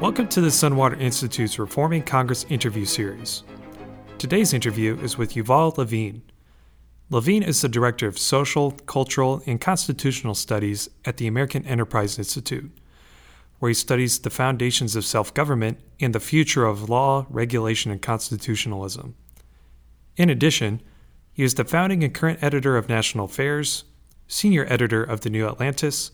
Welcome 0.00 0.28
to 0.28 0.40
the 0.40 0.48
Sunwater 0.48 0.98
Institute's 0.98 1.58
Reforming 1.58 2.04
Congress 2.04 2.46
interview 2.48 2.86
series. 2.86 3.42
Today's 4.16 4.54
interview 4.54 4.98
is 5.00 5.18
with 5.18 5.34
Yuval 5.34 5.76
Levin. 5.76 6.22
Levin 7.10 7.42
is 7.42 7.60
the 7.60 7.68
Director 7.68 8.08
of 8.08 8.18
Social, 8.18 8.70
Cultural, 8.70 9.42
and 9.44 9.60
Constitutional 9.60 10.34
Studies 10.34 10.88
at 11.04 11.18
the 11.18 11.26
American 11.26 11.66
Enterprise 11.66 12.16
Institute, 12.16 12.72
where 13.58 13.68
he 13.68 13.74
studies 13.74 14.18
the 14.18 14.30
foundations 14.30 14.96
of 14.96 15.04
self 15.04 15.34
government 15.34 15.78
and 16.00 16.14
the 16.14 16.18
future 16.18 16.64
of 16.64 16.88
law, 16.88 17.26
regulation, 17.28 17.92
and 17.92 18.00
constitutionalism. 18.00 19.14
In 20.16 20.30
addition, 20.30 20.80
he 21.30 21.42
is 21.42 21.56
the 21.56 21.64
founding 21.66 22.02
and 22.02 22.14
current 22.14 22.42
editor 22.42 22.78
of 22.78 22.88
National 22.88 23.26
Affairs, 23.26 23.84
senior 24.26 24.64
editor 24.66 25.04
of 25.04 25.20
the 25.20 25.30
New 25.30 25.46
Atlantis, 25.46 26.12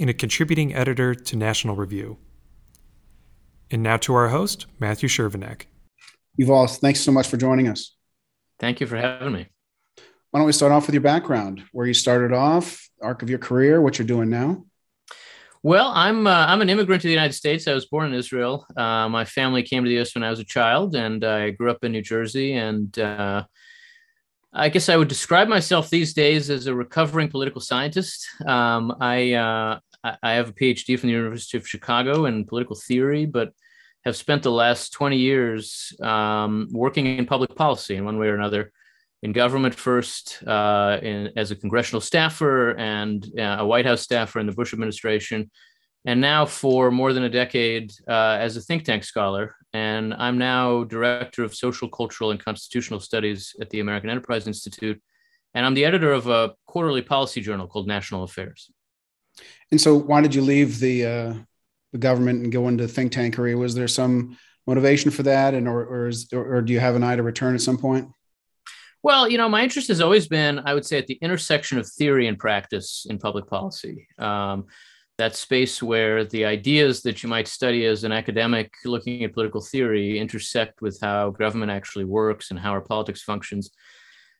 and 0.00 0.08
a 0.08 0.14
contributing 0.14 0.74
editor 0.74 1.14
to 1.14 1.36
National 1.36 1.76
Review. 1.76 2.16
And 3.70 3.82
now 3.82 3.96
to 3.98 4.14
our 4.14 4.28
host, 4.28 4.66
Matthew 4.78 5.08
Shervanek. 5.08 5.62
Yuval, 6.40 6.74
thanks 6.78 7.00
so 7.00 7.10
much 7.10 7.26
for 7.26 7.36
joining 7.36 7.68
us. 7.68 7.96
Thank 8.60 8.80
you 8.80 8.86
for 8.86 8.96
having 8.96 9.32
me. 9.32 9.48
Why 10.30 10.40
don't 10.40 10.46
we 10.46 10.52
start 10.52 10.72
off 10.72 10.86
with 10.86 10.94
your 10.94 11.02
background, 11.02 11.62
where 11.72 11.86
you 11.86 11.94
started 11.94 12.32
off, 12.32 12.88
arc 13.02 13.22
of 13.22 13.30
your 13.30 13.38
career, 13.38 13.80
what 13.80 13.98
you're 13.98 14.06
doing 14.06 14.30
now? 14.30 14.64
Well, 15.62 15.90
I'm 15.94 16.26
uh, 16.26 16.46
I'm 16.46 16.60
an 16.60 16.70
immigrant 16.70 17.02
to 17.02 17.08
the 17.08 17.12
United 17.12 17.32
States. 17.32 17.66
I 17.66 17.74
was 17.74 17.86
born 17.86 18.06
in 18.06 18.14
Israel. 18.14 18.64
Uh, 18.76 19.08
my 19.08 19.24
family 19.24 19.62
came 19.62 19.82
to 19.82 19.88
the 19.88 19.96
U.S. 19.96 20.14
when 20.14 20.22
I 20.22 20.30
was 20.30 20.38
a 20.38 20.44
child, 20.44 20.94
and 20.94 21.24
I 21.24 21.50
grew 21.50 21.70
up 21.70 21.82
in 21.82 21.90
New 21.90 22.02
Jersey. 22.02 22.52
And 22.52 22.96
uh, 22.98 23.44
I 24.52 24.68
guess 24.68 24.88
I 24.88 24.96
would 24.96 25.08
describe 25.08 25.48
myself 25.48 25.90
these 25.90 26.14
days 26.14 26.50
as 26.50 26.66
a 26.66 26.74
recovering 26.74 27.28
political 27.28 27.60
scientist. 27.60 28.28
Um, 28.46 28.94
I 29.00 29.32
I 30.22 30.32
have 30.32 30.50
a 30.50 30.52
PhD 30.52 30.98
from 30.98 31.08
the 31.08 31.14
University 31.14 31.56
of 31.58 31.68
Chicago 31.68 32.26
in 32.26 32.44
political 32.44 32.76
theory, 32.76 33.26
but 33.26 33.52
have 34.04 34.16
spent 34.16 34.42
the 34.42 34.52
last 34.52 34.92
20 34.92 35.16
years 35.16 35.92
um, 36.00 36.68
working 36.70 37.06
in 37.06 37.26
public 37.26 37.54
policy 37.56 37.96
in 37.96 38.04
one 38.04 38.18
way 38.18 38.28
or 38.28 38.36
another, 38.36 38.72
in 39.22 39.32
government 39.32 39.74
first, 39.74 40.42
uh, 40.46 40.98
in, 41.02 41.30
as 41.36 41.50
a 41.50 41.56
congressional 41.56 42.00
staffer 42.00 42.70
and 42.78 43.26
uh, 43.36 43.56
a 43.60 43.66
White 43.66 43.84
House 43.84 44.02
staffer 44.02 44.38
in 44.38 44.46
the 44.46 44.52
Bush 44.52 44.72
administration, 44.72 45.50
and 46.04 46.20
now 46.20 46.46
for 46.46 46.92
more 46.92 47.12
than 47.12 47.24
a 47.24 47.28
decade 47.28 47.92
uh, 48.06 48.38
as 48.40 48.56
a 48.56 48.60
think 48.60 48.84
tank 48.84 49.02
scholar. 49.02 49.56
And 49.72 50.14
I'm 50.14 50.38
now 50.38 50.84
director 50.84 51.42
of 51.42 51.54
social, 51.54 51.88
cultural, 51.88 52.30
and 52.30 52.42
constitutional 52.42 53.00
studies 53.00 53.56
at 53.60 53.70
the 53.70 53.80
American 53.80 54.08
Enterprise 54.08 54.46
Institute. 54.46 55.02
And 55.52 55.66
I'm 55.66 55.74
the 55.74 55.84
editor 55.84 56.12
of 56.12 56.28
a 56.28 56.52
quarterly 56.66 57.02
policy 57.02 57.40
journal 57.40 57.66
called 57.66 57.88
National 57.88 58.22
Affairs. 58.22 58.70
And 59.70 59.80
so, 59.80 59.96
why 59.96 60.20
did 60.20 60.34
you 60.34 60.42
leave 60.42 60.78
the 60.80 61.04
uh, 61.04 61.34
the 61.92 61.98
government 61.98 62.42
and 62.42 62.52
go 62.52 62.68
into 62.68 62.86
think 62.86 63.12
tankery? 63.12 63.58
Was 63.58 63.74
there 63.74 63.88
some 63.88 64.36
motivation 64.66 65.10
for 65.10 65.22
that, 65.24 65.54
and 65.54 65.66
or 65.66 65.84
or, 65.84 66.08
is, 66.08 66.28
or, 66.32 66.56
or 66.56 66.62
do 66.62 66.72
you 66.72 66.80
have 66.80 66.94
an 66.94 67.02
eye 67.02 67.16
to 67.16 67.22
return 67.22 67.54
at 67.54 67.60
some 67.60 67.78
point? 67.78 68.08
Well, 69.02 69.28
you 69.28 69.38
know, 69.38 69.48
my 69.48 69.62
interest 69.62 69.88
has 69.88 70.00
always 70.00 70.26
been, 70.26 70.58
I 70.58 70.74
would 70.74 70.84
say, 70.84 70.98
at 70.98 71.06
the 71.06 71.18
intersection 71.22 71.78
of 71.78 71.86
theory 71.88 72.26
and 72.26 72.38
practice 72.38 73.06
in 73.08 73.18
public 73.18 73.46
policy. 73.46 74.08
Um, 74.18 74.66
that 75.18 75.34
space 75.34 75.82
where 75.82 76.24
the 76.24 76.44
ideas 76.44 77.02
that 77.02 77.22
you 77.22 77.28
might 77.28 77.48
study 77.48 77.86
as 77.86 78.04
an 78.04 78.12
academic 78.12 78.74
looking 78.84 79.24
at 79.24 79.32
political 79.32 79.62
theory 79.62 80.18
intersect 80.18 80.82
with 80.82 80.98
how 81.00 81.30
government 81.30 81.72
actually 81.72 82.04
works 82.04 82.50
and 82.50 82.60
how 82.60 82.72
our 82.72 82.82
politics 82.82 83.22
functions 83.22 83.70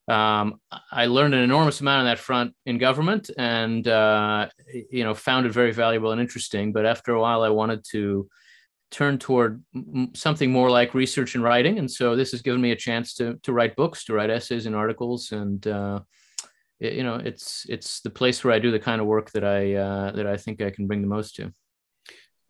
um, 0.08 0.60
I 0.92 1.06
learned 1.06 1.34
an 1.34 1.42
enormous 1.42 1.80
amount 1.80 2.00
on 2.00 2.06
that 2.06 2.18
front 2.18 2.54
in 2.64 2.78
government, 2.78 3.30
and 3.36 3.86
uh, 3.88 4.48
you 4.90 5.02
know 5.04 5.14
found 5.14 5.46
it 5.46 5.52
very 5.52 5.72
valuable 5.72 6.12
and 6.12 6.20
interesting. 6.20 6.72
But 6.72 6.86
after 6.86 7.12
a 7.12 7.20
while, 7.20 7.42
I 7.42 7.48
wanted 7.48 7.84
to 7.90 8.28
turn 8.92 9.18
toward 9.18 9.64
something 10.14 10.52
more 10.52 10.70
like 10.70 10.94
research 10.94 11.34
and 11.34 11.42
writing, 11.42 11.78
and 11.78 11.90
so 11.90 12.14
this 12.14 12.30
has 12.30 12.42
given 12.42 12.60
me 12.60 12.70
a 12.70 12.76
chance 12.76 13.14
to 13.14 13.38
to 13.42 13.52
write 13.52 13.74
books, 13.74 14.04
to 14.04 14.14
write 14.14 14.30
essays 14.30 14.66
and 14.66 14.76
articles, 14.76 15.32
and 15.32 15.66
uh, 15.66 16.00
it, 16.78 16.92
you 16.92 17.02
know 17.02 17.16
it's 17.16 17.66
it's 17.68 18.00
the 18.00 18.10
place 18.10 18.44
where 18.44 18.54
I 18.54 18.60
do 18.60 18.70
the 18.70 18.78
kind 18.78 19.00
of 19.00 19.08
work 19.08 19.32
that 19.32 19.44
I 19.44 19.74
uh, 19.74 20.12
that 20.12 20.26
I 20.28 20.36
think 20.36 20.62
I 20.62 20.70
can 20.70 20.86
bring 20.86 21.02
the 21.02 21.08
most 21.08 21.34
to. 21.36 21.52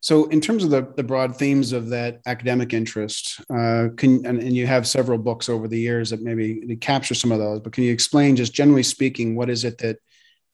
So, 0.00 0.26
in 0.26 0.40
terms 0.40 0.62
of 0.62 0.70
the, 0.70 0.86
the 0.96 1.02
broad 1.02 1.36
themes 1.36 1.72
of 1.72 1.88
that 1.88 2.20
academic 2.26 2.72
interest, 2.72 3.40
uh, 3.50 3.88
can 3.96 4.24
and, 4.26 4.40
and, 4.40 4.54
you 4.54 4.66
have 4.66 4.86
several 4.86 5.18
books 5.18 5.48
over 5.48 5.66
the 5.66 5.78
years 5.78 6.10
that 6.10 6.22
maybe 6.22 6.76
capture 6.76 7.14
some 7.14 7.32
of 7.32 7.38
those. 7.38 7.60
But 7.60 7.72
can 7.72 7.82
you 7.84 7.92
explain, 7.92 8.36
just 8.36 8.52
generally 8.52 8.82
speaking, 8.82 9.34
what 9.34 9.50
is 9.50 9.64
it 9.64 9.78
that 9.78 9.96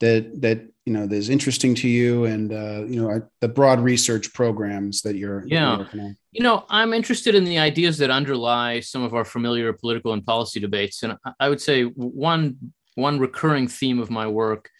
that 0.00 0.40
that 0.40 0.66
you 0.86 0.92
know 0.92 1.06
that 1.06 1.14
is 1.14 1.28
interesting 1.28 1.74
to 1.76 1.88
you, 1.88 2.24
and 2.24 2.52
uh, 2.52 2.84
you 2.86 3.00
know 3.02 3.22
the 3.40 3.48
broad 3.48 3.80
research 3.80 4.32
programs 4.32 5.02
that 5.02 5.16
you're 5.16 5.44
yeah. 5.46 5.84
You're 5.92 6.14
you 6.32 6.42
know, 6.42 6.64
I'm 6.70 6.94
interested 6.94 7.34
in 7.34 7.44
the 7.44 7.58
ideas 7.58 7.98
that 7.98 8.10
underlie 8.10 8.80
some 8.80 9.02
of 9.02 9.12
our 9.12 9.24
familiar 9.24 9.70
political 9.74 10.14
and 10.14 10.24
policy 10.24 10.60
debates, 10.60 11.02
and 11.02 11.16
I 11.38 11.48
would 11.48 11.60
say 11.60 11.84
one 11.84 12.72
one 12.94 13.18
recurring 13.18 13.68
theme 13.68 14.00
of 14.00 14.10
my 14.10 14.26
work 14.26 14.70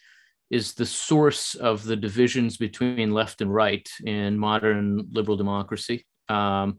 is 0.53 0.75
the 0.75 0.85
source 0.85 1.55
of 1.55 1.83
the 1.83 1.95
divisions 1.95 2.57
between 2.57 3.11
left 3.11 3.41
and 3.41 3.51
right 3.51 3.89
in 4.05 4.37
modern 4.37 5.07
liberal 5.11 5.35
democracy. 5.35 6.05
Um, 6.29 6.77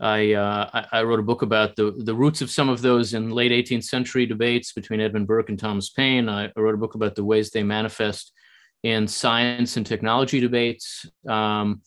I, 0.00 0.32
uh, 0.32 0.86
I, 0.90 1.02
wrote 1.04 1.20
a 1.20 1.22
book 1.30 1.42
about 1.42 1.76
the, 1.76 1.92
the 1.92 2.14
roots 2.14 2.42
of 2.42 2.50
some 2.50 2.68
of 2.68 2.82
those 2.82 3.14
in 3.14 3.30
late 3.30 3.52
18th 3.52 3.84
century 3.84 4.26
debates 4.26 4.72
between 4.72 5.00
Edmund 5.00 5.28
Burke 5.28 5.48
and 5.48 5.58
Thomas 5.58 5.90
Paine. 5.90 6.28
I, 6.28 6.50
wrote 6.56 6.74
a 6.74 6.78
book 6.78 6.96
about 6.96 7.14
the 7.14 7.24
ways 7.24 7.50
they 7.50 7.62
manifest 7.62 8.32
in 8.82 9.06
science 9.06 9.76
and 9.76 9.86
technology 9.86 10.40
debates. 10.40 11.06
Um, 11.28 11.82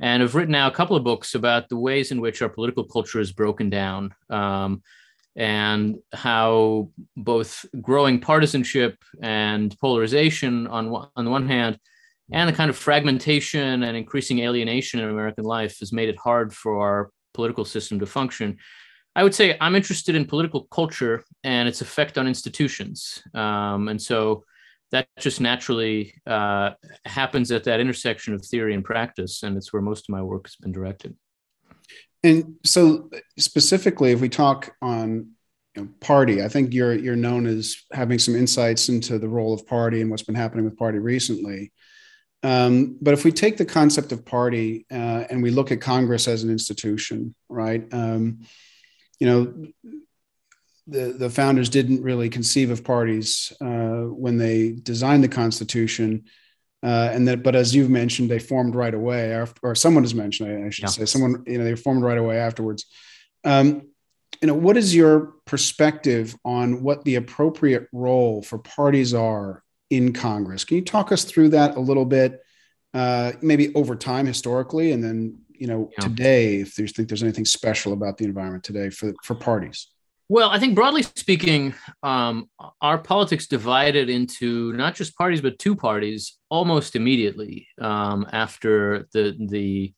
and 0.00 0.24
I've 0.24 0.34
written 0.34 0.52
now 0.52 0.66
a 0.66 0.72
couple 0.72 0.96
of 0.96 1.04
books 1.04 1.36
about 1.36 1.68
the 1.68 1.78
ways 1.78 2.10
in 2.10 2.20
which 2.20 2.42
our 2.42 2.48
political 2.48 2.82
culture 2.82 3.20
is 3.20 3.32
broken 3.32 3.70
down. 3.70 4.12
Um, 4.28 4.82
and 5.36 5.98
how 6.12 6.90
both 7.16 7.66
growing 7.80 8.20
partisanship 8.20 8.96
and 9.20 9.76
polarization 9.80 10.66
on, 10.68 11.08
on 11.16 11.24
the 11.24 11.30
one 11.30 11.48
hand, 11.48 11.78
and 12.32 12.48
the 12.48 12.52
kind 12.52 12.70
of 12.70 12.76
fragmentation 12.76 13.82
and 13.82 13.96
increasing 13.96 14.38
alienation 14.38 15.00
in 15.00 15.08
American 15.08 15.44
life 15.44 15.78
has 15.80 15.92
made 15.92 16.08
it 16.08 16.18
hard 16.18 16.54
for 16.54 16.80
our 16.80 17.10
political 17.34 17.64
system 17.64 17.98
to 17.98 18.06
function. 18.06 18.56
I 19.16 19.22
would 19.22 19.34
say 19.34 19.56
I'm 19.60 19.76
interested 19.76 20.14
in 20.14 20.24
political 20.24 20.64
culture 20.64 21.24
and 21.44 21.68
its 21.68 21.80
effect 21.80 22.18
on 22.18 22.26
institutions. 22.26 23.22
Um, 23.34 23.88
and 23.88 24.00
so 24.00 24.44
that 24.90 25.08
just 25.18 25.40
naturally 25.40 26.14
uh, 26.26 26.70
happens 27.04 27.50
at 27.52 27.64
that 27.64 27.80
intersection 27.80 28.34
of 28.34 28.44
theory 28.44 28.74
and 28.74 28.84
practice. 28.84 29.42
And 29.42 29.56
it's 29.56 29.72
where 29.72 29.82
most 29.82 30.08
of 30.08 30.12
my 30.12 30.22
work 30.22 30.46
has 30.46 30.56
been 30.56 30.72
directed. 30.72 31.16
And 32.24 32.56
so, 32.64 33.10
specifically, 33.38 34.10
if 34.10 34.20
we 34.20 34.30
talk 34.30 34.74
on 34.80 35.28
you 35.76 35.82
know, 35.82 35.88
party, 36.00 36.42
I 36.42 36.48
think 36.48 36.72
you're 36.72 36.94
you're 36.94 37.16
known 37.16 37.46
as 37.46 37.76
having 37.92 38.18
some 38.18 38.34
insights 38.34 38.88
into 38.88 39.18
the 39.18 39.28
role 39.28 39.52
of 39.52 39.66
party 39.66 40.00
and 40.00 40.10
what's 40.10 40.22
been 40.22 40.34
happening 40.34 40.64
with 40.64 40.78
party 40.78 40.98
recently. 40.98 41.72
Um, 42.42 42.98
but 43.00 43.14
if 43.14 43.24
we 43.24 43.32
take 43.32 43.58
the 43.58 43.64
concept 43.64 44.10
of 44.12 44.24
party 44.24 44.86
uh, 44.90 45.24
and 45.30 45.42
we 45.42 45.50
look 45.50 45.70
at 45.70 45.80
Congress 45.80 46.26
as 46.26 46.42
an 46.42 46.50
institution, 46.50 47.34
right? 47.48 47.86
Um, 47.92 48.40
you 49.20 49.26
know, 49.26 49.66
the 50.86 51.12
the 51.12 51.30
founders 51.30 51.68
didn't 51.68 52.02
really 52.02 52.30
conceive 52.30 52.70
of 52.70 52.84
parties 52.84 53.52
uh, 53.60 54.04
when 54.04 54.38
they 54.38 54.72
designed 54.72 55.22
the 55.24 55.28
Constitution. 55.28 56.24
Uh, 56.84 57.08
and 57.12 57.26
that, 57.26 57.42
but 57.42 57.56
as 57.56 57.74
you've 57.74 57.88
mentioned, 57.88 58.30
they 58.30 58.38
formed 58.38 58.74
right 58.74 58.92
away, 58.92 59.32
after, 59.32 59.58
or 59.62 59.74
someone 59.74 60.04
has 60.04 60.14
mentioned, 60.14 60.66
I, 60.66 60.68
should 60.68 60.82
yeah. 60.82 60.88
say, 60.88 61.06
someone, 61.06 61.42
you 61.46 61.56
know, 61.56 61.64
they 61.64 61.76
formed 61.76 62.02
right 62.02 62.18
away 62.18 62.38
afterwards. 62.38 62.84
Um, 63.42 63.88
you 64.42 64.48
know, 64.48 64.54
what 64.54 64.76
is 64.76 64.94
your 64.94 65.32
perspective 65.46 66.36
on 66.44 66.82
what 66.82 67.02
the 67.04 67.14
appropriate 67.14 67.88
role 67.92 68.42
for 68.42 68.58
parties 68.58 69.14
are 69.14 69.62
in 69.88 70.12
Congress? 70.12 70.64
Can 70.64 70.76
you 70.76 70.84
talk 70.84 71.10
us 71.10 71.24
through 71.24 71.50
that 71.50 71.76
a 71.76 71.80
little 71.80 72.04
bit, 72.04 72.42
uh, 72.92 73.32
maybe 73.40 73.74
over 73.74 73.96
time 73.96 74.26
historically, 74.26 74.92
and 74.92 75.02
then 75.02 75.38
you 75.48 75.66
know 75.66 75.90
yeah. 75.96 76.04
today, 76.04 76.56
if 76.56 76.78
you 76.78 76.86
think 76.86 77.08
there's 77.08 77.22
anything 77.22 77.46
special 77.46 77.94
about 77.94 78.18
the 78.18 78.24
environment 78.24 78.64
today 78.64 78.90
for 78.90 79.14
for 79.22 79.34
parties? 79.34 79.88
Well, 80.30 80.48
I 80.48 80.58
think 80.58 80.74
broadly 80.74 81.02
speaking, 81.02 81.74
um, 82.02 82.48
our 82.80 82.96
politics 82.96 83.46
divided 83.46 84.08
into 84.08 84.72
not 84.72 84.94
just 84.94 85.16
parties 85.16 85.42
but 85.42 85.58
two 85.58 85.76
parties 85.76 86.38
almost 86.48 86.96
immediately 86.96 87.68
um, 87.80 88.26
after 88.32 89.06
the, 89.12 89.36
the 89.48 89.92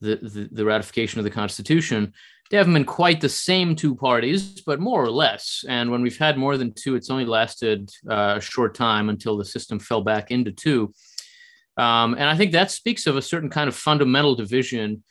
the 0.00 0.48
the 0.50 0.64
ratification 0.64 1.18
of 1.18 1.24
the 1.24 1.30
Constitution. 1.30 2.14
They 2.50 2.56
haven't 2.56 2.72
been 2.72 2.84
quite 2.84 3.20
the 3.20 3.28
same 3.28 3.76
two 3.76 3.94
parties, 3.94 4.62
but 4.62 4.80
more 4.80 5.04
or 5.04 5.10
less. 5.10 5.62
And 5.68 5.90
when 5.90 6.02
we've 6.02 6.18
had 6.18 6.38
more 6.38 6.56
than 6.56 6.72
two, 6.72 6.96
it's 6.96 7.10
only 7.10 7.26
lasted 7.26 7.90
uh, 8.10 8.36
a 8.38 8.40
short 8.40 8.74
time 8.74 9.08
until 9.08 9.36
the 9.36 9.44
system 9.44 9.78
fell 9.78 10.00
back 10.00 10.30
into 10.30 10.50
two. 10.50 10.92
Um, 11.76 12.14
and 12.14 12.24
I 12.24 12.36
think 12.36 12.52
that 12.52 12.70
speaks 12.70 13.06
of 13.06 13.16
a 13.16 13.22
certain 13.22 13.50
kind 13.50 13.68
of 13.68 13.76
fundamental 13.76 14.34
division 14.34 15.04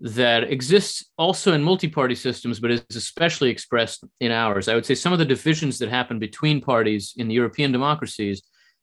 that 0.00 0.44
exists 0.44 1.10
also 1.18 1.52
in 1.52 1.62
multi-party 1.62 2.14
systems, 2.14 2.60
but 2.60 2.70
is 2.70 2.84
especially 2.94 3.50
expressed 3.50 4.04
in 4.20 4.30
ours. 4.30 4.68
I 4.68 4.74
would 4.74 4.86
say 4.86 4.94
some 4.94 5.12
of 5.12 5.18
the 5.18 5.24
divisions 5.24 5.78
that 5.78 5.88
happen 5.88 6.18
between 6.18 6.60
parties 6.60 7.14
in 7.16 7.26
the 7.28 7.34
European 7.34 7.72
democracies 7.72 8.42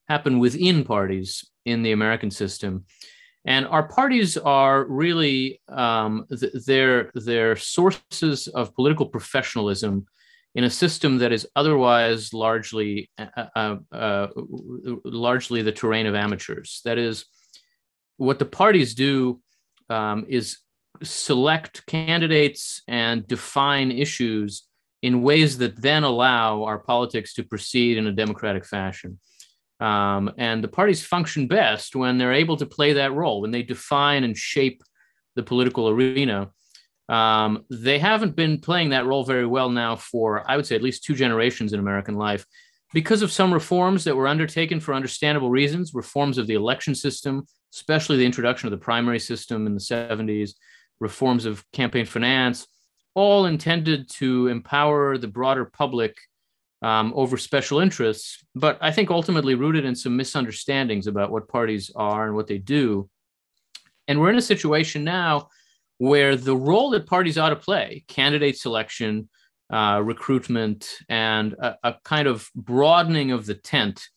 happen 0.09 0.39
within 0.39 0.83
parties 0.83 1.49
in 1.65 1.83
the 1.83 1.93
American 1.93 2.31
system. 2.31 2.85
And 3.45 3.65
our 3.67 3.87
parties 3.87 4.37
are 4.37 4.85
really 4.85 5.61
um, 5.69 6.25
th- 6.29 6.51
their, 6.65 7.11
their 7.13 7.55
sources 7.55 8.47
of 8.47 8.75
political 8.75 9.05
professionalism 9.05 10.07
in 10.55 10.63
a 10.63 10.69
system 10.69 11.17
that 11.19 11.31
is 11.31 11.47
otherwise 11.55 12.33
largely 12.33 13.09
uh, 13.17 13.45
uh, 13.55 13.75
uh, 13.91 14.27
largely 15.03 15.61
the 15.61 15.71
terrain 15.71 16.07
of 16.07 16.15
amateurs. 16.15 16.81
That 16.85 16.97
is, 16.97 17.25
what 18.17 18.39
the 18.39 18.45
parties 18.45 18.95
do 18.95 19.41
um, 19.89 20.25
is 20.29 20.59
select 21.03 21.85
candidates 21.85 22.81
and 22.87 23.27
define 23.27 23.91
issues 23.91 24.63
in 25.01 25.21
ways 25.21 25.57
that 25.59 25.81
then 25.81 26.03
allow 26.03 26.63
our 26.63 26.79
politics 26.79 27.33
to 27.35 27.43
proceed 27.43 27.97
in 27.97 28.07
a 28.07 28.11
democratic 28.11 28.65
fashion. 28.65 29.19
Um, 29.79 30.31
and 30.37 30.63
the 30.63 30.69
parties 30.69 31.05
function 31.05 31.47
best 31.47 31.95
when 31.95 32.17
they're 32.17 32.33
able 32.33 32.57
to 32.57 32.65
play 32.65 32.93
that 32.93 33.13
role, 33.13 33.41
when 33.41 33.51
they 33.51 33.61
define 33.61 34.23
and 34.23 34.37
shape 34.37 34.81
the 35.35 35.43
political 35.43 35.89
arena. 35.89 36.49
Um, 37.07 37.65
they 37.69 37.99
haven't 37.99 38.35
been 38.35 38.59
playing 38.59 38.89
that 38.89 39.05
role 39.05 39.23
very 39.23 39.45
well 39.45 39.69
now 39.69 39.95
for, 39.95 40.49
I 40.49 40.55
would 40.55 40.65
say, 40.65 40.75
at 40.75 40.81
least 40.81 41.03
two 41.03 41.13
generations 41.13 41.73
in 41.73 41.79
American 41.79 42.15
life 42.15 42.45
because 42.93 43.21
of 43.21 43.31
some 43.31 43.53
reforms 43.53 44.05
that 44.05 44.15
were 44.15 44.27
undertaken 44.27 44.79
for 44.79 44.93
understandable 44.93 45.49
reasons, 45.49 45.93
reforms 45.93 46.37
of 46.37 46.47
the 46.47 46.53
election 46.53 46.95
system, 46.95 47.45
especially 47.73 48.17
the 48.17 48.25
introduction 48.25 48.67
of 48.67 48.71
the 48.71 48.83
primary 48.83 49.19
system 49.19 49.67
in 49.67 49.73
the 49.73 49.79
70s, 49.79 50.53
reforms 50.99 51.45
of 51.45 51.63
campaign 51.71 52.05
finance, 52.05 52.67
all 53.13 53.45
intended 53.45 54.09
to 54.09 54.47
empower 54.47 55.17
the 55.17 55.27
broader 55.27 55.65
public 55.65 56.17
um, 56.81 57.13
over 57.15 57.37
special 57.37 57.79
interests, 57.79 58.43
but 58.53 58.77
I 58.81 58.91
think 58.91 59.09
ultimately 59.09 59.55
rooted 59.55 59.85
in 59.85 59.95
some 59.95 60.15
misunderstandings 60.15 61.07
about 61.07 61.31
what 61.31 61.47
parties 61.47 61.89
are 61.95 62.27
and 62.27 62.35
what 62.35 62.47
they 62.47 62.57
do. 62.57 63.09
And 64.07 64.19
we're 64.19 64.29
in 64.29 64.37
a 64.37 64.41
situation 64.41 65.03
now 65.03 65.49
where 65.97 66.35
the 66.35 66.55
role 66.55 66.89
that 66.91 67.07
parties 67.07 67.37
ought 67.37 67.49
to 67.49 67.55
play, 67.55 68.03
candidate 68.07 68.57
selection, 68.57 69.29
uh, 69.71 70.01
recruitment, 70.03 70.97
and 71.09 71.53
a, 71.53 71.75
a, 71.83 71.95
kind 72.03 72.27
of 72.27 72.47
broadening 72.53 73.31
of 73.31 73.45
the 73.45 73.55
tent, 73.55 74.07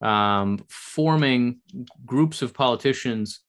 um, 0.00 0.64
forming 0.68 1.58
groups 2.06 2.40
of 2.40 2.54
politicians 2.54 3.40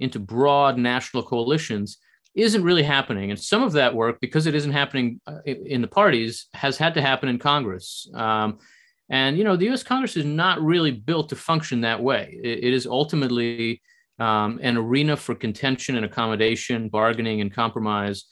into 0.00 0.18
broad 0.18 0.76
national 0.76 1.22
coalitions, 1.22 1.98
isn't 2.34 2.64
really 2.64 2.82
happening. 2.82 3.30
And 3.30 3.40
some 3.40 3.62
of 3.62 3.72
that 3.72 3.94
work, 3.94 4.20
because 4.20 4.46
it 4.46 4.54
isn't 4.54 4.72
happening 4.72 5.20
uh, 5.26 5.38
in 5.44 5.80
the 5.82 5.88
parties, 5.88 6.46
has 6.54 6.76
had 6.76 6.94
to 6.94 7.00
happen 7.00 7.28
in 7.28 7.38
Congress. 7.38 8.08
Um, 8.14 8.58
and, 9.08 9.36
you 9.38 9.44
know, 9.44 9.56
the 9.56 9.68
US 9.70 9.82
Congress 9.82 10.16
is 10.16 10.24
not 10.24 10.60
really 10.62 10.90
built 10.90 11.28
to 11.28 11.36
function 11.36 11.82
that 11.82 12.02
way. 12.02 12.38
it, 12.42 12.64
it 12.64 12.72
is 12.72 12.86
ultimately 12.86 13.82
um, 14.18 14.58
an 14.62 14.76
arena 14.76 15.16
for 15.16 15.34
contention 15.34 15.96
and 15.96 16.04
accommodation, 16.04 16.88
bargaining 16.88 17.40
and 17.40 17.52
compromise, 17.52 18.24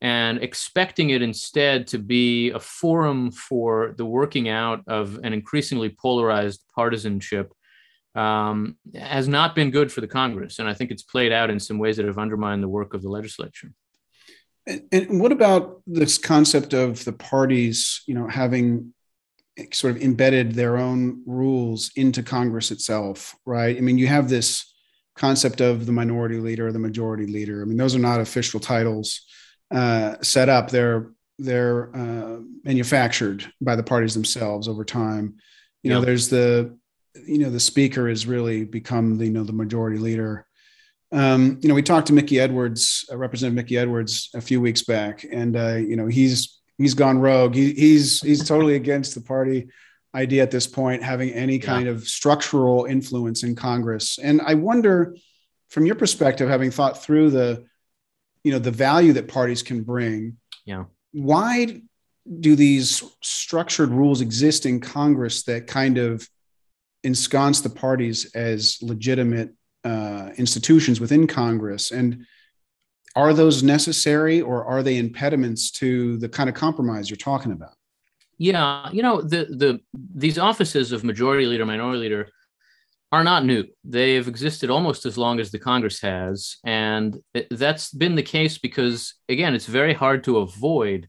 and 0.00 0.42
expecting 0.42 1.10
it 1.10 1.22
instead 1.22 1.86
to 1.88 1.98
be 1.98 2.50
a 2.50 2.58
forum 2.58 3.30
for 3.30 3.94
the 3.98 4.04
working 4.04 4.48
out 4.48 4.82
of 4.86 5.18
an 5.22 5.32
increasingly 5.32 5.90
polarized 5.90 6.64
partisanship 6.74 7.52
um, 8.14 8.76
has 8.94 9.28
not 9.28 9.54
been 9.54 9.70
good 9.70 9.92
for 9.92 10.00
the 10.00 10.08
Congress. 10.08 10.58
And 10.58 10.68
I 10.68 10.74
think 10.74 10.90
it's 10.90 11.02
played 11.02 11.32
out 11.32 11.50
in 11.50 11.60
some 11.60 11.78
ways 11.78 11.96
that 11.96 12.06
have 12.06 12.18
undermined 12.18 12.62
the 12.62 12.68
work 12.68 12.94
of 12.94 13.02
the 13.02 13.08
legislature. 13.08 13.72
And, 14.66 14.82
and 14.92 15.20
what 15.20 15.32
about 15.32 15.82
this 15.86 16.18
concept 16.18 16.74
of 16.74 17.04
the 17.04 17.12
parties, 17.12 18.02
you 18.06 18.14
know, 18.14 18.26
having 18.26 18.92
sort 19.72 19.96
of 19.96 20.02
embedded 20.02 20.52
their 20.52 20.78
own 20.78 21.22
rules 21.26 21.90
into 21.96 22.22
Congress 22.22 22.70
itself, 22.70 23.34
right? 23.44 23.76
I 23.76 23.80
mean, 23.80 23.98
you 23.98 24.06
have 24.06 24.28
this 24.28 24.72
concept 25.16 25.60
of 25.60 25.86
the 25.86 25.92
minority 25.92 26.38
leader 26.38 26.68
or 26.68 26.72
the 26.72 26.78
majority 26.78 27.26
leader. 27.26 27.62
I 27.62 27.64
mean, 27.64 27.76
those 27.76 27.94
are 27.94 28.00
not 28.00 28.20
official 28.20 28.60
titles 28.60 29.20
uh, 29.70 30.16
set 30.22 30.48
up. 30.48 30.70
They're 30.70 31.10
they're 31.38 31.94
uh, 31.96 32.40
manufactured 32.64 33.50
by 33.62 33.74
the 33.74 33.82
parties 33.82 34.12
themselves 34.12 34.68
over 34.68 34.84
time. 34.84 35.36
You 35.82 35.90
know, 35.90 36.02
there's 36.02 36.28
the 36.28 36.78
you 37.14 37.38
know 37.38 37.50
the 37.50 37.60
speaker 37.60 38.08
has 38.08 38.26
really 38.26 38.64
become 38.64 39.18
the 39.18 39.26
you 39.26 39.32
know 39.32 39.44
the 39.44 39.52
majority 39.52 39.98
leader. 39.98 40.46
Um, 41.12 41.58
you 41.60 41.68
know, 41.68 41.74
we 41.74 41.82
talked 41.82 42.06
to 42.06 42.12
Mickey 42.12 42.38
Edwards, 42.38 43.04
uh, 43.10 43.16
Representative 43.16 43.56
Mickey 43.56 43.76
Edwards, 43.76 44.30
a 44.34 44.40
few 44.40 44.60
weeks 44.60 44.82
back, 44.82 45.24
and 45.30 45.56
uh, 45.56 45.76
you 45.76 45.96
know 45.96 46.06
he's 46.06 46.60
he's 46.78 46.94
gone 46.94 47.18
rogue. 47.18 47.54
He, 47.54 47.72
he's 47.72 48.20
he's 48.20 48.46
totally 48.46 48.74
against 48.76 49.14
the 49.14 49.20
party 49.20 49.68
idea 50.14 50.42
at 50.42 50.50
this 50.50 50.66
point 50.66 51.02
having 51.02 51.30
any 51.30 51.58
kind 51.58 51.86
yeah. 51.86 51.92
of 51.92 52.06
structural 52.06 52.84
influence 52.84 53.44
in 53.44 53.54
Congress. 53.54 54.18
And 54.18 54.40
I 54.44 54.54
wonder, 54.54 55.16
from 55.68 55.86
your 55.86 55.94
perspective, 55.94 56.48
having 56.48 56.70
thought 56.70 57.02
through 57.02 57.30
the 57.30 57.66
you 58.44 58.52
know 58.52 58.58
the 58.58 58.70
value 58.70 59.12
that 59.14 59.28
parties 59.28 59.62
can 59.62 59.82
bring, 59.82 60.36
yeah, 60.64 60.84
why 61.12 61.82
do 62.38 62.54
these 62.54 63.02
structured 63.22 63.90
rules 63.90 64.20
exist 64.20 64.66
in 64.66 64.78
Congress 64.78 65.42
that 65.44 65.66
kind 65.66 65.98
of 65.98 66.28
ensconce 67.04 67.60
the 67.60 67.70
parties 67.70 68.30
as 68.34 68.78
legitimate 68.82 69.54
uh, 69.84 70.30
institutions 70.36 71.00
within 71.00 71.26
Congress? 71.26 71.90
And 71.90 72.26
are 73.16 73.34
those 73.34 73.62
necessary 73.62 74.40
or 74.40 74.64
are 74.64 74.82
they 74.82 74.98
impediments 74.98 75.70
to 75.72 76.16
the 76.18 76.28
kind 76.28 76.48
of 76.48 76.54
compromise 76.54 77.10
you're 77.10 77.16
talking 77.16 77.52
about? 77.52 77.74
Yeah, 78.38 78.88
you 78.90 79.02
know, 79.02 79.20
the 79.20 79.44
the 79.44 79.80
these 80.14 80.38
offices 80.38 80.92
of 80.92 81.04
majority 81.04 81.44
leader, 81.44 81.66
minority 81.66 81.98
leader 81.98 82.30
are 83.12 83.24
not 83.24 83.44
new. 83.44 83.64
They've 83.84 84.26
existed 84.26 84.70
almost 84.70 85.04
as 85.04 85.18
long 85.18 85.40
as 85.40 85.50
the 85.50 85.58
Congress 85.58 86.00
has, 86.00 86.56
and 86.64 87.18
that's 87.50 87.90
been 87.90 88.14
the 88.14 88.22
case 88.22 88.56
because 88.56 89.14
again, 89.28 89.54
it's 89.54 89.66
very 89.66 89.92
hard 89.92 90.24
to 90.24 90.38
avoid 90.38 91.08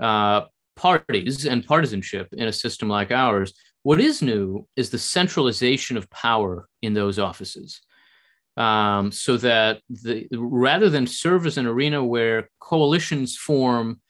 uh, 0.00 0.42
parties 0.74 1.44
and 1.44 1.66
partisanship 1.66 2.28
in 2.32 2.48
a 2.48 2.52
system 2.52 2.88
like 2.88 3.10
ours 3.10 3.52
what 3.84 4.00
is 4.00 4.22
new 4.22 4.66
is 4.76 4.90
the 4.90 4.98
centralization 4.98 5.96
of 5.96 6.10
power 6.10 6.68
in 6.82 6.94
those 6.94 7.18
offices. 7.18 7.80
Um, 8.56 9.12
so 9.12 9.36
that 9.38 9.80
the, 9.90 10.28
rather 10.32 10.88
than 10.88 11.06
serve 11.06 11.46
as 11.46 11.58
an 11.58 11.66
arena 11.66 12.02
where 12.02 12.48
coalitions 12.60 13.36
form 13.36 14.00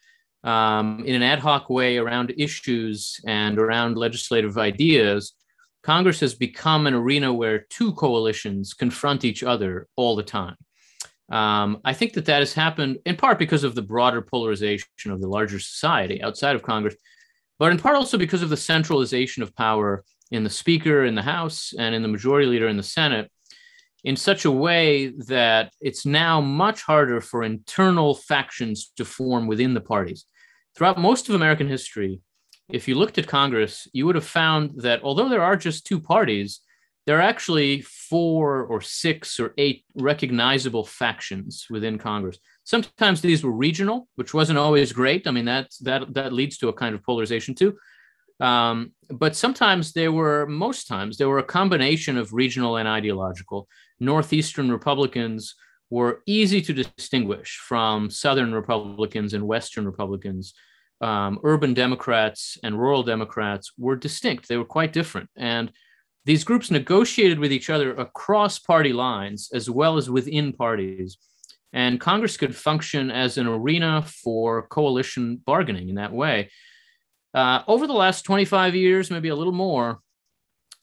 um, 0.44 1.03
in 1.05 1.15
an 1.15 1.23
ad 1.23 1.41
hoc 1.41 1.71
way 1.71 1.97
around 1.97 2.35
issues 2.37 3.21
and 3.26 3.59
around 3.59 3.97
legislative 3.97 4.59
ideas, 4.59 5.35
Congress 5.83 6.21
has 6.21 6.35
become 6.35 6.87
an 6.87 6.95
arena 6.95 7.33
where 7.33 7.66
two 7.71 7.93
coalitions 7.95 8.75
confront 8.75 9.25
each 9.25 9.43
other 9.43 9.88
all 9.97 10.14
the 10.14 10.23
time. 10.23 10.57
Um, 11.31 11.81
I 11.85 11.95
think 11.95 12.12
that 12.12 12.26
that 12.26 12.40
has 12.40 12.52
happened 12.52 12.99
in 13.07 13.16
part 13.16 13.38
because 13.38 13.64
of 13.64 13.75
the 13.75 13.83
broader 13.83 14.23
polarization 14.23 15.11
of 15.11 15.21
the 15.21 15.28
larger 15.28 15.59
society 15.59 16.23
outside 16.23 16.54
of 16.54 16.62
Congress, 16.62 16.95
but 17.58 17.70
in 17.70 17.78
part 17.78 17.96
also 17.96 18.18
because 18.18 18.42
of 18.42 18.50
the 18.50 18.56
centralization 18.56 19.42
of 19.42 19.54
power 19.54 20.04
in 20.30 20.44
the 20.44 20.50
Speaker 20.50 21.04
in 21.04 21.14
the 21.14 21.23
House 21.23 21.73
and 21.78 21.94
in 21.94 22.02
the 22.02 22.08
Majority 22.08 22.46
Leader 22.46 22.68
in 22.68 22.76
the 22.76 22.82
Senate 22.82 23.30
in 24.04 24.16
such 24.16 24.44
a 24.44 24.50
way 24.50 25.08
that 25.28 25.73
it's 25.80 26.04
now 26.04 26.40
much 26.40 26.82
harder 26.82 27.20
for 27.20 27.42
internal 27.42 28.14
factions 28.14 28.92
to 28.96 29.04
form 29.04 29.46
within 29.46 29.75
the 29.75 29.80
parties. 29.80 30.26
Throughout 30.76 30.99
most 30.99 31.28
of 31.28 31.34
American 31.34 31.68
history, 31.68 32.20
if 32.68 32.87
you 32.87 32.96
looked 32.96 33.18
at 33.18 33.26
Congress, 33.26 33.88
you 33.92 34.06
would 34.06 34.14
have 34.14 34.26
found 34.26 34.82
that 34.82 35.02
although 35.02 35.28
there 35.28 35.42
are 35.42 35.56
just 35.56 35.87
two 35.87 36.00
parties, 36.00 36.61
there 37.06 37.18
are 37.18 37.23
actually 37.23 37.82
four 37.82 38.64
or 38.64 38.80
six 38.80 39.38
or 39.38 39.54
eight 39.58 39.84
recognizable 39.94 40.84
factions 40.84 41.66
within 41.70 41.99
Congress. 41.99 42.38
Sometimes 42.64 43.21
these 43.21 43.44
were 43.44 43.52
regional, 43.52 44.09
which 44.16 44.35
wasn't 44.35 44.59
always 44.59 44.92
great. 44.92 45.26
I 45.26 45.30
mean, 45.30 45.44
that 45.44 45.68
that 45.83 46.14
that 46.14 46.33
leads 46.33 46.59
to 46.59 46.68
a 46.68 46.73
kind 46.73 46.94
of 46.94 47.02
polarization 47.02 47.54
too. 47.54 47.76
Um, 48.40 48.92
but 49.11 49.37
sometimes 49.37 49.92
there 49.92 50.12
were, 50.12 50.47
most 50.47 50.88
times, 50.88 51.16
there 51.16 51.28
were 51.28 51.38
a 51.38 51.44
combination 51.44 52.16
of 52.16 52.33
regional 52.33 52.76
and 52.78 52.88
ideological. 52.88 53.68
Northeastern 54.00 54.71
Republicans 54.71 55.54
were 55.90 56.23
easy 56.26 56.61
to 56.62 56.73
distinguish 56.73 57.59
from 57.59 58.11
Southern 58.11 58.52
Republicans 58.52 59.35
and 59.35 59.47
Western 59.47 59.85
Republicans. 59.85 60.54
Um, 61.00 61.38
urban 61.44 61.75
Democrats 61.75 62.59
and 62.64 62.78
rural 62.78 63.02
Democrats 63.02 63.73
were 63.78 63.97
distinct. 63.97 64.49
They 64.49 64.56
were 64.56 64.64
quite 64.64 64.92
different. 64.92 65.28
And 65.37 65.71
these 66.25 66.44
groups 66.44 66.71
negotiated 66.71 67.38
with 67.38 67.52
each 67.52 67.68
other 67.68 67.94
across 67.94 68.59
party 68.59 68.92
lines 68.92 69.50
as 69.52 69.68
well 69.68 69.97
as 69.97 70.09
within 70.09 70.52
parties. 70.52 71.18
And 71.75 72.00
Congress 72.00 72.37
could 72.37 72.57
function 72.57 73.11
as 73.11 73.37
an 73.37 73.47
arena 73.47 74.02
for 74.02 74.66
coalition 74.69 75.43
bargaining 75.45 75.88
in 75.88 75.97
that 75.97 76.12
way. 76.12 76.50
Uh, 77.35 77.62
over 77.66 77.87
the 77.87 77.93
last 77.93 78.23
25 78.23 78.76
years, 78.76 79.11
maybe 79.11 79.28
a 79.28 79.35
little 79.35 79.52
more, 79.52 79.99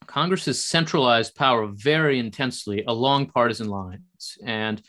Congress 0.06 0.44
has 0.44 0.62
centralized 0.62 1.34
power 1.34 1.66
very 1.66 2.18
intensely 2.18 2.84
along 2.86 3.26
partisan 3.26 3.68
lines. 3.68 4.36
And 4.44 4.82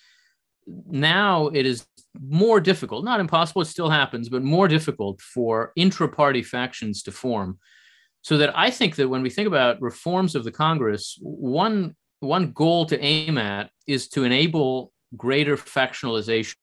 now 0.68 1.48
it 1.48 1.66
is 1.66 1.86
more 2.20 2.60
difficult, 2.60 3.06
not 3.06 3.22
impossible, 3.22 3.62
it 3.62 3.66
still 3.66 3.90
happens, 3.90 4.28
but 4.28 4.44
more 4.44 4.68
difficult 4.68 5.22
for 5.22 5.72
intra 5.78 6.10
party 6.10 6.44
factions 6.44 7.02
to 7.04 7.12
form 7.12 7.60
so 8.24 8.38
that 8.38 8.58
I 8.58 8.72
think 8.72 8.96
that 8.96 9.10
when 9.10 9.22
we 9.22 9.30
think 9.30 9.48
about 9.48 9.82
reforms 9.82 10.36
of 10.36 10.44
the 10.44 10.52
Congress, 10.52 11.18
one 11.22 11.96
one 12.22 12.52
goal 12.52 12.86
to 12.86 13.00
aim 13.04 13.38
at 13.38 13.70
is 13.86 14.08
to 14.08 14.24
enable 14.24 14.93
greater 15.16 15.58
factionalization 15.58 16.56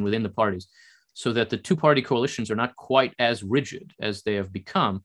within 0.00 0.22
the 0.22 0.28
parties 0.28 0.68
so 1.14 1.32
that 1.32 1.50
the 1.50 1.56
two 1.56 1.74
party 1.74 2.00
coalitions 2.00 2.48
are 2.48 2.56
not 2.56 2.76
quite 2.76 3.12
as 3.18 3.42
rigid 3.42 3.92
as 4.00 4.22
they 4.22 4.34
have 4.34 4.52
become. 4.52 5.02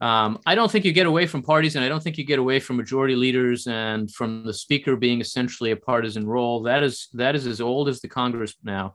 Um, 0.00 0.38
I 0.46 0.54
don't 0.54 0.70
think 0.70 0.84
you 0.84 0.92
get 0.92 1.06
away 1.06 1.26
from 1.26 1.42
parties, 1.42 1.76
and 1.76 1.84
I 1.84 1.88
don't 1.88 2.02
think 2.02 2.16
you 2.16 2.24
get 2.24 2.38
away 2.38 2.60
from 2.60 2.76
majority 2.76 3.16
leaders 3.16 3.66
and 3.66 4.10
from 4.10 4.44
the 4.44 4.54
speaker 4.54 4.94
being 4.96 5.20
essentially 5.20 5.72
a 5.72 5.76
partisan 5.76 6.26
role. 6.26 6.62
That 6.62 6.82
is 6.82 7.08
that 7.14 7.34
is 7.34 7.46
as 7.46 7.60
old 7.60 7.88
as 7.88 8.00
the 8.00 8.08
Congress 8.08 8.54
now. 8.62 8.94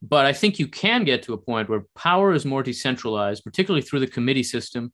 But 0.00 0.24
I 0.24 0.32
think 0.32 0.58
you 0.58 0.66
can 0.66 1.04
get 1.04 1.22
to 1.24 1.34
a 1.34 1.38
point 1.38 1.68
where 1.68 1.84
power 1.94 2.32
is 2.32 2.44
more 2.44 2.62
decentralized, 2.62 3.44
particularly 3.44 3.82
through 3.82 4.00
the 4.00 4.06
committee 4.06 4.42
system, 4.42 4.92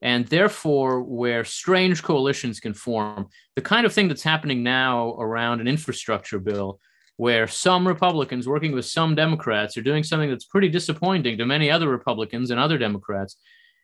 and 0.00 0.26
therefore 0.26 1.02
where 1.02 1.44
strange 1.44 2.02
coalitions 2.02 2.60
can 2.60 2.72
form. 2.72 3.28
The 3.56 3.62
kind 3.62 3.84
of 3.84 3.92
thing 3.92 4.08
that's 4.08 4.22
happening 4.22 4.62
now 4.62 5.14
around 5.14 5.60
an 5.60 5.68
infrastructure 5.68 6.38
bill 6.38 6.80
where 7.16 7.46
some 7.46 7.86
Republicans 7.86 8.48
working 8.48 8.72
with 8.72 8.86
some 8.86 9.14
Democrats 9.14 9.76
are 9.76 9.82
doing 9.82 10.02
something 10.02 10.30
that's 10.30 10.44
pretty 10.44 10.68
disappointing 10.68 11.38
to 11.38 11.46
many 11.46 11.70
other 11.70 11.88
Republicans 11.88 12.50
and 12.50 12.58
other 12.58 12.78
Democrats, 12.78 13.36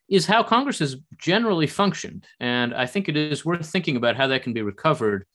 is 0.08 0.26
how 0.26 0.42
Congress 0.42 0.78
has 0.78 0.97
generally 1.18 1.66
functioned. 1.66 2.26
And 2.40 2.75
I 2.75 2.87
think 2.87 3.08
it 3.08 3.16
is 3.16 3.44
worth 3.44 3.68
thinking 3.68 3.97
about 3.97 4.16
how 4.16 4.26
that 4.28 4.42
can 4.42 4.54
be 4.54 4.62
recovered 4.62 5.26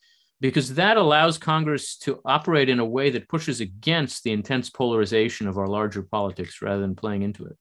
because 0.42 0.76
that 0.76 0.98
allows 0.98 1.38
Congress 1.38 1.96
to 1.98 2.20
operate 2.26 2.68
in 2.68 2.80
a 2.80 2.86
way 2.86 3.10
that 3.12 3.30
pushes 3.30 3.62
against 3.62 4.24
the 4.24 4.32
intense 4.32 4.70
polarization 4.70 5.48
of 5.48 5.58
our 5.58 5.68
larger 5.68 6.02
politics 6.02 6.62
rather 6.62 6.82
than 6.82 6.96
playing 6.96 7.22
into 7.22 7.46
it. 7.46 7.56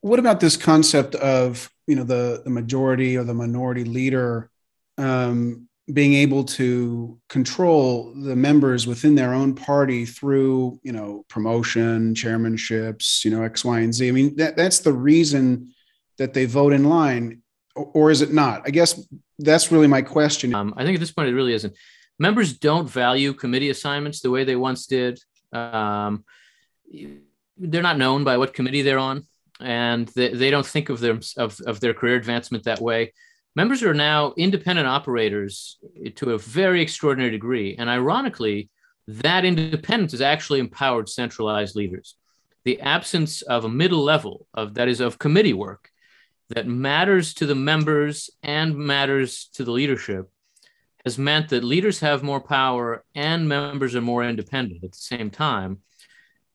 What 0.00 0.18
about 0.18 0.40
this 0.40 0.56
concept 0.56 1.14
of 1.14 1.70
you 1.86 1.94
know 1.94 2.04
the, 2.04 2.42
the 2.42 2.50
majority 2.50 3.16
or 3.16 3.24
the 3.24 3.34
minority 3.34 3.84
leader 3.84 4.50
um, 4.98 5.68
being 5.92 6.14
able 6.14 6.44
to 6.44 7.18
control 7.28 8.12
the 8.14 8.36
members 8.36 8.86
within 8.86 9.14
their 9.14 9.34
own 9.34 9.54
party 9.54 10.04
through 10.04 10.78
you 10.82 10.92
know 10.92 11.24
promotion 11.28 12.14
chairmanships 12.14 13.24
you 13.24 13.30
know 13.30 13.42
x 13.42 13.64
y 13.64 13.80
and 13.80 13.94
z. 13.94 14.08
I 14.08 14.12
mean 14.12 14.36
that, 14.36 14.56
that's 14.56 14.80
the 14.80 14.92
reason 14.92 15.72
that 16.18 16.34
they 16.34 16.44
vote 16.44 16.72
in 16.72 16.84
line 16.84 17.42
or, 17.74 17.90
or 17.94 18.10
is 18.10 18.22
it 18.22 18.32
not? 18.32 18.62
I 18.64 18.70
guess 18.70 19.00
that's 19.38 19.72
really 19.72 19.86
my 19.86 20.02
question. 20.02 20.54
Um, 20.54 20.74
i 20.76 20.84
think 20.84 20.94
at 20.94 21.00
this 21.00 21.12
point 21.12 21.28
it 21.28 21.34
really 21.34 21.54
isn't. 21.54 21.74
Members 22.18 22.56
don't 22.56 22.88
value 22.88 23.32
committee 23.32 23.70
assignments 23.70 24.20
the 24.20 24.30
way 24.30 24.44
they 24.44 24.56
once 24.56 24.86
did. 24.86 25.18
Um, 25.52 26.24
they're 27.58 27.82
not 27.82 27.98
known 27.98 28.24
by 28.24 28.36
what 28.36 28.54
committee 28.54 28.82
they're 28.82 28.98
on 28.98 29.26
and 29.60 30.08
they, 30.08 30.28
they 30.28 30.50
don't 30.50 30.66
think 30.66 30.88
of 30.88 31.00
them 31.00 31.20
of, 31.36 31.58
of 31.66 31.80
their 31.80 31.94
career 31.94 32.16
advancement 32.16 32.64
that 32.64 32.80
way 32.80 33.12
members 33.54 33.82
are 33.82 33.94
now 33.94 34.32
independent 34.36 34.88
operators 34.88 35.78
to 36.16 36.32
a 36.32 36.38
very 36.38 36.82
extraordinary 36.82 37.30
degree. 37.30 37.76
And 37.78 37.88
ironically, 37.88 38.70
that 39.08 39.44
independence 39.44 40.12
has 40.12 40.20
actually 40.20 40.60
empowered 40.60 41.08
centralized 41.08 41.76
leaders. 41.76 42.16
The 42.64 42.80
absence 42.80 43.42
of 43.42 43.64
a 43.64 43.68
middle 43.68 44.02
level 44.02 44.46
of 44.54 44.74
that 44.74 44.88
is 44.88 45.00
of 45.00 45.18
committee 45.18 45.52
work 45.52 45.90
that 46.50 46.66
matters 46.66 47.34
to 47.34 47.46
the 47.46 47.54
members 47.54 48.30
and 48.42 48.76
matters 48.76 49.48
to 49.54 49.64
the 49.64 49.72
leadership 49.72 50.30
has 51.04 51.18
meant 51.18 51.48
that 51.48 51.64
leaders 51.64 52.00
have 52.00 52.22
more 52.22 52.40
power 52.40 53.04
and 53.14 53.48
members 53.48 53.96
are 53.96 54.00
more 54.00 54.22
independent 54.22 54.84
at 54.84 54.92
the 54.92 54.98
same 54.98 55.30
time 55.30 55.78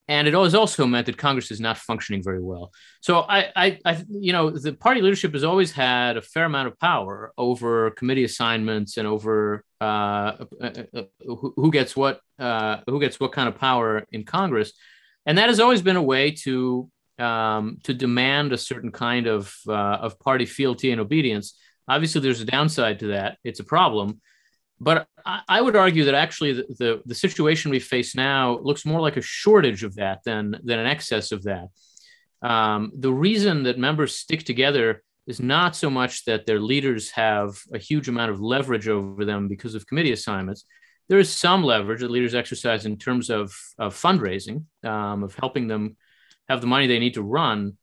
and 0.08 0.28
it 0.28 0.34
has 0.34 0.56
also 0.56 0.86
meant 0.86 1.06
that 1.08 1.18
Congress 1.18 1.52
is 1.52 1.60
not 1.60 1.78
functioning 1.78 2.24
very 2.24 2.42
well. 2.42 2.72
So 3.02 3.20
I, 3.20 3.52
I, 3.56 3.80
I, 3.84 4.04
you 4.10 4.32
know, 4.32 4.50
the 4.50 4.74
party 4.74 5.02
leadership 5.02 5.34
has 5.34 5.44
always 5.44 5.72
had 5.72 6.16
a 6.16 6.22
fair 6.22 6.46
amount 6.46 6.70
of 6.70 6.80
power 6.80 7.34
over 7.38 7.92
committee 7.92 8.24
assignments 8.24 8.98
and 8.98 9.08
over 9.08 9.66
uh, 9.82 10.46
uh, 10.62 10.72
uh, 10.96 11.04
who, 11.20 11.54
who, 11.56 11.72
gets 11.72 11.96
what, 11.96 12.22
uh, 12.40 12.78
who 12.88 13.00
gets 13.02 13.20
what 13.20 13.34
kind 13.34 13.50
of 13.50 13.58
power 13.58 14.06
in 14.12 14.24
Congress, 14.24 14.72
and 15.26 15.38
that 15.38 15.50
has 15.50 15.60
always 15.60 15.82
been 15.82 15.98
a 15.98 16.02
way 16.02 16.32
to 16.32 16.90
um, 17.20 17.80
to 17.84 17.94
demand 17.94 18.54
a 18.54 18.58
certain 18.58 18.92
kind 18.92 19.28
of 19.28 19.54
uh, 19.68 19.72
of 19.74 20.20
party 20.20 20.46
fealty 20.46 20.92
and 20.92 21.02
obedience. 21.02 21.58
Obviously, 21.88 22.22
there's 22.22 22.42
a 22.42 22.46
downside 22.46 23.00
to 23.00 23.08
that; 23.08 23.38
it's 23.44 23.60
a 23.60 23.64
problem. 23.64 24.22
But 24.79 25.07
I, 25.25 25.41
I 25.48 25.62
would 25.62 25.75
argue 25.75 26.05
that 26.05 26.13
actually 26.13 26.53
the, 26.53 26.65
the, 26.77 27.01
the, 27.05 27.15
situation 27.15 27.72
we 27.72 27.79
face 27.79 28.15
now 28.15 28.60
looks 28.60 28.86
more 28.86 29.01
like 29.01 29.17
a 29.17 29.22
shortage 29.22 29.84
of 29.84 29.96
that 29.96 30.19
than, 30.24 30.60
than 30.63 30.79
an 30.79 30.86
excess 30.86 31.31
of 31.31 31.43
that. 31.43 31.67
Um, 32.41 32.91
the 32.96 33.12
reason 33.12 33.63
that 33.63 33.79
members 33.79 34.15
stick 34.15 34.43
together 34.43 35.03
is 35.25 35.39
not 35.39 35.75
so 35.75 35.89
much 35.89 36.25
that 36.25 36.46
their 36.46 36.60
leaders 36.60 37.10
have 37.12 37.60
a 37.74 37.77
huge 37.77 38.07
amount 38.07 38.31
of 38.31 38.39
leverage 38.39 38.88
over 38.88 39.25
them 39.25 39.48
because 39.48 39.75
of 39.75 39.88
committee 39.88 40.12
assignments. 40.12 40.63
There 41.10 41.19
is 41.19 41.34
some 41.34 41.63
leverage 41.63 42.01
that 42.01 42.12
leaders 42.12 42.36
exercise 42.36 42.86
in 42.86 42.98
terms 42.98 43.29
of, 43.29 43.53
of 43.77 43.96
fundraising, 43.96 44.65
um, 44.84 45.24
of 45.24 45.36
helping 45.36 45.67
them 45.67 45.98
have 46.48 46.62
the 46.62 46.67
money 46.67 46.88
they 46.88 47.00
need 47.00 47.15
to 47.15 47.24
run. 47.24 47.77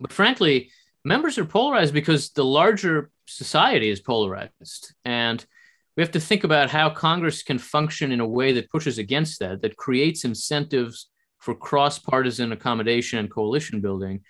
But 0.00 0.12
frankly, 0.12 0.70
members 1.04 1.38
are 1.38 1.44
polarized 1.44 1.94
because 1.94 2.30
the 2.30 2.44
larger 2.44 3.10
society 3.26 3.88
is 3.88 4.00
polarized. 4.00 4.94
And 5.04 5.44
we 5.98 6.02
have 6.02 6.12
to 6.12 6.20
think 6.20 6.44
about 6.44 6.70
how 6.70 6.88
Congress 6.88 7.42
can 7.42 7.58
function 7.58 8.12
in 8.12 8.20
a 8.20 8.26
way 8.26 8.52
that 8.52 8.70
pushes 8.70 8.98
against 8.98 9.40
that, 9.40 9.62
that 9.62 9.76
creates 9.76 10.24
incentives 10.24 11.10
for 11.40 11.56
cross 11.56 11.98
partisan 11.98 12.52
accommodation 12.52 13.18
and 13.18 13.28
coalition 13.28 13.80
building. 13.80 14.20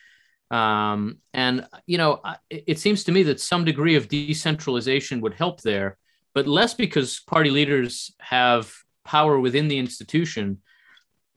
Um, 0.50 1.18
and, 1.34 1.66
you 1.86 1.98
know, 1.98 2.22
it, 2.48 2.64
it 2.66 2.78
seems 2.78 3.04
to 3.04 3.12
me 3.12 3.22
that 3.24 3.38
some 3.38 3.66
degree 3.66 3.96
of 3.96 4.08
decentralization 4.08 5.20
would 5.20 5.34
help 5.34 5.60
there, 5.60 5.98
but 6.32 6.46
less 6.46 6.72
because 6.72 7.20
party 7.20 7.50
leaders 7.50 8.14
have 8.18 8.72
power 9.04 9.38
within 9.38 9.68
the 9.68 9.76
institution 9.76 10.62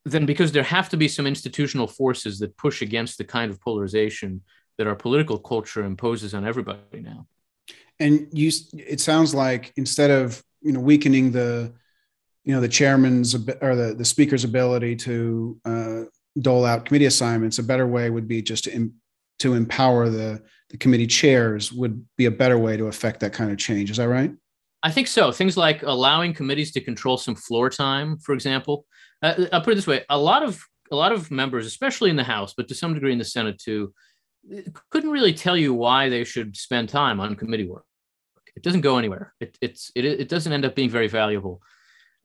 than 0.06 0.26
because 0.26 0.54
there 0.54 0.64
have 0.64 0.88
to 0.90 0.98
be 0.98 1.10
some 1.10 1.28
institutional 1.28 1.88
forces 1.88 2.40
that 2.40 2.56
push 2.56 2.82
against 2.82 3.18
the 3.18 3.26
kind 3.26 3.52
of 3.52 3.60
polarization 3.60 4.44
that 4.78 4.88
our 4.88 4.96
political 4.96 5.38
culture 5.38 5.84
imposes 5.84 6.34
on 6.34 6.48
everybody 6.48 7.02
now 7.02 7.28
and 8.00 8.28
you 8.32 8.51
it 8.74 9.00
sounds 9.00 9.34
like 9.34 9.74
instead 9.78 10.12
of 10.12 10.44
you 10.62 10.72
know 10.72 10.80
weakening 10.80 11.32
the 11.32 11.74
you 12.44 12.54
know 12.54 12.62
the 12.62 12.68
chairman's 12.68 13.36
or 13.36 13.75
the, 13.75 13.94
the 13.98 14.06
speaker's 14.06 14.44
ability 14.44 14.96
to 14.96 15.60
uh, 15.66 16.01
dole 16.40 16.66
out 16.66 16.86
committee 16.86 17.06
assignments 17.06 17.60
a 17.60 17.63
better 17.63 17.88
way 17.88 18.10
would 18.10 18.28
be 18.28 18.42
just 18.42 18.63
to 18.66 18.92
to 19.40 19.54
empower 19.54 20.10
the 20.10 20.42
the 20.70 20.78
committee 20.78 21.08
chairs 21.08 21.72
would 21.72 22.06
be 22.18 22.25
a 22.25 22.32
better 22.32 22.58
way 22.58 22.78
to 22.78 22.88
affect 22.88 23.20
that 23.20 23.34
kind 23.34 23.51
of 23.51 23.58
change. 23.58 23.92
Is 23.92 23.98
that 23.98 24.08
right? 24.08 24.32
I 24.84 24.90
think 24.90 25.08
so. 25.08 25.32
Things 25.32 25.58
like 25.58 25.84
allowing 25.84 26.34
committees 26.34 26.72
to 26.72 26.82
control 26.82 27.18
some 27.18 27.36
floor 27.36 27.70
time 27.70 28.18
for 28.18 28.34
example. 28.34 28.86
Uh, 29.22 29.46
i'll 29.51 29.62
put 29.62 29.74
it 29.74 29.75
this 29.75 29.88
way. 29.88 30.04
A 30.10 30.18
lot 30.18 30.44
of 30.44 30.63
a 30.92 30.96
lot 30.96 31.12
of 31.12 31.32
members 31.32 31.66
especially 31.66 32.10
in 32.10 32.16
the 32.16 32.24
house 32.24 32.54
but 32.56 32.68
to 32.68 32.75
some 32.75 32.94
degree 32.94 33.13
in 33.13 33.18
the 33.18 33.24
senate 33.24 33.58
too 33.58 33.94
couldn't 34.89 35.12
really 35.12 35.33
tell 35.33 35.55
you 35.55 35.74
why 35.74 36.10
they 36.10 36.24
should 36.24 36.57
spend 36.57 36.89
time 36.89 37.19
on 37.19 37.36
committee 37.36 37.67
work 37.67 37.86
it 38.55 38.63
doesn't 38.63 38.81
go 38.81 38.98
anywhere. 38.98 39.33
It, 39.39 39.57
it's 39.62 39.91
it, 39.95 40.05
it 40.05 40.29
doesn't 40.29 40.51
end 40.51 40.65
up 40.65 40.75
being 40.75 40.89
very 40.89 41.07
valuable. 41.07 41.62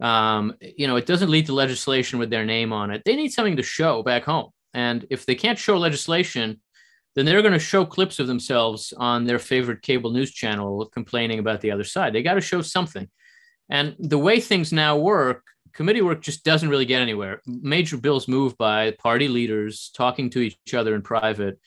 Um, 0.01 0.55
you 0.61 0.87
know, 0.87 0.97
it 0.97 1.07
doesn't 1.07 1.31
lead 1.31 1.47
to 1.47 1.55
legislation 1.55 2.19
with 2.19 2.31
their 2.31 2.45
name 2.45 2.73
on 2.73 2.91
it. 2.91 3.03
They 3.05 3.17
need 3.17 3.33
something 3.33 3.57
to 3.57 3.63
show 3.63 4.03
back 4.03 4.25
home, 4.25 4.51
and 4.75 5.07
if 5.11 5.25
they 5.27 5.35
can't 5.35 5.59
show 5.59 5.79
legislation, 5.79 6.61
then 7.15 7.25
they're 7.25 7.43
going 7.43 7.55
to 7.55 7.59
show 7.59 7.85
clips 7.85 8.19
of 8.19 8.27
themselves 8.27 8.93
on 8.97 9.25
their 9.25 9.39
favorite 9.39 9.83
cable 9.83 10.11
news 10.11 10.33
channel 10.33 10.87
complaining 10.93 11.39
about 11.39 11.61
the 11.61 11.71
other 11.71 11.85
side. 11.85 12.13
They 12.13 12.23
got 12.23 12.35
to 12.35 12.41
show 12.41 12.61
something. 12.61 13.09
And 13.71 13.97
the 13.99 14.19
way 14.19 14.39
things 14.39 14.73
now 14.73 14.99
work, 14.99 15.43
committee 15.73 16.03
work 16.03 16.21
just 16.21 16.45
doesn't 16.45 16.69
really 16.69 16.85
get 16.85 17.01
anywhere. 17.01 17.41
Major 17.47 17.97
bills 17.97 18.29
move 18.29 18.57
by 18.59 18.91
party 18.93 19.29
leaders 19.29 19.91
talking 19.97 20.29
to 20.31 20.41
each 20.41 20.75
other 20.75 20.95
in 20.95 21.01
private 21.01 21.59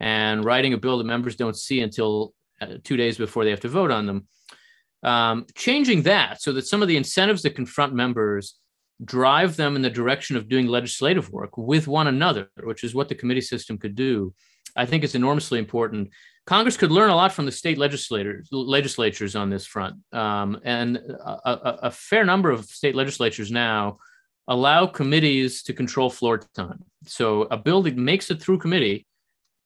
and 0.00 0.44
writing 0.44 0.72
a 0.72 0.78
bill 0.78 0.98
that 0.98 1.04
members 1.04 1.36
don't 1.36 1.56
see 1.56 1.80
until 1.80 2.34
uh, 2.60 2.74
two 2.84 2.96
days 2.96 3.16
before 3.16 3.44
they 3.44 3.50
have 3.50 3.60
to 3.60 3.68
vote 3.68 3.90
on 3.90 4.06
them. 4.06 4.28
Um, 5.02 5.46
changing 5.54 6.02
that 6.02 6.42
so 6.42 6.52
that 6.52 6.66
some 6.66 6.82
of 6.82 6.88
the 6.88 6.96
incentives 6.96 7.42
that 7.42 7.54
confront 7.54 7.94
members 7.94 8.58
drive 9.04 9.56
them 9.56 9.76
in 9.76 9.82
the 9.82 9.90
direction 9.90 10.36
of 10.36 10.48
doing 10.48 10.66
legislative 10.66 11.30
work 11.30 11.58
with 11.58 11.86
one 11.86 12.06
another, 12.06 12.48
which 12.62 12.82
is 12.82 12.94
what 12.94 13.08
the 13.08 13.14
committee 13.14 13.40
system 13.40 13.78
could 13.78 13.94
do, 13.94 14.34
I 14.74 14.86
think 14.86 15.04
is 15.04 15.14
enormously 15.14 15.58
important. 15.58 16.10
Congress 16.46 16.76
could 16.76 16.92
learn 16.92 17.10
a 17.10 17.16
lot 17.16 17.32
from 17.32 17.44
the 17.44 17.52
state 17.52 17.76
legislators 17.76 18.48
legislatures 18.52 19.34
on 19.34 19.50
this 19.50 19.66
front, 19.66 19.96
um, 20.12 20.60
and 20.64 20.96
a, 20.96 21.50
a, 21.50 21.78
a, 21.84 21.90
fair 21.90 22.24
number 22.24 22.50
of 22.50 22.64
state 22.66 22.94
legislatures 22.94 23.50
now 23.50 23.98
allow 24.46 24.86
committees 24.86 25.62
to 25.64 25.72
control 25.72 26.08
floor 26.08 26.38
time. 26.54 26.84
So 27.04 27.42
a 27.50 27.56
bill 27.56 27.82
that 27.82 27.96
makes 27.96 28.30
it 28.30 28.40
through 28.40 28.58
committee 28.58 29.06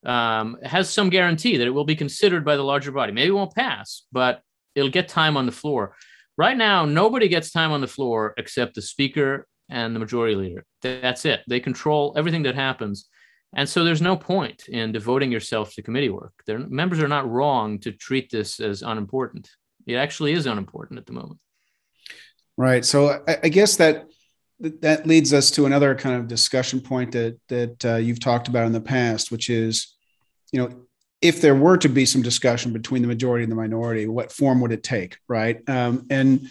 um, 0.05 0.57
has 0.63 0.91
some 0.91 1.11
guarantee 1.11 1.57
that 1.57 1.67
it 1.67 1.71
will 1.71 1.85
be 1.85 1.97
considered 1.97 2.45
by 2.45 2.57
the 2.57 2.63
larger 2.63 2.93
body. 2.93 3.13
Maybe 3.13 3.29
it 3.29 3.35
won't 3.35 3.55
pass, 3.55 4.03
but 4.13 4.43
it'll 4.75 4.91
get 4.91 5.09
time 5.09 5.37
on 5.37 5.47
the 5.47 5.53
floor. 5.53 5.97
Right 6.37 6.57
now, 6.57 6.87
nobody 6.87 7.29
gets 7.29 7.51
time 7.51 7.73
on 7.73 7.81
the 7.81 7.87
floor 7.87 8.35
except 8.39 8.75
the 8.75 8.83
speaker 8.83 9.47
and 9.69 9.95
the 9.95 10.01
majority 10.01 10.35
leader. 10.35 10.65
That's 10.83 11.25
it. 11.25 11.41
They 11.49 11.61
control 11.61 12.15
everything 12.17 12.45
that 12.45 12.55
happens. 12.55 13.09
And 13.55 13.69
so 13.69 13.85
there's 13.85 14.03
no 14.03 14.17
point 14.17 14.69
in 14.69 14.93
devoting 14.93 15.33
yourself 15.33 15.75
to 15.75 15.83
committee 15.83 16.09
work. 16.09 16.33
Their 16.47 16.59
members 16.59 17.01
are 17.01 17.09
not 17.09 17.29
wrong 17.29 17.79
to 17.81 17.93
treat 17.93 18.31
this 18.31 18.61
as 18.61 18.83
unimportant. 18.83 19.51
It 19.87 19.97
actually 19.97 20.33
is 20.33 20.47
unimportant 20.47 20.99
at 20.99 21.07
the 21.07 21.13
moment. 21.13 21.41
Right. 22.57 22.85
So 22.85 23.23
I, 23.27 23.39
I 23.45 23.49
guess 23.49 23.77
that 23.77 24.07
that 24.61 25.07
leads 25.07 25.33
us 25.33 25.51
to 25.53 25.67
another 25.67 25.95
kind 25.95 26.17
of 26.17 26.29
discussion 26.29 26.81
point 26.81 27.13
that 27.13 27.39
that 27.49 27.85
uh, 27.85 27.97
you've 27.97 28.21
talked 28.21 28.49
about 28.49 28.67
in 28.67 28.73
the 28.73 28.81
past, 28.81 29.31
which 29.31 29.49
is, 29.49 29.97
you 30.53 30.61
know, 30.61 30.87
if 31.23 31.41
there 31.41 31.55
were 31.55 31.77
to 31.79 31.89
be 31.89 32.05
some 32.07 32.23
discussion 32.23 32.73
between 32.73 33.03
the 33.03 33.09
majority 33.09 33.43
and 33.43 33.53
the 33.53 33.57
minority, 33.57 34.07
what 34.07 34.33
form 34.33 34.61
would 34.61 34.73
it 34.73 34.83
take, 34.83 35.19
right? 35.29 35.67
Um, 35.69 36.07
and 36.11 36.49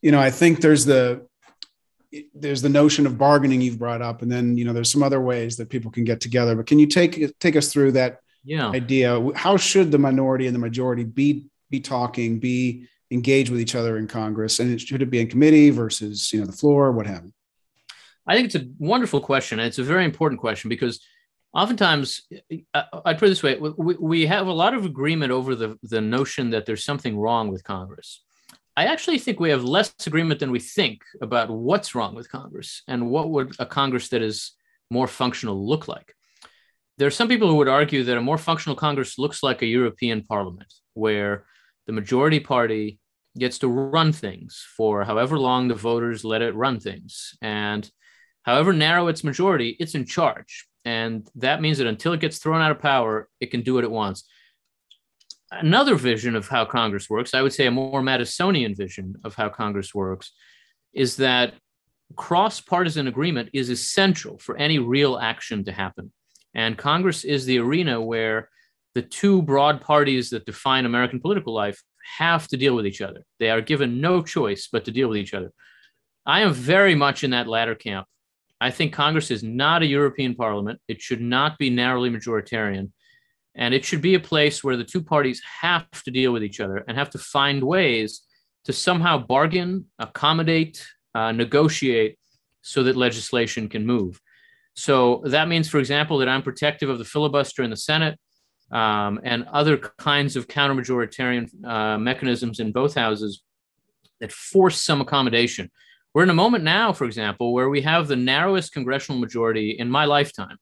you 0.00 0.10
know, 0.10 0.20
I 0.20 0.30
think 0.30 0.60
there's 0.60 0.84
the 0.84 1.26
there's 2.34 2.62
the 2.62 2.68
notion 2.68 3.06
of 3.06 3.16
bargaining 3.16 3.60
you've 3.60 3.78
brought 3.78 4.02
up, 4.02 4.22
and 4.22 4.30
then 4.30 4.56
you 4.56 4.64
know, 4.64 4.72
there's 4.72 4.90
some 4.90 5.02
other 5.02 5.20
ways 5.20 5.56
that 5.56 5.70
people 5.70 5.90
can 5.90 6.04
get 6.04 6.20
together. 6.20 6.56
But 6.56 6.66
can 6.66 6.80
you 6.80 6.86
take 6.86 7.38
take 7.38 7.54
us 7.54 7.72
through 7.72 7.92
that 7.92 8.18
yeah. 8.44 8.70
idea? 8.70 9.20
How 9.36 9.56
should 9.56 9.92
the 9.92 9.98
minority 9.98 10.46
and 10.46 10.54
the 10.54 10.60
majority 10.60 11.04
be 11.04 11.46
be 11.70 11.78
talking, 11.80 12.40
be 12.40 12.88
engaged 13.12 13.50
with 13.50 13.60
each 13.60 13.76
other 13.76 13.98
in 13.98 14.08
Congress, 14.08 14.58
and 14.58 14.72
it, 14.72 14.80
should 14.80 15.02
it 15.02 15.10
be 15.10 15.20
in 15.20 15.28
committee 15.28 15.70
versus 15.70 16.32
you 16.32 16.40
know 16.40 16.46
the 16.46 16.52
floor, 16.52 16.90
what 16.90 17.06
have 17.06 17.24
you? 17.24 17.32
I 18.26 18.34
think 18.34 18.46
it's 18.46 18.54
a 18.54 18.68
wonderful 18.78 19.20
question. 19.20 19.58
And 19.58 19.66
it's 19.66 19.78
a 19.78 19.84
very 19.84 20.04
important 20.04 20.40
question 20.40 20.68
because 20.68 21.00
oftentimes, 21.52 22.22
I'd 22.74 23.18
put 23.18 23.26
it 23.26 23.28
this 23.28 23.42
way 23.42 23.56
we, 23.56 23.94
we 23.94 24.26
have 24.26 24.46
a 24.46 24.52
lot 24.52 24.74
of 24.74 24.84
agreement 24.84 25.32
over 25.32 25.54
the, 25.54 25.78
the 25.82 26.00
notion 26.00 26.50
that 26.50 26.66
there's 26.66 26.84
something 26.84 27.18
wrong 27.18 27.50
with 27.50 27.64
Congress. 27.64 28.22
I 28.76 28.86
actually 28.86 29.18
think 29.18 29.38
we 29.38 29.50
have 29.50 29.64
less 29.64 29.92
agreement 30.06 30.40
than 30.40 30.50
we 30.50 30.58
think 30.58 31.02
about 31.20 31.50
what's 31.50 31.94
wrong 31.94 32.14
with 32.14 32.30
Congress 32.30 32.82
and 32.88 33.10
what 33.10 33.28
would 33.28 33.54
a 33.58 33.66
Congress 33.66 34.08
that 34.08 34.22
is 34.22 34.52
more 34.90 35.06
functional 35.06 35.66
look 35.66 35.88
like. 35.88 36.14
There 36.96 37.06
are 37.06 37.10
some 37.10 37.28
people 37.28 37.48
who 37.48 37.56
would 37.56 37.68
argue 37.68 38.04
that 38.04 38.16
a 38.16 38.22
more 38.22 38.38
functional 38.38 38.76
Congress 38.76 39.18
looks 39.18 39.42
like 39.42 39.60
a 39.60 39.66
European 39.66 40.22
parliament, 40.22 40.72
where 40.94 41.44
the 41.86 41.92
majority 41.92 42.40
party 42.40 42.98
gets 43.36 43.58
to 43.58 43.68
run 43.68 44.12
things 44.12 44.66
for 44.76 45.04
however 45.04 45.38
long 45.38 45.68
the 45.68 45.74
voters 45.74 46.24
let 46.24 46.42
it 46.42 46.54
run 46.54 46.78
things. 46.78 47.34
And 47.42 47.90
however 48.42 48.72
narrow 48.72 49.08
its 49.08 49.24
majority, 49.24 49.76
it's 49.78 49.94
in 49.94 50.04
charge. 50.04 50.66
And 50.84 51.28
that 51.36 51.60
means 51.60 51.78
that 51.78 51.86
until 51.86 52.12
it 52.12 52.20
gets 52.20 52.38
thrown 52.38 52.60
out 52.60 52.70
of 52.70 52.80
power, 52.80 53.28
it 53.40 53.50
can 53.50 53.62
do 53.62 53.74
what 53.74 53.84
it 53.84 53.90
wants. 53.90 54.24
Another 55.50 55.96
vision 55.96 56.34
of 56.34 56.48
how 56.48 56.64
Congress 56.64 57.10
works, 57.10 57.34
I 57.34 57.42
would 57.42 57.52
say 57.52 57.66
a 57.66 57.70
more 57.70 58.02
Madisonian 58.02 58.76
vision 58.76 59.16
of 59.22 59.34
how 59.34 59.48
Congress 59.48 59.94
works, 59.94 60.32
is 60.92 61.16
that 61.16 61.54
cross 62.16 62.60
partisan 62.60 63.06
agreement 63.06 63.50
is 63.52 63.70
essential 63.70 64.38
for 64.38 64.56
any 64.56 64.78
real 64.78 65.18
action 65.18 65.64
to 65.64 65.72
happen. 65.72 66.12
And 66.54 66.76
Congress 66.76 67.24
is 67.24 67.46
the 67.46 67.58
arena 67.58 68.00
where 68.00 68.48
the 68.94 69.02
two 69.02 69.42
broad 69.42 69.80
parties 69.80 70.30
that 70.30 70.44
define 70.44 70.84
American 70.84 71.20
political 71.20 71.54
life 71.54 71.82
have 72.18 72.48
to 72.48 72.56
deal 72.56 72.74
with 72.74 72.86
each 72.86 73.00
other. 73.00 73.22
They 73.38 73.50
are 73.50 73.60
given 73.60 74.00
no 74.00 74.22
choice 74.22 74.68
but 74.70 74.84
to 74.84 74.90
deal 74.90 75.08
with 75.08 75.18
each 75.18 75.34
other. 75.34 75.52
I 76.26 76.40
am 76.40 76.52
very 76.52 76.94
much 76.94 77.24
in 77.24 77.30
that 77.30 77.48
latter 77.48 77.74
camp. 77.74 78.06
I 78.62 78.70
think 78.70 78.92
Congress 78.92 79.32
is 79.32 79.42
not 79.42 79.82
a 79.82 79.86
European 79.86 80.36
parliament. 80.36 80.78
It 80.86 81.02
should 81.02 81.20
not 81.20 81.58
be 81.58 81.68
narrowly 81.68 82.10
majoritarian. 82.10 82.92
And 83.56 83.74
it 83.74 83.84
should 83.84 84.00
be 84.00 84.14
a 84.14 84.20
place 84.20 84.62
where 84.62 84.76
the 84.76 84.84
two 84.84 85.02
parties 85.02 85.42
have 85.60 85.90
to 86.04 86.12
deal 86.12 86.32
with 86.32 86.44
each 86.44 86.60
other 86.60 86.84
and 86.86 86.96
have 86.96 87.10
to 87.10 87.18
find 87.18 87.62
ways 87.64 88.22
to 88.64 88.72
somehow 88.72 89.18
bargain, 89.18 89.86
accommodate, 89.98 90.86
uh, 91.14 91.32
negotiate 91.32 92.18
so 92.62 92.84
that 92.84 92.96
legislation 92.96 93.68
can 93.68 93.84
move. 93.84 94.20
So 94.74 95.22
that 95.24 95.48
means, 95.48 95.68
for 95.68 95.78
example, 95.78 96.18
that 96.18 96.28
I'm 96.28 96.42
protective 96.42 96.88
of 96.88 96.98
the 96.98 97.04
filibuster 97.04 97.64
in 97.64 97.70
the 97.70 97.76
Senate 97.76 98.16
um, 98.70 99.20
and 99.24 99.44
other 99.52 99.76
kinds 99.76 100.36
of 100.36 100.46
counter 100.46 100.80
majoritarian 100.80 101.50
uh, 101.64 101.98
mechanisms 101.98 102.60
in 102.60 102.70
both 102.70 102.94
houses 102.94 103.42
that 104.20 104.30
force 104.30 104.80
some 104.80 105.00
accommodation. 105.00 105.68
We're 106.14 106.24
in 106.24 106.30
a 106.30 106.34
moment 106.34 106.62
now, 106.62 106.92
for 106.92 107.04
example, 107.04 107.52
where 107.52 107.70
we 107.70 107.80
have 107.82 108.06
the 108.06 108.16
narrowest 108.16 108.72
congressional 108.72 109.20
majority 109.20 109.70
in 109.78 109.88
my 109.90 110.04
lifetime. 110.04 110.58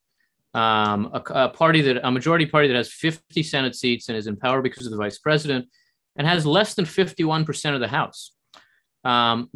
Um, 0.55 1.11
a, 1.13 1.23
a, 1.31 1.49
party 1.49 1.81
that 1.83 2.07
a 2.07 2.11
majority 2.11 2.47
party 2.47 2.69
that 2.69 2.77
has 2.77 2.93
50 2.93 3.43
Senate 3.43 3.77
seats 3.77 4.09
and 4.09 4.19
is 4.19 4.27
in 4.27 4.37
power 4.37 4.63
because 4.63 4.85
of 4.85 4.91
the 4.91 4.99
vice 4.99 5.19
president 5.19 5.69
and 6.17 6.27
has 6.27 6.45
less 6.45 6.75
than 6.75 6.85
51% 6.85 7.75
of 7.75 7.81
the 7.81 7.89
House. 7.89 8.33
Um, 9.05 9.49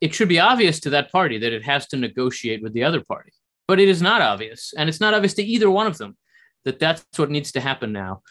it 0.00 0.14
should 0.14 0.28
be 0.28 0.40
obvious 0.40 0.80
to 0.80 0.90
that 0.90 1.12
party 1.12 1.38
that 1.38 1.52
it 1.52 1.62
has 1.64 1.86
to 1.88 1.96
negotiate 1.96 2.62
with 2.62 2.72
the 2.72 2.84
other 2.84 3.02
party, 3.02 3.32
but 3.68 3.78
it 3.78 3.88
is 3.88 4.02
not 4.02 4.22
obvious. 4.22 4.72
And 4.76 4.88
it's 4.88 5.00
not 5.00 5.14
obvious 5.14 5.34
to 5.34 5.42
either 5.42 5.70
one 5.70 5.86
of 5.86 5.98
them 5.98 6.16
that 6.64 6.78
that's 6.78 7.04
what 7.16 7.30
needs 7.30 7.52
to 7.52 7.60
happen 7.60 7.92
now. 7.92 8.22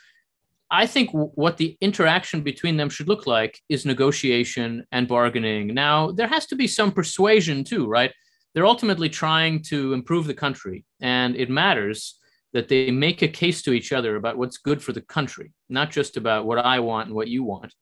I 0.74 0.88
think 0.88 1.10
what 1.12 1.58
the 1.58 1.78
interaction 1.82 2.44
between 2.44 2.78
them 2.78 2.90
should 2.90 3.10
look 3.10 3.28
like 3.28 3.60
is 3.68 3.86
negotiation 3.86 4.86
and 4.94 5.06
bargaining. 5.06 5.74
Now, 5.74 6.12
there 6.14 6.30
has 6.30 6.46
to 6.48 6.56
be 6.56 6.66
some 6.66 6.94
persuasion 6.94 7.66
too, 7.66 7.88
right? 7.88 8.14
They're 8.54 8.66
ultimately 8.66 9.10
trying 9.10 9.64
to 9.64 9.94
improve 9.94 10.28
the 10.28 10.34
country, 10.34 10.86
and 11.02 11.36
it 11.36 11.50
matters 11.50 12.18
that 12.54 12.70
they 12.70 12.90
make 12.90 13.22
a 13.22 13.28
case 13.28 13.62
to 13.64 13.74
each 13.74 13.92
other 13.92 14.16
about 14.16 14.38
what's 14.38 14.58
good 14.58 14.82
for 14.82 14.94
the 14.94 15.02
country, 15.02 15.54
not 15.70 15.92
just 15.92 16.16
about 16.16 16.46
what 16.46 16.58
I 16.58 16.80
want 16.80 17.08
and 17.08 17.16
what 17.16 17.28
you 17.28 17.44
want. 17.44 17.74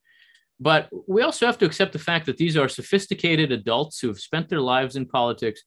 But 0.60 0.90
we 1.08 1.22
also 1.22 1.46
have 1.46 1.60
to 1.60 1.66
accept 1.66 1.94
the 1.94 2.00
fact 2.00 2.26
that 2.26 2.38
these 2.38 2.58
are 2.58 2.68
sophisticated 2.68 3.52
adults 3.52 4.00
who 4.00 4.08
have 4.08 4.20
spent 4.20 4.50
their 4.50 4.62
lives 4.62 4.96
in 4.96 5.06
politics. 5.06 5.62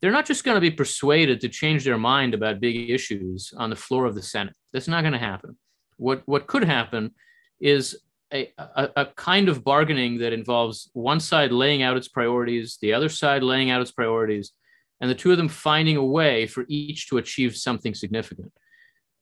They're 0.00 0.12
not 0.12 0.26
just 0.26 0.44
going 0.44 0.54
to 0.54 0.60
be 0.60 0.70
persuaded 0.70 1.40
to 1.40 1.48
change 1.48 1.84
their 1.84 1.98
mind 1.98 2.34
about 2.34 2.60
big 2.60 2.88
issues 2.88 3.52
on 3.56 3.68
the 3.68 3.76
floor 3.76 4.06
of 4.06 4.14
the 4.14 4.22
Senate. 4.22 4.54
That's 4.72 4.88
not 4.88 5.02
going 5.02 5.12
to 5.12 5.18
happen. 5.18 5.56
What 5.98 6.22
what 6.26 6.46
could 6.46 6.64
happen 6.64 7.12
is 7.60 7.98
a, 8.32 8.52
a, 8.58 8.88
a, 8.96 9.06
kind 9.16 9.48
of 9.48 9.64
bargaining 9.64 10.18
that 10.18 10.32
involves 10.32 10.90
one 10.92 11.20
side 11.20 11.50
laying 11.52 11.82
out 11.82 11.96
its 11.96 12.08
priorities, 12.08 12.78
the 12.80 12.92
other 12.92 13.08
side 13.08 13.42
laying 13.42 13.70
out 13.70 13.80
its 13.80 13.90
priorities, 13.90 14.52
and 15.00 15.10
the 15.10 15.14
two 15.14 15.30
of 15.30 15.38
them 15.38 15.48
finding 15.48 15.96
a 15.96 16.04
way 16.04 16.46
for 16.46 16.64
each 16.68 17.08
to 17.08 17.18
achieve 17.18 17.56
something 17.56 17.94
significant. 17.94 18.52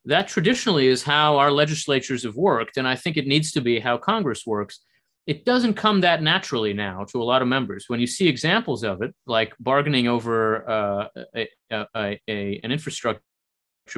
That 0.05 0.29
traditionally 0.29 0.87
is 0.87 1.03
how 1.03 1.39
our 1.39 1.51
legislatures 1.51 2.25
have 2.25 2.37
worked, 2.37 2.77
and 2.77 2.87
I 2.87 2.97
think 2.97 3.17
it 3.17 3.27
needs 3.27 3.53
to 3.53 3.61
be 3.61 3.81
how 3.81 3.99
Congress 3.99 4.47
works. 4.47 4.81
It 5.27 5.45
doesn't 5.45 5.75
come 5.75 6.01
that 6.03 6.23
naturally 6.23 6.73
now 6.73 7.05
to 7.11 7.21
a 7.21 7.25
lot 7.25 7.43
of 7.43 7.49
members. 7.49 7.87
When 7.89 7.99
you 7.99 8.07
see 8.07 8.29
examples 8.29 8.85
of 8.85 9.03
it, 9.03 9.12
like 9.27 9.53
bargaining 9.59 10.07
over 10.07 10.69
uh, 10.71 11.09
a, 11.35 11.49
a, 11.73 12.21
an 12.29 12.71
infrastructure 12.71 13.21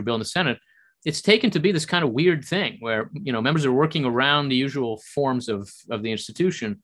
bill 0.03 0.15
in 0.15 0.21
the 0.21 0.25
Senate, 0.25 0.59
it's 1.05 1.23
taken 1.23 1.51
to 1.51 1.61
be 1.61 1.73
this 1.73 1.87
kind 1.87 2.05
of 2.05 2.11
weird 2.11 2.45
thing 2.45 2.77
where 2.81 3.11
you 3.13 3.33
know 3.33 3.41
members 3.41 3.65
are 3.65 3.73
working 3.73 4.05
around 4.05 4.49
the 4.49 4.57
usual 4.57 5.01
forms 5.15 5.49
of 5.49 5.71
of 5.91 6.03
the 6.03 6.13
institution. 6.13 6.83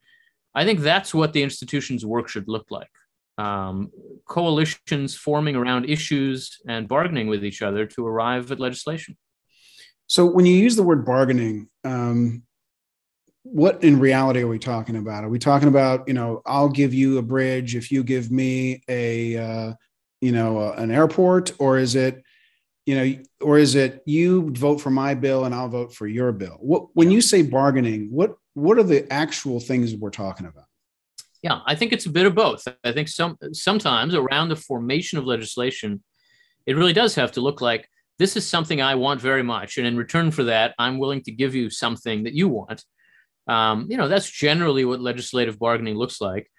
I 0.54 0.64
think 0.64 0.80
that's 0.80 1.12
what 1.12 1.32
the 1.32 1.42
institution's 1.42 2.06
work 2.06 2.28
should 2.28 2.48
look 2.48 2.70
like. 2.70 2.90
Um, 3.38 3.90
coalitions 4.28 5.16
forming 5.16 5.56
around 5.56 5.90
issues 5.90 6.60
and 6.68 6.86
bargaining 6.86 7.26
with 7.26 7.44
each 7.44 7.62
other 7.62 7.84
to 7.86 8.06
arrive 8.06 8.52
at 8.52 8.60
legislation. 8.60 9.16
So 10.06 10.26
when 10.26 10.46
you 10.46 10.54
use 10.54 10.76
the 10.76 10.84
word 10.84 11.04
bargaining 11.04 11.68
um, 11.82 12.44
what 13.44 13.84
in 13.84 14.00
reality 14.00 14.40
are 14.42 14.48
we 14.48 14.58
talking 14.58 14.96
about? 14.96 15.22
Are 15.22 15.28
we 15.28 15.38
talking 15.38 15.68
about 15.68 16.08
you 16.08 16.14
know 16.14 16.42
i'll 16.46 16.68
give 16.68 16.92
you 16.92 17.18
a 17.18 17.22
bridge 17.22 17.76
if 17.76 17.92
you 17.92 18.02
give 18.02 18.30
me 18.30 18.82
a 18.88 19.36
uh, 19.36 19.72
you 20.20 20.32
know 20.32 20.58
uh, 20.58 20.74
an 20.78 20.90
airport 20.90 21.52
or 21.58 21.78
is 21.78 21.94
it 21.94 22.23
you 22.86 22.94
know, 22.94 23.22
or 23.40 23.58
is 23.58 23.74
it 23.74 24.02
you 24.04 24.50
vote 24.50 24.80
for 24.80 24.90
my 24.90 25.14
bill 25.14 25.44
and 25.44 25.54
I'll 25.54 25.68
vote 25.68 25.94
for 25.94 26.06
your 26.06 26.32
bill? 26.32 26.58
What 26.60 26.88
when 26.94 27.10
you 27.10 27.20
say 27.20 27.42
bargaining, 27.42 28.08
what 28.10 28.34
what 28.54 28.78
are 28.78 28.82
the 28.84 29.10
actual 29.12 29.60
things 29.60 29.94
we're 29.94 30.10
talking 30.10 30.46
about? 30.46 30.64
Yeah, 31.42 31.60
I 31.66 31.74
think 31.74 31.92
it's 31.92 32.06
a 32.06 32.10
bit 32.10 32.26
of 32.26 32.34
both. 32.34 32.66
I 32.84 32.92
think 32.92 33.08
some 33.08 33.38
sometimes 33.52 34.14
around 34.14 34.48
the 34.48 34.56
formation 34.56 35.18
of 35.18 35.24
legislation, 35.24 36.02
it 36.66 36.76
really 36.76 36.92
does 36.92 37.14
have 37.14 37.32
to 37.32 37.40
look 37.40 37.60
like 37.60 37.88
this 38.18 38.36
is 38.36 38.46
something 38.46 38.80
I 38.80 38.94
want 38.94 39.20
very 39.20 39.42
much, 39.42 39.78
and 39.78 39.86
in 39.86 39.96
return 39.96 40.30
for 40.30 40.44
that, 40.44 40.74
I'm 40.78 40.98
willing 40.98 41.22
to 41.22 41.32
give 41.32 41.54
you 41.54 41.70
something 41.70 42.24
that 42.24 42.34
you 42.34 42.48
want. 42.48 42.84
Um, 43.46 43.86
you 43.90 43.96
know, 43.96 44.08
that's 44.08 44.30
generally 44.30 44.84
what 44.84 45.00
legislative 45.00 45.58
bargaining 45.58 45.96
looks 45.96 46.20
like 46.20 46.50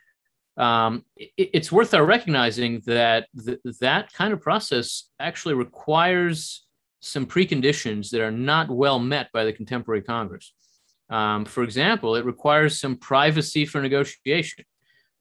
um, 0.57 1.03
it, 1.15 1.31
it's 1.37 1.71
worth 1.71 1.93
our 1.93 2.05
recognizing 2.05 2.81
that 2.85 3.27
th- 3.45 3.59
that 3.81 4.13
kind 4.13 4.33
of 4.33 4.41
process 4.41 5.09
actually 5.19 5.53
requires 5.53 6.65
some 6.99 7.25
preconditions 7.25 8.09
that 8.09 8.21
are 8.21 8.31
not 8.31 8.69
well 8.69 8.99
met 8.99 9.31
by 9.31 9.43
the 9.43 9.53
contemporary 9.53 10.01
Congress. 10.01 10.53
Um, 11.09 11.45
for 11.45 11.63
example, 11.63 12.15
it 12.15 12.25
requires 12.25 12.79
some 12.79 12.95
privacy 12.95 13.65
for 13.65 13.81
negotiation. 13.81 14.65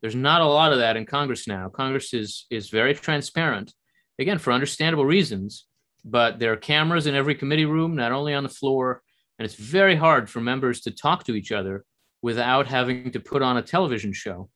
There's 0.00 0.14
not 0.14 0.40
a 0.40 0.46
lot 0.46 0.72
of 0.72 0.78
that 0.78 0.96
in 0.96 1.04
Congress 1.04 1.46
now. 1.46 1.68
Congress 1.68 2.14
is 2.14 2.46
is 2.50 2.70
very 2.70 2.94
transparent, 2.94 3.72
again 4.18 4.38
for 4.38 4.52
understandable 4.52 5.06
reasons. 5.06 5.66
But 6.04 6.38
there 6.38 6.52
are 6.52 6.56
cameras 6.56 7.06
in 7.06 7.14
every 7.14 7.34
committee 7.34 7.64
room, 7.64 7.96
not 7.96 8.12
only 8.12 8.34
on 8.34 8.42
the 8.42 8.48
floor, 8.50 9.02
and 9.38 9.46
it's 9.46 9.54
very 9.54 9.96
hard 9.96 10.28
for 10.28 10.40
members 10.40 10.82
to 10.82 10.90
talk 10.90 11.24
to 11.24 11.34
each 11.34 11.50
other 11.50 11.84
without 12.20 12.66
having 12.66 13.10
to 13.12 13.20
put 13.20 13.42
on 13.42 13.56
a 13.56 13.62
television 13.62 14.12
show. 14.12 14.48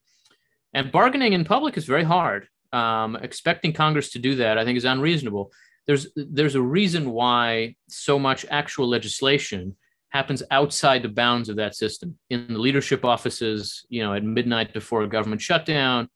And 0.75 0.93
bargaining 0.93 1.33
in 1.33 1.45
public 1.45 1.77
is 1.77 1.87
very 1.87 2.05
hard. 2.05 2.49
Um, 2.73 3.17
expecting 3.17 3.73
Congress 3.73 4.11
to 4.11 4.19
do 4.19 4.35
that, 4.37 4.59
I 4.59 4.65
think, 4.65 4.77
is 4.77 4.85
unreasonable. 4.85 5.51
There's 5.87 6.09
there's 6.15 6.55
a 6.55 6.63
reason 6.63 7.11
why 7.11 7.77
so 7.89 8.19
much 8.19 8.45
actual 8.51 8.87
legislation 8.87 9.77
happens 10.11 10.43
outside 10.51 11.03
the 11.03 11.09
bounds 11.09 11.49
of 11.49 11.57
that 11.57 11.75
system 11.75 12.19
in 12.31 12.47
the 12.49 12.59
leadership 12.59 13.05
offices, 13.05 13.87
you 13.89 14.03
know, 14.03 14.15
at 14.15 14.25
midnight 14.25 14.73
before 14.73 15.03
a 15.03 15.09
government 15.09 15.41
shutdown, 15.41 16.09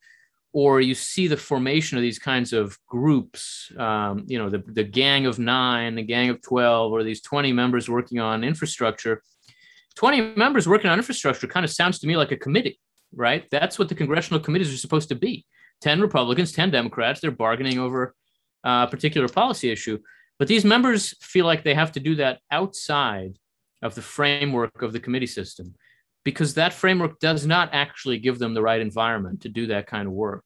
or 0.53 0.81
you 0.81 0.95
see 0.95 1.27
the 1.27 1.37
formation 1.37 1.97
of 1.97 2.03
these 2.03 2.19
kinds 2.19 2.53
of 2.53 2.79
groups, 2.87 3.73
um, 3.79 4.25
you 4.27 4.39
know, 4.39 4.51
the, 4.51 4.63
the 4.67 4.85
gang 4.85 5.27
of 5.27 5.39
nine, 5.39 5.95
the 5.95 6.03
gang 6.03 6.29
of 6.29 6.41
12, 6.43 6.93
or 6.93 7.03
these 7.03 7.23
20 7.23 7.53
members 7.53 7.89
working 7.89 8.19
on 8.19 8.45
infrastructure. 8.45 9.23
20 9.97 10.35
members 10.37 10.67
working 10.67 10.91
on 10.91 10.99
infrastructure 10.99 11.47
kind 11.47 11.65
of 11.65 11.71
sounds 11.71 11.99
to 11.99 12.07
me 12.07 12.17
like 12.17 12.33
a 12.33 12.37
committee, 12.37 12.79
right? 13.15 13.47
That's 13.51 13.79
what 13.79 13.89
the 13.89 13.95
congressional 13.95 14.41
committees 14.41 14.73
are 14.73 14.79
supposed 14.79 15.09
to 15.11 15.15
be 15.15 15.45
10 15.81 16.01
Republicans, 16.01 16.53
10 16.53 16.71
Democrats. 16.71 17.21
They're 17.21 17.31
bargaining 17.31 17.79
over 17.79 18.15
uh, 18.65 18.87
a 18.87 18.91
particular 18.91 19.29
policy 19.29 19.71
issue. 19.71 19.99
But 20.39 20.49
these 20.49 20.65
members 20.65 21.15
feel 21.21 21.47
like 21.47 21.63
they 21.63 21.75
have 21.75 21.93
to 21.93 22.01
do 22.01 22.17
that 22.17 22.41
outside 22.51 23.39
of 23.83 23.95
the 23.95 24.03
framework 24.03 24.83
of 24.83 24.93
the 24.93 25.01
committee 25.01 25.27
system 25.27 25.75
because 26.25 26.55
that 26.55 26.73
framework 26.73 27.19
does 27.19 27.47
not 27.47 27.71
actually 27.73 28.19
give 28.19 28.39
them 28.39 28.55
the 28.55 28.63
right 28.63 28.81
environment 28.81 29.43
to 29.43 29.49
do 29.49 29.67
that 29.67 29.87
kind 29.87 30.07
of 30.07 30.13
work. 30.13 30.45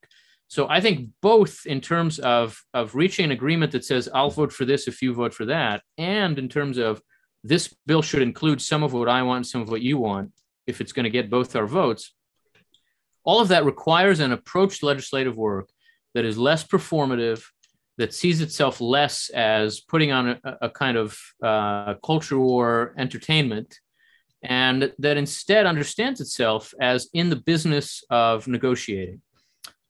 So 0.48 0.68
I 0.68 0.80
think 0.80 1.10
both 1.22 1.66
in 1.66 1.80
terms 1.80 2.18
of, 2.18 2.58
of 2.72 2.94
reaching 2.94 3.24
an 3.24 3.32
agreement 3.32 3.72
that 3.72 3.84
says, 3.84 4.08
I'll 4.14 4.30
vote 4.30 4.52
for 4.52 4.64
this 4.64 4.86
if 4.86 5.02
you 5.02 5.12
vote 5.12 5.34
for 5.34 5.46
that, 5.46 5.82
and 5.98 6.38
in 6.38 6.48
terms 6.48 6.78
of 6.78 7.02
this 7.42 7.74
bill 7.86 8.02
should 8.02 8.22
include 8.22 8.60
some 8.60 8.82
of 8.82 8.92
what 8.92 9.08
I 9.08 9.22
want, 9.22 9.46
some 9.46 9.60
of 9.60 9.68
what 9.68 9.82
you 9.82 9.98
want, 9.98 10.32
if 10.66 10.80
it's 10.80 10.92
going 10.92 11.04
to 11.04 11.10
get 11.10 11.30
both 11.30 11.54
our 11.56 11.66
votes, 11.66 12.14
all 13.26 13.40
of 13.40 13.48
that 13.48 13.64
requires 13.64 14.20
an 14.20 14.32
approach 14.32 14.80
to 14.80 14.86
legislative 14.86 15.36
work 15.36 15.68
that 16.14 16.24
is 16.24 16.38
less 16.38 16.64
performative, 16.64 17.44
that 17.98 18.14
sees 18.14 18.40
itself 18.40 18.80
less 18.80 19.28
as 19.30 19.80
putting 19.80 20.12
on 20.12 20.28
a, 20.28 20.40
a 20.62 20.70
kind 20.70 20.96
of 20.96 21.18
uh, 21.42 21.94
culture 22.04 22.38
war 22.38 22.94
entertainment, 22.96 23.78
and 24.42 24.92
that 24.98 25.16
instead 25.16 25.66
understands 25.66 26.20
itself 26.20 26.72
as 26.80 27.08
in 27.12 27.28
the 27.28 27.36
business 27.36 28.04
of 28.08 28.46
negotiating. 28.46 29.20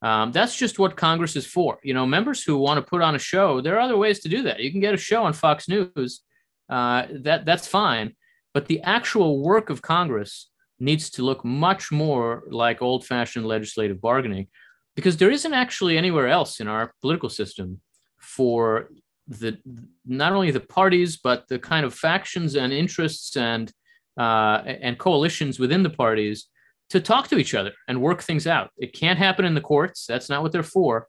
Um, 0.02 0.32
that's 0.32 0.56
just 0.56 0.78
what 0.78 0.96
Congress 0.96 1.36
is 1.36 1.46
for. 1.46 1.78
You 1.82 1.94
know, 1.94 2.06
members 2.06 2.42
who 2.42 2.56
want 2.58 2.78
to 2.78 2.90
put 2.90 3.02
on 3.02 3.14
a 3.14 3.18
show, 3.18 3.60
there 3.60 3.76
are 3.76 3.80
other 3.80 3.96
ways 3.96 4.20
to 4.20 4.28
do 4.28 4.42
that. 4.42 4.60
You 4.60 4.70
can 4.70 4.80
get 4.80 4.94
a 4.94 4.98
show 4.98 5.24
on 5.24 5.32
Fox 5.32 5.68
News. 5.68 6.22
Uh, 6.68 7.06
that 7.22 7.44
that's 7.44 7.68
fine, 7.68 8.16
but 8.52 8.66
the 8.66 8.80
actual 8.82 9.40
work 9.40 9.70
of 9.70 9.82
Congress 9.82 10.50
needs 10.78 11.10
to 11.10 11.22
look 11.22 11.44
much 11.44 11.90
more 11.90 12.42
like 12.50 12.82
old-fashioned 12.82 13.46
legislative 13.46 14.00
bargaining, 14.00 14.46
because 14.94 15.16
there 15.16 15.30
isn't 15.30 15.54
actually 15.54 15.96
anywhere 15.96 16.28
else 16.28 16.60
in 16.60 16.68
our 16.68 16.92
political 17.00 17.28
system 17.28 17.80
for 18.18 18.90
the 19.28 19.58
not 20.04 20.32
only 20.32 20.50
the 20.50 20.60
parties 20.60 21.16
but 21.16 21.48
the 21.48 21.58
kind 21.58 21.84
of 21.84 21.92
factions 21.92 22.54
and 22.54 22.72
interests 22.72 23.36
and 23.36 23.72
uh, 24.18 24.62
and 24.64 24.98
coalitions 24.98 25.58
within 25.58 25.82
the 25.82 25.90
parties 25.90 26.46
to 26.88 27.00
talk 27.00 27.28
to 27.28 27.36
each 27.36 27.54
other 27.54 27.72
and 27.88 28.00
work 28.00 28.22
things 28.22 28.46
out. 28.46 28.70
It 28.78 28.92
can't 28.92 29.18
happen 29.18 29.44
in 29.44 29.54
the 29.54 29.60
courts. 29.60 30.06
That's 30.06 30.28
not 30.28 30.42
what 30.42 30.52
they're 30.52 30.62
for. 30.62 31.08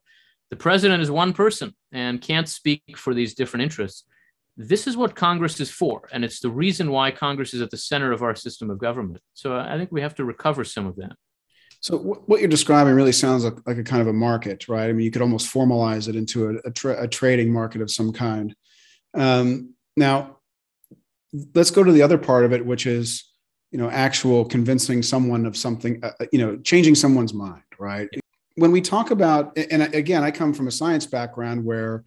The 0.50 0.56
president 0.56 1.04
is 1.04 1.12
one 1.12 1.34
person 1.34 1.76
and 1.92 2.22
can't 2.22 2.50
speak 2.50 2.82
for 2.96 3.14
these 3.14 3.36
different 3.36 3.64
interests. 3.64 4.04
This 4.58 4.88
is 4.88 4.98
what 4.98 5.16
Congress 5.16 5.60
is 5.60 5.70
for, 5.70 6.10
and 6.12 6.26
it's 6.26 6.40
the 6.40 6.50
reason 6.50 6.90
why 6.90 7.12
Congress 7.12 7.54
is 7.54 7.62
at 7.62 7.70
the 7.70 7.78
center 7.78 8.12
of 8.12 8.24
our 8.24 8.36
system 8.36 8.72
of 8.72 8.80
government. 8.80 9.22
So 9.36 9.56
I 9.56 9.78
think 9.78 9.92
we 9.92 10.02
have 10.02 10.16
to 10.16 10.26
recover 10.26 10.64
some 10.64 10.88
of 10.88 10.96
that. 10.96 11.16
So 11.80 11.98
what 12.00 12.40
you're 12.40 12.50
describing 12.50 12.96
really 12.96 13.12
sounds 13.12 13.46
like, 13.46 13.56
like 13.68 13.78
a 13.78 13.84
kind 13.84 14.02
of 14.02 14.08
a 14.08 14.14
market, 14.14 14.68
right? 14.68 14.90
I 14.90 14.94
mean, 14.94 15.06
you 15.06 15.12
could 15.12 15.22
almost 15.22 15.54
formalize 15.54 16.10
it 16.10 16.16
into 16.16 16.50
a, 16.50 16.68
a, 16.68 16.72
tra- 16.72 17.04
a 17.04 17.08
trading 17.08 17.54
market 17.54 17.82
of 17.82 17.92
some 17.92 18.12
kind. 18.12 18.56
Um, 19.14 19.76
now, 19.96 20.38
let's 21.54 21.70
go 21.70 21.84
to 21.84 21.92
the 21.92 22.02
other 22.02 22.18
part 22.18 22.44
of 22.44 22.52
it, 22.52 22.66
which 22.66 22.88
is, 22.88 23.26
you 23.72 23.78
know, 23.78 23.92
actual 23.92 24.44
convincing 24.44 25.04
someone 25.04 25.46
of 25.46 25.56
something, 25.56 26.04
uh, 26.04 26.14
uh 26.20 26.26
you 26.32 26.40
know, 26.40 26.58
changing 26.58 26.96
someone's 26.96 27.34
mind, 27.34 27.62
right? 27.78 28.10
When 28.56 28.72
we 28.72 28.82
talk 28.82 29.12
about, 29.12 29.56
and 29.56 29.84
again, 29.94 30.24
I 30.24 30.32
come 30.32 30.54
from 30.54 30.68
a 30.68 30.72
science 30.72 31.06
background 31.06 31.64
where 31.64 32.06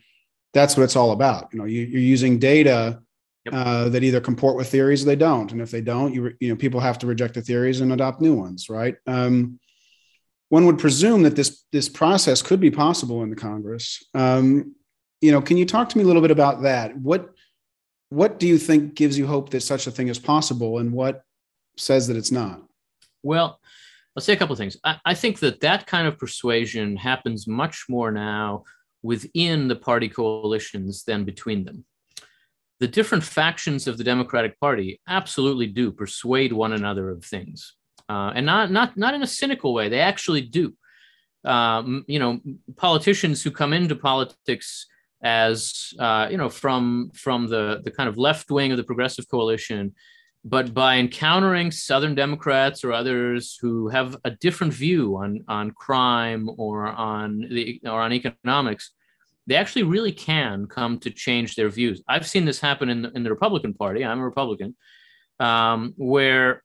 that's 0.52 0.76
what 0.76 0.84
it's 0.84 0.96
all 0.96 1.12
about. 1.12 1.48
You 1.52 1.58
know, 1.58 1.64
you, 1.64 1.84
are 1.84 2.00
using 2.00 2.38
data 2.38 3.00
Yep. 3.46 3.54
Uh, 3.54 3.88
that 3.88 4.02
either 4.04 4.20
comport 4.20 4.54
with 4.54 4.68
theories 4.68 5.02
or 5.02 5.06
they 5.06 5.16
don't. 5.16 5.50
And 5.50 5.62
if 5.62 5.70
they 5.70 5.80
don't, 5.80 6.12
you 6.12 6.34
you 6.40 6.50
know 6.50 6.56
people 6.56 6.78
have 6.78 6.98
to 6.98 7.06
reject 7.06 7.32
the 7.32 7.40
theories 7.40 7.80
and 7.80 7.90
adopt 7.90 8.20
new 8.20 8.34
ones, 8.34 8.68
right? 8.68 8.96
Um, 9.06 9.58
one 10.50 10.66
would 10.66 10.78
presume 10.78 11.22
that 11.22 11.36
this 11.36 11.64
this 11.72 11.88
process 11.88 12.42
could 12.42 12.60
be 12.60 12.70
possible 12.70 13.22
in 13.22 13.30
the 13.30 13.36
Congress. 13.36 14.04
Um, 14.12 14.74
you 15.22 15.32
know, 15.32 15.40
can 15.40 15.56
you 15.56 15.64
talk 15.64 15.88
to 15.88 15.96
me 15.96 16.04
a 16.04 16.06
little 16.06 16.20
bit 16.20 16.30
about 16.30 16.62
that? 16.64 16.94
What 16.98 17.30
what 18.10 18.38
do 18.38 18.46
you 18.46 18.58
think 18.58 18.94
gives 18.94 19.16
you 19.16 19.26
hope 19.26 19.48
that 19.50 19.62
such 19.62 19.86
a 19.86 19.90
thing 19.90 20.08
is 20.08 20.18
possible, 20.18 20.76
and 20.76 20.92
what 20.92 21.22
says 21.78 22.08
that 22.08 22.18
it's 22.18 22.30
not? 22.30 22.60
Well, 23.22 23.58
I'll 24.14 24.22
say 24.22 24.34
a 24.34 24.36
couple 24.36 24.52
of 24.52 24.58
things. 24.58 24.76
I, 24.84 24.98
I 25.04 25.14
think 25.14 25.38
that 25.38 25.60
that 25.60 25.86
kind 25.86 26.06
of 26.06 26.18
persuasion 26.18 26.96
happens 26.96 27.46
much 27.46 27.86
more 27.88 28.10
now 28.10 28.64
within 29.02 29.68
the 29.68 29.76
party 29.76 30.08
coalitions 30.08 31.04
than 31.04 31.24
between 31.24 31.64
them 31.64 31.84
the 32.80 32.88
different 32.88 33.22
factions 33.22 33.86
of 33.86 33.98
the 33.98 34.04
Democratic 34.04 34.58
Party 34.58 35.00
absolutely 35.06 35.66
do 35.66 35.92
persuade 35.92 36.52
one 36.52 36.72
another 36.72 37.10
of 37.10 37.24
things, 37.24 37.76
uh, 38.08 38.32
and 38.34 38.46
not 38.46 38.70
not 38.70 38.96
not 38.96 39.14
in 39.14 39.22
a 39.22 39.26
cynical 39.26 39.72
way. 39.74 39.88
They 39.88 40.00
actually 40.00 40.40
do. 40.40 40.74
Um, 41.44 42.04
you 42.06 42.18
know, 42.18 42.40
politicians 42.76 43.42
who 43.42 43.50
come 43.50 43.72
into 43.72 43.94
politics 43.96 44.86
as 45.22 45.92
uh, 45.98 46.28
you 46.30 46.38
know 46.38 46.48
from 46.48 47.10
from 47.14 47.48
the 47.48 47.82
the 47.84 47.90
kind 47.90 48.08
of 48.08 48.16
left 48.16 48.50
wing 48.50 48.72
of 48.72 48.78
the 48.78 48.84
Progressive 48.84 49.28
Coalition, 49.28 49.94
but 50.44 50.72
by 50.72 50.96
encountering 50.96 51.70
Southern 51.70 52.14
Democrats 52.14 52.83
or 52.83 52.92
others 52.92 53.59
who 53.61 53.88
have 53.88 54.16
a 54.24 54.31
different 54.31 54.72
view 54.72 55.16
on 55.16 55.44
on 55.48 55.70
crime 55.72 56.48
or 56.57 56.87
on 56.87 57.40
the 57.40 57.81
or 57.85 58.00
on 58.00 58.12
economics, 58.12 58.92
they 59.46 59.57
actually 59.57 59.83
really 59.83 60.12
can 60.12 60.66
come 60.66 60.98
to 61.00 61.11
change 61.11 61.57
their 61.57 61.68
views. 61.68 62.03
I've 62.09 62.26
seen 62.26 62.44
this 62.44 62.61
happen 62.61 62.88
in 62.88 63.03
the, 63.03 63.11
in 63.12 63.22
the 63.22 63.31
Republican 63.31 63.74
Party. 63.74 64.05
I'm 64.05 64.20
a 64.20 64.24
Republican, 64.24 64.76
um, 65.38 65.92
where 65.96 66.62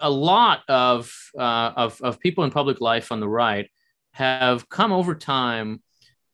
a 0.00 0.10
lot 0.10 0.60
of, 0.68 1.12
uh, 1.38 1.72
of, 1.76 2.00
of 2.02 2.20
people 2.20 2.44
in 2.44 2.50
public 2.50 2.80
life 2.80 3.12
on 3.12 3.20
the 3.20 3.28
right 3.28 3.70
have 4.12 4.68
come 4.68 4.92
over 4.92 5.14
time 5.14 5.82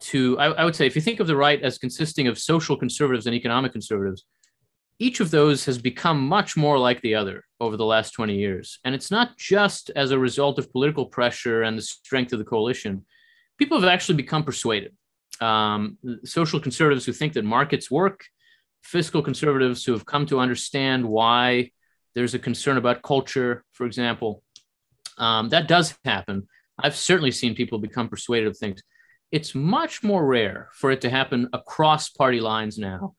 to, 0.00 0.38
I, 0.38 0.46
I 0.46 0.64
would 0.64 0.74
say, 0.74 0.86
if 0.86 0.96
you 0.96 1.02
think 1.02 1.20
of 1.20 1.26
the 1.26 1.36
right 1.36 1.62
as 1.62 1.78
consisting 1.78 2.26
of 2.26 2.38
social 2.38 2.76
conservatives 2.76 3.26
and 3.26 3.34
economic 3.34 3.72
conservatives, 3.72 4.24
each 5.02 5.20
of 5.20 5.30
those 5.30 5.64
has 5.64 5.78
become 5.78 6.20
much 6.26 6.56
more 6.56 6.78
like 6.78 7.00
the 7.00 7.14
other 7.14 7.44
over 7.60 7.76
the 7.76 7.84
last 7.84 8.12
20 8.12 8.36
years. 8.36 8.78
And 8.84 8.94
it's 8.94 9.10
not 9.10 9.36
just 9.36 9.90
as 9.96 10.10
a 10.10 10.18
result 10.18 10.58
of 10.58 10.70
political 10.70 11.06
pressure 11.06 11.62
and 11.62 11.76
the 11.76 11.82
strength 11.82 12.32
of 12.32 12.38
the 12.38 12.44
coalition. 12.44 13.04
People 13.58 13.80
have 13.80 13.88
actually 13.88 14.16
become 14.16 14.44
persuaded 14.44 14.92
um, 15.40 15.98
social 16.24 16.60
conservatives 16.60 17.04
who 17.04 17.12
think 17.12 17.32
that 17.32 17.44
markets 17.44 17.90
work, 17.90 18.24
fiscal 18.82 19.22
conservatives 19.22 19.84
who 19.84 19.92
have 19.92 20.06
come 20.06 20.24
to 20.26 20.38
understand 20.38 21.04
why 21.04 21.70
there's 22.14 22.34
a 22.34 22.38
concern 22.38 22.76
about 22.76 23.02
culture, 23.02 23.64
for 23.72 23.86
example. 23.86 24.42
Um, 25.18 25.48
that 25.48 25.68
does 25.68 25.94
happen. 26.04 26.46
I've 26.78 26.96
certainly 26.96 27.32
seen 27.32 27.54
people 27.54 27.78
become 27.78 28.08
persuaded 28.08 28.48
of 28.48 28.56
things. 28.56 28.82
It's 29.30 29.54
much 29.54 30.02
more 30.02 30.24
rare 30.24 30.68
for 30.74 30.90
it 30.90 31.00
to 31.02 31.10
happen 31.10 31.48
across 31.52 32.10
party 32.10 32.40
lines 32.40 32.78
now. 32.78 33.14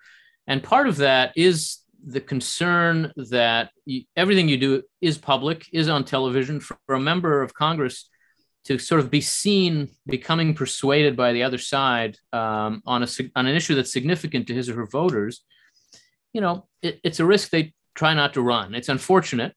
And 0.48 0.64
part 0.64 0.88
of 0.88 0.98
that 0.98 1.34
is 1.36 1.80
the 2.06 2.22
concern 2.22 3.12
that 3.16 3.72
everything 4.16 4.50
you 4.50 4.58
do 4.58 4.84
is 5.02 5.18
public, 5.18 5.68
is 5.72 5.88
on 5.88 6.04
television. 6.04 6.60
For 6.60 6.78
a 6.90 7.00
member 7.00 7.42
of 7.42 7.54
Congress 7.54 8.10
to 8.66 8.78
sort 8.78 9.02
of 9.02 9.10
be 9.10 9.22
seen 9.22 9.90
becoming 10.06 10.54
persuaded 10.54 11.16
by 11.16 11.34
the 11.34 11.44
other 11.44 11.58
side 11.58 12.18
um, 12.32 12.82
on 12.86 13.04
a 13.04 13.08
on 13.36 13.46
an 13.46 13.56
issue 13.56 13.76
that's 13.76 13.92
significant 13.92 14.48
to 14.48 14.54
his 14.54 14.70
or 14.70 14.76
her 14.76 14.88
voters, 14.88 15.44
you 16.34 16.42
know, 16.42 16.68
it, 16.82 17.00
it's 17.04 17.20
a 17.20 17.26
risk 17.26 17.50
they 17.50 17.74
try 17.96 18.14
not 18.14 18.34
to 18.34 18.42
run. 18.42 18.74
It's 18.74 18.90
unfortunate, 18.90 19.54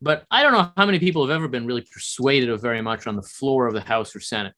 but 0.00 0.24
I 0.30 0.42
don't 0.42 0.52
know 0.52 0.70
how 0.76 0.86
many 0.86 0.98
people 0.98 1.26
have 1.26 1.34
ever 1.34 1.48
been 1.48 1.66
really 1.66 1.86
persuaded 1.92 2.48
of 2.48 2.62
very 2.62 2.82
much 2.82 3.06
on 3.06 3.16
the 3.16 3.22
floor 3.22 3.66
of 3.66 3.74
the 3.74 3.80
House 3.80 4.14
or 4.14 4.20
Senate. 4.20 4.54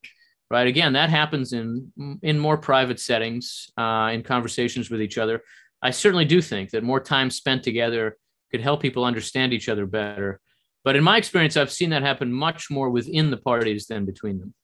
Right. 0.50 0.66
Again, 0.66 0.92
that 0.92 1.10
happens 1.10 1.52
in 1.52 1.90
in 2.22 2.38
more 2.38 2.58
private 2.58 3.00
settings, 3.00 3.70
uh, 3.76 4.10
in 4.12 4.22
conversations 4.22 4.90
with 4.90 5.00
each 5.02 5.18
other. 5.18 5.42
I 5.84 5.90
certainly 5.90 6.24
do 6.24 6.40
think 6.40 6.70
that 6.70 6.82
more 6.82 6.98
time 6.98 7.30
spent 7.30 7.62
together 7.62 8.16
could 8.50 8.62
help 8.62 8.80
people 8.80 9.04
understand 9.04 9.52
each 9.52 9.68
other 9.68 9.86
better. 9.86 10.40
But 10.82 10.96
in 10.96 11.04
my 11.04 11.18
experience, 11.18 11.56
I've 11.56 11.70
seen 11.70 11.90
that 11.90 12.02
happen 12.02 12.32
much 12.32 12.70
more 12.70 12.90
within 12.90 13.30
the 13.30 13.36
parties 13.36 13.86
than 13.86 14.04
between 14.04 14.38
them. 14.38 14.54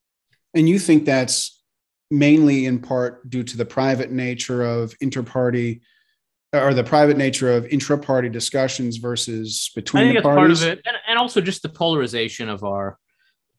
And 0.54 0.68
you 0.68 0.78
think 0.78 1.04
that's 1.04 1.62
mainly 2.10 2.66
in 2.66 2.80
part 2.80 3.28
due 3.30 3.44
to 3.44 3.56
the 3.56 3.64
private 3.64 4.10
nature 4.10 4.62
of 4.62 4.94
interparty 5.02 5.80
or 6.52 6.74
the 6.74 6.82
private 6.82 7.16
nature 7.16 7.52
of 7.52 7.66
intra-party 7.66 8.28
discussions 8.28 8.96
versus 8.96 9.70
between 9.74 10.02
I 10.02 10.06
think 10.06 10.18
the 10.18 10.22
parties? 10.22 10.60
part 10.60 10.72
of 10.72 10.78
it, 10.78 10.82
and, 10.86 10.96
and 11.06 11.18
also 11.18 11.40
just 11.40 11.62
the 11.62 11.68
polarization 11.68 12.48
of 12.48 12.64
our 12.64 12.98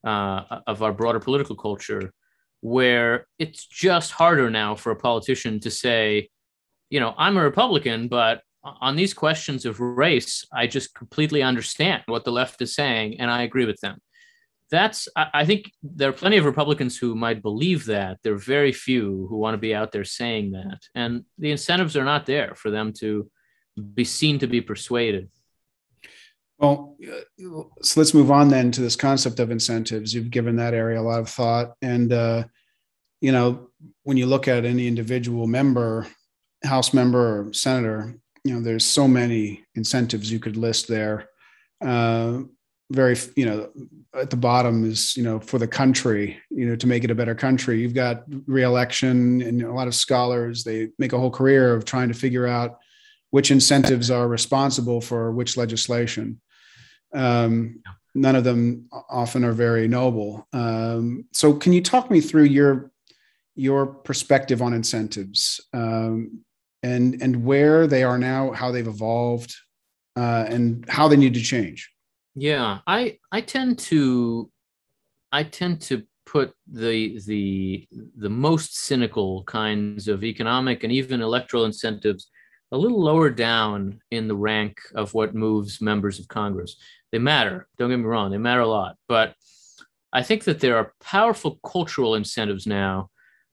uh, 0.04 0.60
of 0.66 0.82
our 0.82 0.92
broader 0.92 1.20
political 1.20 1.56
culture, 1.56 2.12
where 2.60 3.26
it's 3.38 3.64
just 3.66 4.12
harder 4.12 4.50
now 4.50 4.74
for 4.74 4.92
a 4.92 4.96
politician 4.96 5.60
to 5.60 5.70
say, 5.70 6.28
you 6.92 7.00
know, 7.00 7.14
I'm 7.16 7.38
a 7.38 7.42
Republican, 7.42 8.08
but 8.08 8.42
on 8.62 8.96
these 8.96 9.14
questions 9.14 9.64
of 9.64 9.80
race, 9.80 10.44
I 10.52 10.66
just 10.66 10.94
completely 10.94 11.42
understand 11.42 12.02
what 12.04 12.26
the 12.26 12.30
left 12.30 12.60
is 12.60 12.74
saying, 12.74 13.18
and 13.18 13.30
I 13.30 13.42
agree 13.44 13.64
with 13.64 13.80
them. 13.80 13.96
That's, 14.70 15.08
I 15.16 15.46
think 15.46 15.70
there 15.82 16.10
are 16.10 16.12
plenty 16.12 16.36
of 16.36 16.44
Republicans 16.44 16.98
who 16.98 17.14
might 17.14 17.40
believe 17.40 17.86
that. 17.86 18.18
There 18.22 18.34
are 18.34 18.38
very 18.56 18.72
few 18.72 19.26
who 19.28 19.38
want 19.38 19.54
to 19.54 19.58
be 19.58 19.74
out 19.74 19.90
there 19.90 20.04
saying 20.04 20.52
that. 20.52 20.80
And 20.94 21.24
the 21.38 21.50
incentives 21.50 21.96
are 21.96 22.04
not 22.04 22.26
there 22.26 22.54
for 22.54 22.70
them 22.70 22.92
to 23.00 23.30
be 23.94 24.04
seen 24.04 24.38
to 24.40 24.46
be 24.46 24.60
persuaded. 24.60 25.30
Well, 26.58 26.96
so 27.80 28.00
let's 28.00 28.14
move 28.14 28.30
on 28.30 28.48
then 28.48 28.70
to 28.70 28.82
this 28.82 28.96
concept 28.96 29.40
of 29.40 29.50
incentives. 29.50 30.14
You've 30.14 30.30
given 30.30 30.56
that 30.56 30.74
area 30.74 31.00
a 31.00 31.02
lot 31.02 31.20
of 31.20 31.28
thought. 31.28 31.72
And, 31.80 32.12
uh, 32.12 32.44
you 33.22 33.32
know, 33.32 33.70
when 34.02 34.18
you 34.18 34.26
look 34.26 34.46
at 34.46 34.66
any 34.66 34.86
individual 34.86 35.46
member, 35.46 36.06
House 36.64 36.94
member 36.94 37.48
or 37.48 37.52
senator, 37.52 38.14
you 38.44 38.54
know, 38.54 38.60
there's 38.60 38.84
so 38.84 39.06
many 39.06 39.64
incentives 39.74 40.30
you 40.30 40.38
could 40.38 40.56
list 40.56 40.88
there. 40.88 41.28
Uh, 41.80 42.40
very, 42.90 43.16
you 43.36 43.46
know, 43.46 43.70
at 44.14 44.30
the 44.30 44.36
bottom 44.36 44.84
is, 44.84 45.16
you 45.16 45.22
know, 45.22 45.40
for 45.40 45.58
the 45.58 45.66
country, 45.66 46.38
you 46.50 46.66
know, 46.66 46.76
to 46.76 46.86
make 46.86 47.04
it 47.04 47.10
a 47.10 47.14
better 47.14 47.34
country. 47.34 47.80
You've 47.80 47.94
got 47.94 48.24
reelection 48.46 49.40
and 49.42 49.62
a 49.62 49.72
lot 49.72 49.88
of 49.88 49.94
scholars, 49.94 50.62
they 50.62 50.88
make 50.98 51.12
a 51.12 51.18
whole 51.18 51.30
career 51.30 51.74
of 51.74 51.84
trying 51.84 52.08
to 52.08 52.14
figure 52.14 52.46
out 52.46 52.78
which 53.30 53.50
incentives 53.50 54.10
are 54.10 54.28
responsible 54.28 55.00
for 55.00 55.32
which 55.32 55.56
legislation. 55.56 56.40
Um, 57.14 57.80
none 58.14 58.36
of 58.36 58.44
them 58.44 58.88
often 59.08 59.44
are 59.44 59.52
very 59.52 59.88
noble. 59.88 60.46
Um, 60.52 61.24
so, 61.32 61.54
can 61.54 61.72
you 61.72 61.82
talk 61.82 62.10
me 62.10 62.20
through 62.20 62.44
your 62.44 62.90
your 63.54 63.86
perspective 63.86 64.60
on 64.60 64.74
incentives? 64.74 65.60
Um, 65.72 66.44
and 66.82 67.20
and 67.22 67.44
where 67.44 67.86
they 67.86 68.02
are 68.02 68.18
now, 68.18 68.52
how 68.52 68.70
they've 68.70 68.86
evolved, 68.86 69.54
uh, 70.16 70.44
and 70.48 70.84
how 70.88 71.08
they 71.08 71.16
need 71.16 71.34
to 71.34 71.40
change. 71.40 71.90
Yeah, 72.34 72.78
I 72.86 73.18
I 73.30 73.40
tend 73.40 73.78
to 73.80 74.50
I 75.30 75.44
tend 75.44 75.80
to 75.82 76.02
put 76.26 76.54
the 76.70 77.20
the 77.26 77.86
the 78.16 78.30
most 78.30 78.76
cynical 78.78 79.44
kinds 79.44 80.08
of 80.08 80.24
economic 80.24 80.82
and 80.82 80.92
even 80.92 81.20
electoral 81.20 81.64
incentives 81.64 82.28
a 82.72 82.76
little 82.76 83.02
lower 83.02 83.28
down 83.28 84.00
in 84.10 84.28
the 84.28 84.36
rank 84.36 84.78
of 84.94 85.12
what 85.12 85.34
moves 85.34 85.82
members 85.82 86.18
of 86.18 86.26
Congress. 86.28 86.76
They 87.10 87.18
matter. 87.18 87.68
Don't 87.76 87.90
get 87.90 87.98
me 87.98 88.04
wrong; 88.04 88.30
they 88.30 88.38
matter 88.38 88.60
a 88.60 88.66
lot. 88.66 88.96
But 89.08 89.34
I 90.12 90.22
think 90.22 90.44
that 90.44 90.60
there 90.60 90.76
are 90.76 90.94
powerful 91.00 91.58
cultural 91.64 92.14
incentives 92.14 92.66
now 92.66 93.10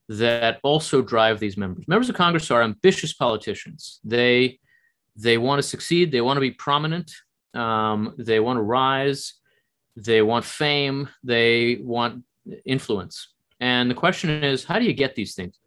that 0.10 0.60
also 0.64 1.02
drive 1.04 1.40
these 1.40 1.56
members. 1.56 1.88
Members 1.88 2.10
of 2.10 2.16
Congress 2.16 2.50
are 2.50 2.64
ambitious 2.64 3.14
politicians. 3.14 4.00
They 4.04 4.60
they 5.16 5.38
want 5.38 5.60
to 5.62 5.68
succeed. 5.68 6.12
They 6.12 6.22
want 6.22 6.38
to 6.38 6.42
be 6.42 6.52
prominent. 6.52 7.12
Um, 7.54 8.16
they 8.18 8.40
want 8.40 8.58
to 8.58 8.62
rise. 8.62 9.34
They 9.96 10.22
want 10.22 10.46
fame. 10.46 11.10
They 11.24 11.80
want 11.82 12.24
influence. 12.66 13.30
And 13.60 13.92
the 13.92 13.96
question 13.96 14.30
is, 14.44 14.64
how 14.64 14.80
do 14.80 14.86
you 14.86 14.94
get 14.94 15.16
these 15.16 15.36
things? 15.36 15.60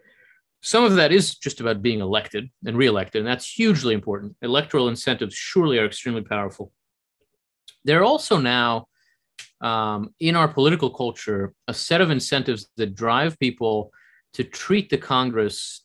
Some 0.62 0.84
of 0.84 0.94
that 0.94 1.12
is 1.12 1.36
just 1.36 1.60
about 1.60 1.82
being 1.82 2.00
elected 2.00 2.48
and 2.64 2.76
reelected, 2.76 3.20
and 3.20 3.26
that's 3.26 3.52
hugely 3.52 3.94
important. 3.94 4.36
Electoral 4.42 4.88
incentives 4.88 5.34
surely 5.34 5.78
are 5.78 5.86
extremely 5.86 6.22
powerful. 6.22 6.72
There 7.84 8.00
are 8.00 8.04
also 8.04 8.38
now 8.38 8.86
um, 9.60 10.14
in 10.20 10.34
our 10.36 10.48
political 10.48 10.90
culture 10.90 11.52
a 11.68 11.74
set 11.74 12.00
of 12.00 12.10
incentives 12.10 12.68
that 12.76 12.94
drive 12.94 13.38
people 13.38 13.92
to 14.34 14.44
treat 14.44 14.90
the 14.90 14.98
Congress 14.98 15.84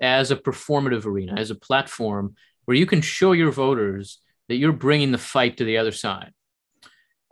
as 0.00 0.30
a 0.30 0.36
performative 0.36 1.04
arena, 1.04 1.34
as 1.36 1.50
a 1.50 1.54
platform 1.54 2.34
where 2.64 2.76
you 2.76 2.86
can 2.86 3.00
show 3.00 3.32
your 3.32 3.50
voters 3.50 4.20
that 4.48 4.56
you're 4.56 4.72
bringing 4.72 5.12
the 5.12 5.18
fight 5.18 5.56
to 5.56 5.64
the 5.64 5.78
other 5.78 5.92
side. 5.92 6.32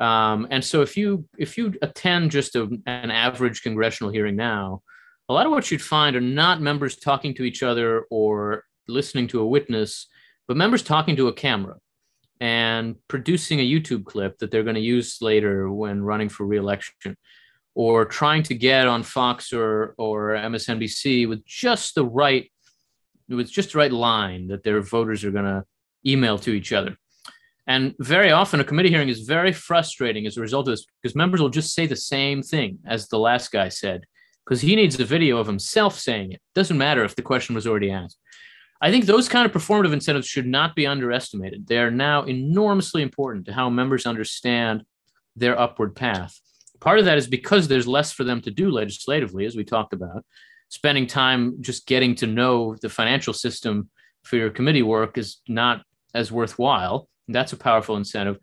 Um, 0.00 0.46
and 0.50 0.64
so 0.64 0.82
if 0.82 0.96
you 0.96 1.24
if 1.38 1.58
you 1.58 1.74
attend 1.82 2.30
just 2.30 2.54
a, 2.54 2.68
an 2.86 3.10
average 3.10 3.62
congressional 3.62 4.12
hearing 4.12 4.36
now, 4.36 4.82
a 5.28 5.32
lot 5.32 5.46
of 5.46 5.52
what 5.52 5.70
you'd 5.70 5.82
find 5.82 6.14
are 6.14 6.20
not 6.20 6.60
members 6.60 6.96
talking 6.96 7.34
to 7.34 7.42
each 7.42 7.62
other 7.62 8.04
or 8.10 8.64
listening 8.86 9.26
to 9.28 9.40
a 9.40 9.46
witness, 9.46 10.06
but 10.46 10.56
members 10.56 10.82
talking 10.82 11.16
to 11.16 11.28
a 11.28 11.32
camera 11.32 11.76
and 12.40 12.94
producing 13.08 13.58
a 13.60 13.68
YouTube 13.68 14.04
clip 14.04 14.38
that 14.38 14.50
they're 14.50 14.62
going 14.62 14.76
to 14.76 14.80
use 14.80 15.18
later 15.20 15.70
when 15.70 16.02
running 16.02 16.28
for 16.28 16.46
reelection 16.46 17.16
or 17.78 18.04
trying 18.04 18.42
to 18.42 18.56
get 18.56 18.88
on 18.88 19.04
Fox 19.04 19.52
or 19.52 19.94
or 19.98 20.30
MSNBC 20.30 21.28
with 21.28 21.46
just 21.46 21.94
the 21.94 22.04
right 22.04 22.50
with 23.28 23.48
just 23.48 23.72
the 23.72 23.78
right 23.78 23.92
line 23.92 24.48
that 24.48 24.64
their 24.64 24.80
voters 24.80 25.24
are 25.24 25.30
going 25.30 25.44
to 25.44 25.64
email 26.04 26.38
to 26.38 26.50
each 26.50 26.72
other. 26.72 26.96
And 27.68 27.94
very 28.00 28.32
often, 28.32 28.58
a 28.58 28.64
committee 28.64 28.88
hearing 28.88 29.10
is 29.10 29.20
very 29.20 29.52
frustrating 29.52 30.26
as 30.26 30.36
a 30.36 30.40
result 30.40 30.66
of 30.66 30.72
this 30.72 30.86
because 31.00 31.14
members 31.14 31.40
will 31.40 31.50
just 31.50 31.72
say 31.72 31.86
the 31.86 31.94
same 31.94 32.42
thing 32.42 32.80
as 32.84 33.06
the 33.06 33.18
last 33.18 33.52
guy 33.52 33.68
said 33.68 34.00
because 34.44 34.60
he 34.60 34.74
needs 34.74 34.98
a 34.98 35.04
video 35.04 35.36
of 35.38 35.46
himself 35.46 35.96
saying 35.96 36.32
it. 36.32 36.40
Doesn't 36.56 36.78
matter 36.78 37.04
if 37.04 37.14
the 37.14 37.22
question 37.30 37.54
was 37.54 37.66
already 37.66 37.92
asked. 37.92 38.18
I 38.80 38.90
think 38.90 39.04
those 39.04 39.28
kind 39.28 39.46
of 39.46 39.52
performative 39.52 39.92
incentives 39.92 40.26
should 40.26 40.46
not 40.46 40.74
be 40.74 40.86
underestimated. 40.86 41.68
They 41.68 41.78
are 41.78 41.92
now 41.92 42.24
enormously 42.24 43.02
important 43.02 43.46
to 43.46 43.52
how 43.52 43.70
members 43.70 44.04
understand 44.04 44.82
their 45.36 45.56
upward 45.56 45.94
path. 45.94 46.40
Part 46.80 46.98
of 46.98 47.04
that 47.06 47.18
is 47.18 47.26
because 47.26 47.66
there's 47.66 47.86
less 47.86 48.12
for 48.12 48.24
them 48.24 48.40
to 48.42 48.50
do 48.50 48.70
legislatively, 48.70 49.44
as 49.46 49.56
we 49.56 49.64
talked 49.64 49.92
about. 49.92 50.24
Spending 50.68 51.06
time 51.06 51.56
just 51.60 51.86
getting 51.86 52.14
to 52.16 52.26
know 52.26 52.76
the 52.82 52.88
financial 52.88 53.32
system 53.32 53.88
for 54.22 54.36
your 54.36 54.50
committee 54.50 54.82
work 54.82 55.18
is 55.18 55.38
not 55.48 55.82
as 56.14 56.30
worthwhile. 56.30 57.08
That's 57.26 57.52
a 57.52 57.56
powerful 57.56 57.96
incentive. 57.96 58.38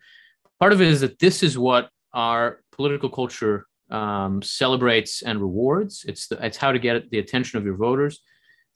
Part 0.60 0.74
of 0.74 0.82
it 0.82 0.88
is 0.88 1.02
that 1.02 1.19
this 1.19 1.43
is 1.43 1.58
what 1.58 1.89
our 2.13 2.62
political 2.71 3.10
culture 3.10 3.67
um, 3.91 4.41
celebrates 4.41 5.21
and 5.21 5.39
rewards. 5.39 6.06
It's 6.08 6.28
the, 6.28 6.43
it's 6.43 6.58
how 6.58 6.71
to 6.71 6.80
get 6.80 7.10
the 7.10 7.19
attention 7.19 7.60
of 7.60 7.65
your 7.65 7.76
voters. 7.76 8.21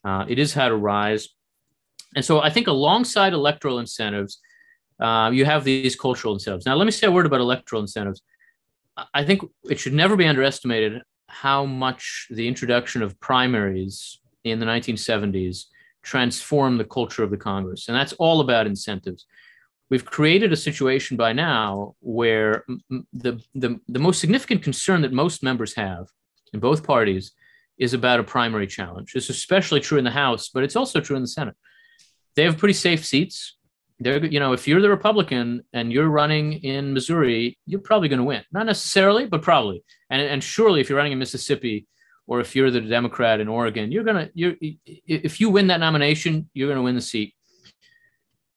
Uh, 0.03 0.25
it 0.27 0.39
is 0.39 0.53
how 0.53 0.69
to 0.69 0.75
rise. 0.75 1.29
And 2.15 2.23
so 2.23 2.41
I 2.41 2.49
think 2.49 2.67
alongside 2.67 3.33
electoral 3.33 3.79
incentives, 3.79 4.39
uh, 4.99 5.29
you 5.33 5.45
have 5.45 5.63
these 5.63 5.95
cultural 5.95 6.33
incentives. 6.33 6.65
Now, 6.65 6.75
let 6.75 6.85
me 6.85 6.91
say 6.91 7.07
a 7.07 7.11
word 7.11 7.25
about 7.25 7.41
electoral 7.41 7.81
incentives. 7.81 8.21
I 9.13 9.23
think 9.23 9.43
it 9.69 9.79
should 9.79 9.93
never 9.93 10.15
be 10.15 10.25
underestimated 10.25 11.01
how 11.27 11.65
much 11.65 12.27
the 12.29 12.47
introduction 12.47 13.01
of 13.01 13.19
primaries 13.19 14.19
in 14.43 14.59
the 14.59 14.65
1970s 14.65 15.65
transformed 16.01 16.79
the 16.79 16.85
culture 16.85 17.23
of 17.23 17.29
the 17.29 17.37
Congress. 17.37 17.87
And 17.87 17.95
that's 17.95 18.13
all 18.13 18.41
about 18.41 18.67
incentives. 18.67 19.25
We've 19.89 20.05
created 20.05 20.53
a 20.53 20.57
situation 20.57 21.17
by 21.17 21.33
now 21.33 21.95
where 21.99 22.63
the, 23.13 23.41
the, 23.55 23.79
the 23.87 23.99
most 23.99 24.19
significant 24.19 24.63
concern 24.63 25.01
that 25.01 25.13
most 25.13 25.43
members 25.43 25.73
have 25.75 26.07
in 26.53 26.59
both 26.59 26.83
parties 26.83 27.31
is 27.77 27.93
about 27.93 28.19
a 28.19 28.23
primary 28.23 28.67
challenge. 28.67 29.13
It's 29.15 29.29
especially 29.29 29.79
true 29.79 29.97
in 29.97 30.03
the 30.03 30.11
House, 30.11 30.49
but 30.49 30.63
it's 30.63 30.75
also 30.75 30.99
true 30.99 31.15
in 31.15 31.21
the 31.21 31.27
Senate. 31.27 31.55
They 32.35 32.43
have 32.43 32.57
pretty 32.57 32.73
safe 32.73 33.05
seats 33.05 33.57
they're 33.99 34.25
you 34.25 34.39
know 34.39 34.53
if 34.53 34.67
you're 34.67 34.81
the 34.81 34.89
republican 34.89 35.63
and 35.73 35.91
you're 35.91 36.07
running 36.07 36.53
in 36.53 36.93
missouri 36.93 37.57
you're 37.65 37.81
probably 37.81 38.09
going 38.09 38.19
to 38.19 38.25
win. 38.25 38.43
Not 38.51 38.65
necessarily 38.65 39.25
but 39.25 39.41
probably. 39.41 39.83
And, 40.09 40.21
and 40.21 40.43
surely 40.43 40.81
if 40.81 40.89
you're 40.89 40.97
running 40.97 41.11
in 41.11 41.19
mississippi 41.19 41.87
or 42.27 42.39
if 42.39 42.55
you're 42.55 42.71
the 42.71 42.81
democrat 42.81 43.39
in 43.39 43.47
oregon 43.47 43.91
you're 43.91 44.03
going 44.03 44.25
to 44.25 44.31
you're 44.33 44.55
if 44.85 45.39
you 45.39 45.49
win 45.49 45.67
that 45.67 45.79
nomination 45.79 46.49
you're 46.53 46.67
going 46.67 46.77
to 46.77 46.83
win 46.83 46.95
the 46.95 47.01
seat. 47.01 47.33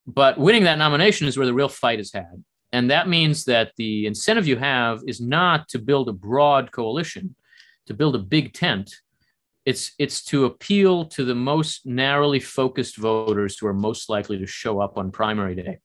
But 0.07 0.39
winning 0.39 0.65
that 0.65 0.79
nomination 0.79 1.29
is 1.29 1.37
where 1.37 1.47
the 1.47 1.55
real 1.55 1.69
fight 1.69 2.01
is 2.01 2.13
had. 2.13 2.43
And 2.73 2.91
that 2.91 3.09
means 3.09 3.45
that 3.45 3.73
the 3.77 4.07
incentive 4.07 4.49
you 4.49 4.57
have 4.57 5.01
is 5.07 5.21
not 5.21 5.69
to 5.69 5.79
build 5.79 6.09
a 6.09 6.13
broad 6.13 6.73
coalition 6.73 7.37
to 7.87 7.95
build 7.95 8.15
a 8.17 8.19
big 8.19 8.53
tent 8.53 8.91
it's 9.65 9.93
it's 9.99 10.25
to 10.25 10.45
appeal 10.45 11.05
to 11.07 11.25
the 11.25 11.35
most 11.35 11.87
narrowly 11.87 12.41
focused 12.41 12.97
voters 12.97 13.59
who 13.59 13.67
are 13.67 13.75
most 13.75 14.09
likely 14.09 14.39
to 14.39 14.47
show 14.47 14.81
up 14.81 14.99
on 14.99 15.11
primary 15.11 15.55
day. 15.55 15.79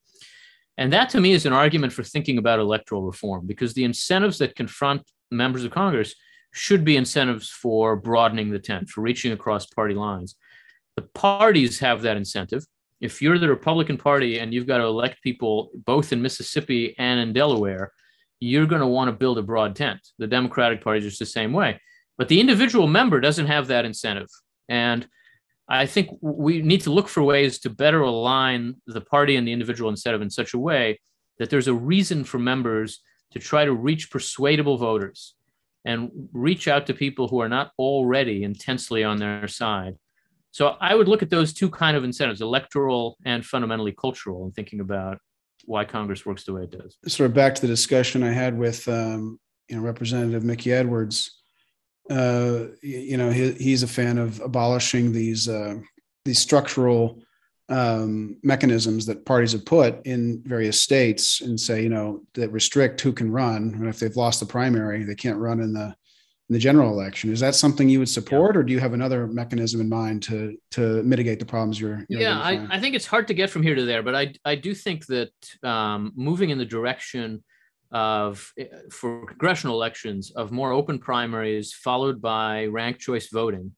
And 0.77 0.93
that 0.93 1.09
to 1.09 1.21
me 1.21 1.31
is 1.31 1.45
an 1.45 1.53
argument 1.53 1.93
for 1.93 2.03
thinking 2.03 2.37
about 2.37 2.59
electoral 2.59 3.03
reform 3.03 3.47
because 3.47 3.73
the 3.73 3.83
incentives 3.83 4.37
that 4.39 4.55
confront 4.55 5.03
members 5.31 5.63
of 5.63 5.71
Congress 5.71 6.15
should 6.53 6.83
be 6.83 6.97
incentives 6.97 7.49
for 7.49 7.95
broadening 7.95 8.51
the 8.51 8.59
tent, 8.59 8.89
for 8.89 9.01
reaching 9.01 9.31
across 9.31 9.65
party 9.65 9.95
lines. 9.95 10.35
The 10.95 11.03
parties 11.13 11.79
have 11.79 12.01
that 12.03 12.17
incentive. 12.17 12.65
If 12.99 13.21
you're 13.21 13.37
the 13.37 13.49
Republican 13.49 13.97
Party 13.97 14.39
and 14.39 14.53
you've 14.53 14.65
got 14.65 14.79
to 14.79 14.85
elect 14.85 15.21
people 15.21 15.69
both 15.85 16.11
in 16.11 16.21
Mississippi 16.21 16.95
and 16.97 17.19
in 17.19 17.33
Delaware, 17.33 17.91
you're 18.39 18.65
going 18.65 18.81
to 18.81 18.87
want 18.87 19.07
to 19.07 19.11
build 19.11 19.37
a 19.37 19.43
broad 19.43 19.75
tent. 19.75 19.99
The 20.17 20.27
Democratic 20.27 20.83
Party 20.83 20.99
is 20.99 21.05
just 21.05 21.19
the 21.19 21.25
same 21.25 21.53
way. 21.53 21.79
But 22.17 22.27
the 22.27 22.39
individual 22.39 22.87
member 22.87 23.19
doesn't 23.19 23.47
have 23.47 23.67
that 23.67 23.85
incentive. 23.85 24.29
And 24.69 25.07
I 25.69 25.85
think 25.85 26.09
we 26.21 26.61
need 26.61 26.81
to 26.81 26.91
look 26.91 27.09
for 27.09 27.21
ways 27.21 27.59
to 27.59 27.69
better 27.69 28.01
align 28.01 28.75
the 28.87 29.01
party 29.01 29.35
and 29.35 29.47
the 29.47 29.51
individual 29.51 29.89
incentive 29.89 30.21
in 30.21 30.29
such 30.29 30.53
a 30.53 30.59
way 30.59 30.99
that 31.39 31.49
there's 31.49 31.67
a 31.67 31.73
reason 31.73 32.23
for 32.23 32.39
members 32.39 33.01
to 33.31 33.39
try 33.39 33.65
to 33.65 33.73
reach 33.73 34.09
persuadable 34.09 34.77
voters 34.77 35.35
and 35.85 36.09
reach 36.33 36.67
out 36.67 36.87
to 36.87 36.93
people 36.93 37.27
who 37.27 37.39
are 37.39 37.49
not 37.49 37.71
already 37.77 38.43
intensely 38.43 39.03
on 39.03 39.17
their 39.17 39.47
side 39.47 39.95
So 40.51 40.75
I 40.81 40.95
would 40.95 41.07
look 41.07 41.21
at 41.21 41.29
those 41.29 41.53
two 41.53 41.69
kind 41.69 41.95
of 41.95 42.03
incentives, 42.03 42.41
electoral 42.41 43.17
and 43.25 43.45
fundamentally 43.45 43.91
cultural, 43.91 44.45
and 44.45 44.55
thinking 44.55 44.79
about 44.79 45.19
why 45.65 45.85
Congress 45.85 46.25
works 46.25 46.45
the 46.45 46.53
way 46.53 46.63
it 46.63 46.71
does. 46.71 46.97
Sort 47.07 47.29
of 47.29 47.35
back 47.35 47.53
to 47.55 47.61
the 47.61 47.67
discussion 47.67 48.23
I 48.23 48.31
had 48.31 48.57
with 48.57 48.87
um, 48.87 49.39
you 49.69 49.75
know 49.75 49.83
Representative 49.83 50.43
Mickey 50.43 50.71
Edwards. 50.71 51.43
Uh, 52.09 52.67
you 52.81 53.17
know, 53.17 53.29
he, 53.29 53.51
he's 53.53 53.83
a 53.83 53.87
fan 53.87 54.17
of 54.17 54.39
abolishing 54.41 55.11
these 55.11 55.49
uh, 55.49 55.75
these 56.25 56.39
structural 56.39 57.21
um, 57.69 58.37
mechanisms 58.43 59.05
that 59.05 59.25
parties 59.25 59.51
have 59.51 59.65
put 59.65 60.05
in 60.05 60.41
various 60.45 60.79
states 60.79 61.41
and 61.41 61.59
say, 61.59 61.83
you 61.83 61.89
know, 61.89 62.21
that 62.33 62.51
restrict 62.51 63.01
who 63.01 63.11
can 63.11 63.31
run. 63.31 63.73
And 63.75 63.87
if 63.87 63.99
they've 63.99 64.15
lost 64.15 64.39
the 64.39 64.45
primary, 64.45 65.03
they 65.03 65.15
can't 65.15 65.37
run 65.37 65.59
in 65.59 65.73
the 65.73 65.95
in 66.49 66.53
the 66.53 66.59
general 66.59 66.91
election. 66.91 67.31
Is 67.31 67.41
that 67.41 67.55
something 67.55 67.89
you 67.89 67.99
would 67.99 68.09
support, 68.09 68.55
yeah. 68.55 68.59
or 68.61 68.63
do 68.63 68.71
you 68.71 68.79
have 68.79 68.93
another 68.93 69.27
mechanism 69.27 69.81
in 69.81 69.89
mind 69.89 70.23
to 70.23 70.57
to 70.71 71.03
mitigate 71.03 71.39
the 71.39 71.45
problems 71.45 71.79
you're? 71.79 72.05
you're 72.07 72.21
yeah, 72.21 72.39
I, 72.39 72.65
I, 72.69 72.79
think 72.79 72.95
it's 72.95 73.05
hard 73.05 73.27
to 73.27 73.33
get 73.33 73.49
from 73.49 73.63
here 73.63 73.75
to 73.75 73.83
there, 73.83 74.01
but 74.01 74.15
I 74.15 74.33
I 74.45 74.55
do 74.55 74.73
think 74.73 75.05
that 75.07 75.31
um, 75.63 76.13
moving 76.15 76.49
in 76.49 76.57
the 76.57 76.65
direction 76.65 77.43
of 77.91 78.51
eh, 78.57 78.65
for 78.91 79.25
congressional 79.25 79.75
elections 79.75 80.31
of 80.31 80.51
more 80.51 80.71
open 80.71 80.99
primaries 80.99 81.73
followed 81.73 82.21
by 82.21 82.65
ranked 82.65 82.99
choice 82.99 83.29
voting 83.29 83.71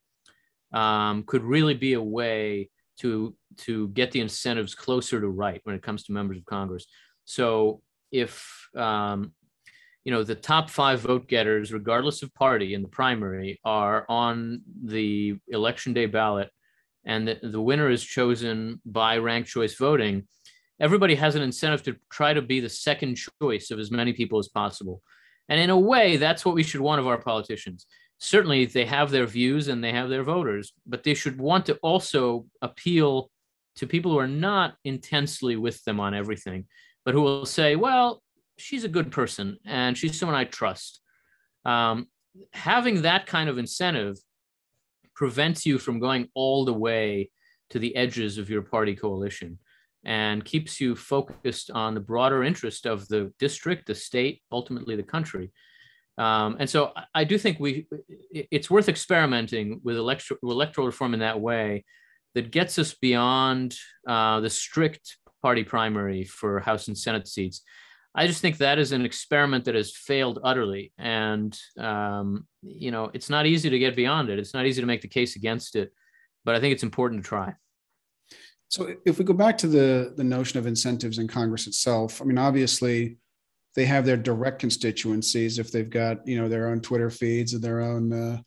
um, 0.74 1.24
could 1.24 1.44
really 1.44 1.74
be 1.74 1.94
a 1.94 2.02
way 2.02 2.70
to 3.00 3.36
to 3.58 3.90
get 3.90 4.12
the 4.12 4.20
incentives 4.20 4.76
closer 4.76 5.20
to 5.20 5.28
right 5.28 5.62
when 5.64 5.76
it 5.76 5.82
comes 5.82 6.04
to 6.04 6.12
members 6.12 6.38
of 6.38 6.46
Congress. 6.46 6.86
So 7.26 7.82
if 8.12 8.68
um, 8.76 9.34
you 10.04 10.12
know 10.12 10.24
the 10.24 10.36
top 10.36 10.70
five 10.70 11.02
vote 11.02 11.28
getters, 11.28 11.74
regardless 11.74 12.24
of 12.24 12.34
party 12.34 12.74
in 12.74 12.82
the 12.82 12.88
primary, 12.88 13.60
are 13.64 14.06
on 14.10 14.62
the 14.84 15.38
election 15.48 15.94
day 15.94 16.06
ballot, 16.06 16.50
and 17.06 17.28
the, 17.28 17.40
the 17.42 17.62
winner 17.62 17.90
is 17.90 18.04
chosen 18.04 18.82
by 18.86 19.18
ranked 19.18 19.50
choice 19.50 19.76
voting, 19.76 20.28
everybody 20.80 21.16
has 21.16 21.36
an 21.36 21.42
incentive 21.42 21.84
to 21.84 21.96
try 22.10 22.34
to 22.34 22.42
be 22.42 22.60
the 22.60 22.70
second 22.70 23.20
choice 23.42 23.72
of 23.72 23.80
as 23.80 23.92
many 23.92 24.14
people 24.14 24.40
as 24.40 24.48
possible. 24.48 25.02
And 25.50 25.60
in 25.60 25.70
a 25.70 25.78
way, 25.78 26.18
that's 26.18 26.46
what 26.46 26.56
we 26.56 26.64
should 26.64 26.82
want 26.82 27.00
of 27.00 27.08
our 27.08 27.18
politicians. 27.18 27.86
Certainly, 28.20 28.66
they 28.66 28.86
have 28.86 29.12
their 29.12 29.26
views 29.26 29.68
and 29.68 29.84
they 29.84 29.92
have 29.92 30.10
their 30.10 30.24
voters, 30.24 30.74
but 30.86 31.04
they 31.04 31.14
should 31.14 31.40
want 31.40 31.66
to 31.68 31.76
also 31.82 32.46
appeal 32.62 33.30
to 33.78 33.88
people 33.88 34.12
who 34.12 34.20
are 34.20 34.28
not 34.28 34.76
intensely 34.84 35.56
with 35.56 35.84
them 35.86 36.00
on 36.00 36.14
everything, 36.14 36.66
but 37.06 37.14
who 37.14 37.22
will 37.22 37.46
say, 37.46 37.76
well, 37.76 38.22
she's 38.58 38.84
a 38.84 38.90
good 38.90 39.12
person 39.12 39.58
and 39.66 39.98
she's 39.98 40.20
someone 40.20 40.38
I 40.38 40.44
trust. 40.44 41.00
Um, 41.66 42.08
having 42.54 43.04
that 43.04 43.26
kind 43.26 43.50
of 43.50 43.58
incentive 43.58 44.18
prevents 45.16 45.66
you 45.66 45.78
from 45.78 46.00
going 46.00 46.28
all 46.36 46.66
the 46.66 46.74
way 46.74 47.32
to 47.70 47.80
the 47.80 47.96
edges 47.96 48.38
of 48.38 48.50
your 48.50 48.62
party 48.62 48.96
coalition 48.96 49.60
and 50.10 50.44
keeps 50.44 50.82
you 50.82 50.96
focused 50.96 51.70
on 51.70 51.94
the 51.94 52.00
broader 52.00 52.44
interest 52.44 52.88
of 52.88 53.08
the 53.10 53.32
district, 53.38 53.86
the 53.86 53.94
state, 53.94 54.42
ultimately 54.52 54.96
the 54.96 55.04
country. 55.04 55.52
Um, 56.18 56.58
and 56.60 56.68
so 56.68 56.94
I 57.14 57.24
do 57.24 57.38
think 57.38 57.60
we 57.60 57.88
it's 58.32 58.72
worth 58.72 58.90
experimenting 58.90 59.80
with 59.84 59.98
electoral 59.98 60.88
reform 60.88 61.14
in 61.14 61.20
that 61.20 61.40
way 61.40 61.86
that 62.34 62.50
gets 62.50 62.80
us 62.80 62.96
beyond 62.96 63.76
uh, 64.08 64.40
the 64.40 64.50
strict 64.50 65.18
party 65.44 65.64
primary 65.64 66.24
for 66.26 66.60
House 66.60 66.88
and 66.88 66.98
Senate 66.98 67.28
seats. 67.28 67.62
I 68.16 68.26
just 68.26 68.42
think 68.42 68.58
that 68.58 68.80
is 68.80 68.92
an 68.92 69.06
experiment 69.06 69.66
that 69.66 69.76
has 69.76 69.96
failed 69.96 70.40
utterly, 70.44 70.92
and 70.98 71.56
um, 71.78 72.48
you 72.64 72.90
know 72.90 73.12
it's 73.14 73.30
not 73.30 73.46
easy 73.46 73.70
to 73.70 73.78
get 73.78 73.96
beyond 73.96 74.30
it. 74.30 74.40
It's 74.40 74.56
not 74.56 74.66
easy 74.66 74.82
to 74.82 74.88
make 74.88 75.02
the 75.02 75.08
case 75.08 75.36
against 75.36 75.76
it, 75.76 75.94
but 76.46 76.56
I 76.56 76.60
think 76.60 76.74
it's 76.74 76.84
important 76.84 77.24
to 77.24 77.30
try. 77.30 77.54
So 78.70 78.96
if 79.06 79.18
we 79.18 79.26
go 79.26 79.34
back 79.34 79.58
to 79.60 79.68
the 79.68 80.14
the 80.16 80.24
notion 80.24 80.60
of 80.60 80.68
incentives 80.68 81.18
in 81.18 81.28
Congress 81.28 81.68
itself, 81.68 82.22
I 82.22 82.26
mean, 82.26 82.38
obviously 82.38 83.18
they 83.76 83.86
have 83.86 84.06
their 84.06 84.18
direct 84.18 84.60
constituencies 84.60 85.60
if 85.60 85.72
they've 85.72 85.90
got 85.90 86.26
you 86.28 86.40
know 86.40 86.48
their 86.48 86.70
own 86.70 86.80
Twitter 86.80 87.10
feeds 87.10 87.54
and 87.54 87.64
their 87.64 87.82
own 87.82 88.14
uh, 88.14 88.42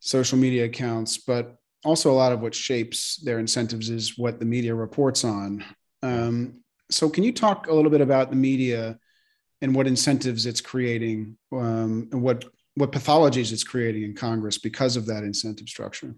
social 0.00 0.38
media 0.38 0.64
accounts, 0.64 1.18
but 1.18 1.56
also 1.84 2.10
a 2.10 2.14
lot 2.14 2.32
of 2.32 2.40
what 2.40 2.54
shapes 2.54 3.16
their 3.16 3.38
incentives 3.38 3.90
is 3.90 4.16
what 4.16 4.38
the 4.38 4.44
media 4.44 4.74
reports 4.74 5.24
on. 5.24 5.64
Um, 6.02 6.62
so 6.90 7.08
can 7.08 7.24
you 7.24 7.32
talk 7.32 7.66
a 7.66 7.74
little 7.74 7.90
bit 7.90 8.00
about 8.00 8.30
the 8.30 8.36
media 8.36 8.98
and 9.62 9.74
what 9.74 9.86
incentives 9.86 10.46
it's 10.46 10.60
creating 10.60 11.36
um, 11.52 12.08
and 12.12 12.22
what 12.22 12.44
what 12.74 12.92
pathologies 12.92 13.52
it's 13.52 13.64
creating 13.64 14.02
in 14.02 14.14
Congress 14.14 14.58
because 14.58 14.96
of 14.96 15.06
that 15.06 15.24
incentive 15.24 15.68
structure? 15.68 16.14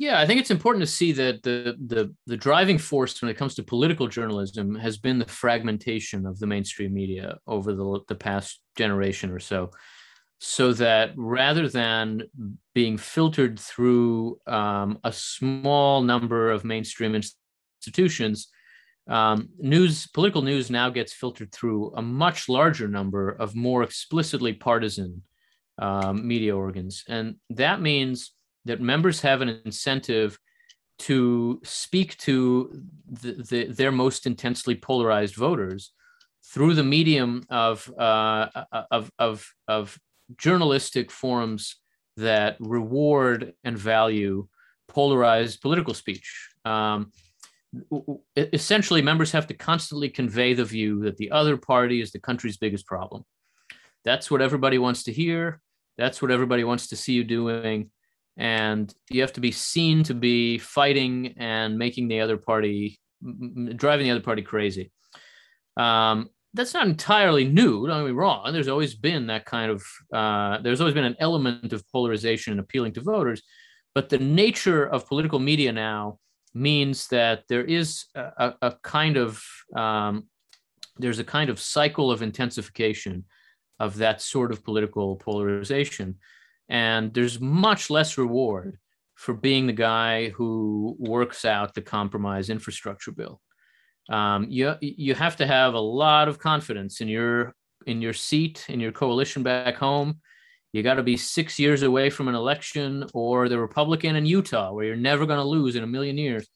Yeah, 0.00 0.18
I 0.18 0.26
think 0.26 0.40
it's 0.40 0.50
important 0.50 0.82
to 0.82 0.90
see 0.90 1.12
that 1.12 1.42
the, 1.42 1.76
the 1.86 2.14
the 2.26 2.36
driving 2.38 2.78
force 2.78 3.20
when 3.20 3.30
it 3.30 3.36
comes 3.36 3.54
to 3.56 3.62
political 3.62 4.08
journalism 4.08 4.74
has 4.76 4.96
been 4.96 5.18
the 5.18 5.26
fragmentation 5.26 6.24
of 6.24 6.38
the 6.38 6.46
mainstream 6.46 6.94
media 6.94 7.36
over 7.46 7.74
the, 7.74 8.00
the 8.08 8.14
past 8.14 8.62
generation 8.78 9.30
or 9.30 9.38
so, 9.38 9.70
so 10.38 10.72
that 10.72 11.10
rather 11.16 11.68
than 11.68 12.22
being 12.74 12.96
filtered 12.96 13.60
through 13.60 14.40
um, 14.46 14.98
a 15.04 15.12
small 15.12 16.00
number 16.00 16.50
of 16.50 16.64
mainstream 16.64 17.14
institutions, 17.14 18.48
um, 19.06 19.50
news 19.58 20.06
political 20.06 20.40
news 20.40 20.70
now 20.70 20.88
gets 20.88 21.12
filtered 21.12 21.52
through 21.52 21.92
a 21.94 22.00
much 22.00 22.48
larger 22.48 22.88
number 22.88 23.28
of 23.28 23.54
more 23.54 23.82
explicitly 23.82 24.54
partisan 24.54 25.22
um, 25.76 26.26
media 26.26 26.56
organs, 26.56 27.04
and 27.06 27.34
that 27.50 27.82
means 27.82 28.32
that 28.64 28.80
members 28.80 29.20
have 29.20 29.40
an 29.40 29.60
incentive 29.64 30.38
to 31.00 31.60
speak 31.64 32.16
to 32.18 32.82
the, 33.08 33.32
the, 33.32 33.64
their 33.64 33.92
most 33.92 34.26
intensely 34.26 34.74
polarized 34.74 35.34
voters 35.34 35.92
through 36.44 36.74
the 36.74 36.84
medium 36.84 37.42
of, 37.48 37.90
uh, 37.98 38.48
of, 38.90 39.10
of, 39.18 39.50
of 39.66 39.98
journalistic 40.36 41.10
forums 41.10 41.76
that 42.16 42.56
reward 42.60 43.54
and 43.64 43.78
value 43.78 44.46
polarized 44.88 45.62
political 45.62 45.94
speech. 45.94 46.48
Um, 46.64 47.12
essentially, 48.36 49.00
members 49.00 49.32
have 49.32 49.46
to 49.46 49.54
constantly 49.54 50.08
convey 50.10 50.54
the 50.54 50.64
view 50.64 51.02
that 51.04 51.16
the 51.16 51.30
other 51.30 51.56
party 51.56 52.02
is 52.02 52.10
the 52.10 52.18
country's 52.18 52.58
biggest 52.58 52.86
problem. 52.86 53.24
That's 54.04 54.30
what 54.30 54.42
everybody 54.42 54.78
wants 54.78 55.04
to 55.04 55.12
hear. 55.12 55.60
That's 55.96 56.20
what 56.20 56.30
everybody 56.30 56.64
wants 56.64 56.88
to 56.88 56.96
see 56.96 57.12
you 57.12 57.24
doing 57.24 57.90
and 58.40 58.92
you 59.10 59.20
have 59.20 59.34
to 59.34 59.40
be 59.40 59.52
seen 59.52 60.02
to 60.04 60.14
be 60.14 60.58
fighting 60.58 61.34
and 61.36 61.78
making 61.78 62.08
the 62.08 62.20
other 62.20 62.36
party 62.36 62.98
driving 63.76 64.06
the 64.06 64.10
other 64.12 64.20
party 64.20 64.42
crazy. 64.42 64.90
Um, 65.76 66.30
that's 66.54 66.74
not 66.74 66.86
entirely 66.86 67.44
new 67.44 67.86
don't 67.86 68.00
get 68.00 68.06
me 68.06 68.12
wrong. 68.12 68.52
There's 68.52 68.66
always 68.66 68.94
been 68.94 69.28
that 69.28 69.44
kind 69.44 69.70
of 69.70 69.84
uh, 70.12 70.58
there's 70.62 70.80
always 70.80 70.94
been 70.94 71.04
an 71.04 71.16
element 71.20 71.72
of 71.72 71.86
polarization 71.92 72.52
and 72.52 72.60
appealing 72.60 72.94
to 72.94 73.00
voters 73.00 73.42
but 73.94 74.08
the 74.08 74.18
nature 74.18 74.86
of 74.86 75.06
political 75.06 75.38
media 75.38 75.72
now 75.72 76.18
means 76.54 77.08
that 77.08 77.44
there 77.48 77.64
is 77.64 78.06
a, 78.14 78.54
a 78.62 78.74
kind 78.82 79.16
of 79.16 79.42
um, 79.76 80.26
there's 80.98 81.18
a 81.18 81.24
kind 81.24 81.50
of 81.50 81.60
cycle 81.60 82.10
of 82.10 82.22
intensification 82.22 83.24
of 83.78 83.96
that 83.96 84.20
sort 84.20 84.52
of 84.52 84.64
political 84.64 85.16
polarization 85.16 86.16
and 86.70 87.12
there's 87.12 87.40
much 87.40 87.90
less 87.90 88.16
reward 88.16 88.78
for 89.16 89.34
being 89.34 89.66
the 89.66 89.72
guy 89.72 90.30
who 90.30 90.96
works 90.98 91.44
out 91.44 91.74
the 91.74 91.82
compromise 91.82 92.48
infrastructure 92.48 93.12
bill. 93.12 93.40
Um, 94.08 94.46
you 94.48 94.74
you 94.80 95.14
have 95.14 95.36
to 95.36 95.46
have 95.46 95.74
a 95.74 95.80
lot 95.80 96.28
of 96.28 96.38
confidence 96.38 97.00
in 97.00 97.08
your 97.08 97.54
in 97.86 98.00
your 98.00 98.14
seat 98.14 98.64
in 98.68 98.80
your 98.80 98.92
coalition 98.92 99.42
back 99.42 99.76
home. 99.76 100.20
You 100.72 100.82
got 100.82 100.94
to 100.94 101.02
be 101.02 101.16
six 101.16 101.58
years 101.58 101.82
away 101.82 102.10
from 102.10 102.28
an 102.28 102.36
election 102.36 103.04
or 103.12 103.48
the 103.48 103.58
Republican 103.58 104.14
in 104.14 104.24
Utah, 104.24 104.72
where 104.72 104.84
you're 104.84 104.96
never 104.96 105.26
going 105.26 105.40
to 105.40 105.44
lose 105.44 105.74
in 105.74 105.82
a 105.82 105.86
million 105.86 106.16
years, 106.16 106.48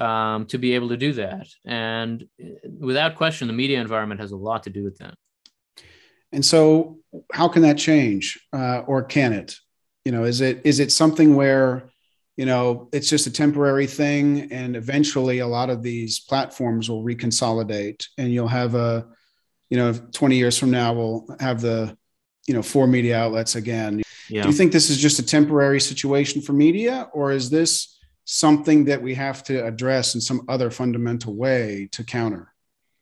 um, 0.00 0.46
to 0.46 0.58
be 0.58 0.74
able 0.74 0.88
to 0.88 0.96
do 0.96 1.12
that. 1.12 1.46
And 1.64 2.24
uh, 2.42 2.68
without 2.78 3.14
question, 3.14 3.46
the 3.46 3.54
media 3.54 3.80
environment 3.80 4.20
has 4.20 4.32
a 4.32 4.36
lot 4.36 4.64
to 4.64 4.70
do 4.70 4.82
with 4.82 4.98
that. 4.98 5.14
And 6.32 6.44
so, 6.44 6.98
how 7.32 7.48
can 7.48 7.62
that 7.62 7.78
change, 7.78 8.38
uh, 8.52 8.80
or 8.80 9.02
can 9.02 9.32
it? 9.32 9.56
You 10.04 10.12
know, 10.12 10.24
is 10.24 10.40
it 10.40 10.62
is 10.64 10.80
it 10.80 10.92
something 10.92 11.34
where 11.34 11.90
you 12.36 12.46
know 12.46 12.88
it's 12.92 13.08
just 13.08 13.26
a 13.26 13.30
temporary 13.30 13.86
thing, 13.86 14.52
and 14.52 14.76
eventually 14.76 15.38
a 15.38 15.46
lot 15.46 15.70
of 15.70 15.82
these 15.82 16.20
platforms 16.20 16.88
will 16.90 17.04
reconsolidate, 17.04 18.06
and 18.18 18.32
you'll 18.32 18.48
have 18.48 18.74
a, 18.74 19.06
you 19.70 19.76
know, 19.76 19.92
20 19.92 20.36
years 20.36 20.58
from 20.58 20.70
now 20.70 20.92
we'll 20.92 21.26
have 21.40 21.60
the, 21.60 21.96
you 22.46 22.54
know, 22.54 22.62
four 22.62 22.86
media 22.86 23.18
outlets 23.18 23.56
again. 23.56 24.02
Yeah. 24.28 24.42
Do 24.42 24.48
you 24.48 24.54
think 24.54 24.72
this 24.72 24.90
is 24.90 24.98
just 24.98 25.18
a 25.18 25.24
temporary 25.24 25.80
situation 25.80 26.42
for 26.42 26.52
media, 26.52 27.08
or 27.12 27.32
is 27.32 27.50
this 27.50 27.96
something 28.24 28.84
that 28.86 29.00
we 29.00 29.14
have 29.14 29.42
to 29.44 29.64
address 29.64 30.14
in 30.14 30.20
some 30.20 30.42
other 30.48 30.70
fundamental 30.70 31.34
way 31.34 31.88
to 31.92 32.04
counter? 32.04 32.52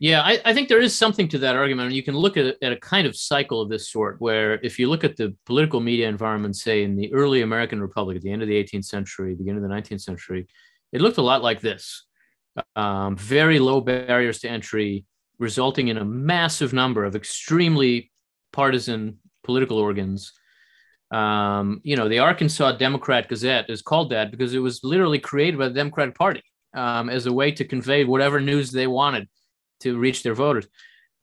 Yeah, 0.05 0.21
I, 0.21 0.39
I, 0.45 0.53
think 0.53 0.69
there 0.69 0.83
is 0.83 0.95
something 0.95 1.29
to 1.29 1.39
that 1.39 1.57
argument. 1.57 1.95
You 1.95 2.03
can 2.03 2.15
look 2.15 2.37
at, 2.37 2.57
at 2.61 2.73
a 2.73 2.77
kind 2.77 3.07
of 3.07 3.17
cycle 3.17 3.63
of 3.63 3.71
this 3.71 3.89
sort, 3.91 4.21
where 4.21 4.61
if 4.63 4.79
you 4.79 4.91
look 4.91 5.03
at 5.03 5.17
the 5.17 5.35
political 5.47 5.81
media 5.81 6.07
environment, 6.11 6.57
say 6.57 6.83
in 6.83 6.95
the 6.95 7.11
early 7.15 7.41
American 7.41 7.81
Republic 7.81 8.19
at 8.19 8.23
the 8.23 8.31
end 8.31 8.43
of 8.43 8.49
the 8.49 8.63
18th 8.63 8.85
century, 8.85 9.35
beginning 9.35 9.65
of 9.65 9.71
the 9.71 9.75
19th 9.75 10.03
century, 10.03 10.47
it 10.93 11.01
looked 11.01 11.17
a 11.17 11.23
lot 11.23 11.43
like 11.43 11.63
this 11.63 12.05
um, 12.77 13.17
very 13.17 13.59
low 13.59 13.81
barriers 13.81 14.41
to 14.41 14.51
entry, 14.51 15.07
resulting 15.39 15.89
in 15.89 15.97
a 15.97 16.05
massive 16.05 16.75
number 16.75 17.07
of 17.07 17.17
extremely 17.17 18.13
partisan 18.53 19.21
political 19.43 19.79
organs. 19.79 20.35
Um, 21.13 21.81
you 21.83 21.97
know, 21.97 22.11
the 22.11 22.19
Arkansas 22.19 22.73
Democrat 22.73 23.27
Gazette 23.31 23.71
is 23.71 23.81
called 23.81 24.11
that 24.11 24.31
because 24.31 24.53
it 24.53 24.59
was 24.59 24.85
literally 24.85 25.19
created 25.19 25.59
by 25.59 25.69
the 25.69 25.75
Democratic 25.75 26.15
Party 26.15 26.43
um, 26.77 27.09
as 27.09 27.25
a 27.25 27.33
way 27.33 27.53
to 27.53 27.65
convey 27.65 28.05
whatever 28.05 28.39
news 28.39 28.71
they 28.71 28.87
wanted 28.87 29.29
to 29.81 29.99
reach 29.99 30.23
their 30.23 30.35
voters. 30.35 30.67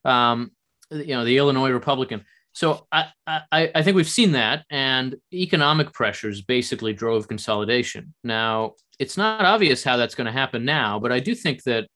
Um, 0.05 0.51
you 0.89 1.15
know, 1.15 1.23
the 1.23 1.37
Illinois 1.37 1.71
Republican. 1.71 2.25
So 2.53 2.85
I, 2.91 3.07
I, 3.25 3.71
I 3.73 3.81
think 3.81 3.95
we've 3.95 4.09
seen 4.09 4.33
that, 4.33 4.65
and 4.69 5.15
economic 5.33 5.93
pressures 5.93 6.41
basically 6.41 6.93
drove 6.93 7.29
consolidation. 7.29 8.13
Now 8.23 8.73
it's 8.99 9.17
not 9.17 9.45
obvious 9.45 9.83
how 9.83 9.97
that's 9.97 10.15
going 10.15 10.25
to 10.25 10.33
happen 10.33 10.65
now, 10.65 10.99
but 10.99 11.11
I 11.11 11.19
do 11.19 11.33
think 11.33 11.63
that 11.63 11.87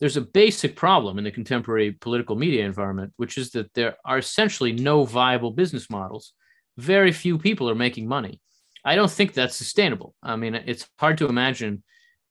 there's 0.00 0.16
a 0.16 0.22
basic 0.22 0.76
problem 0.76 1.18
in 1.18 1.24
the 1.24 1.30
contemporary 1.30 1.92
political 1.92 2.36
media 2.36 2.64
environment, 2.64 3.12
which 3.16 3.36
is 3.36 3.50
that 3.50 3.72
there 3.74 3.96
are 4.04 4.18
essentially 4.18 4.72
no 4.72 5.04
viable 5.04 5.50
business 5.50 5.90
models. 5.90 6.32
Very 6.76 7.12
few 7.12 7.38
people 7.38 7.68
are 7.68 7.74
making 7.74 8.08
money. 8.08 8.40
I 8.84 8.94
don't 8.94 9.10
think 9.10 9.34
that's 9.34 9.56
sustainable. 9.56 10.14
I 10.22 10.36
mean, 10.36 10.54
it's 10.54 10.88
hard 10.98 11.18
to 11.18 11.28
imagine 11.28 11.82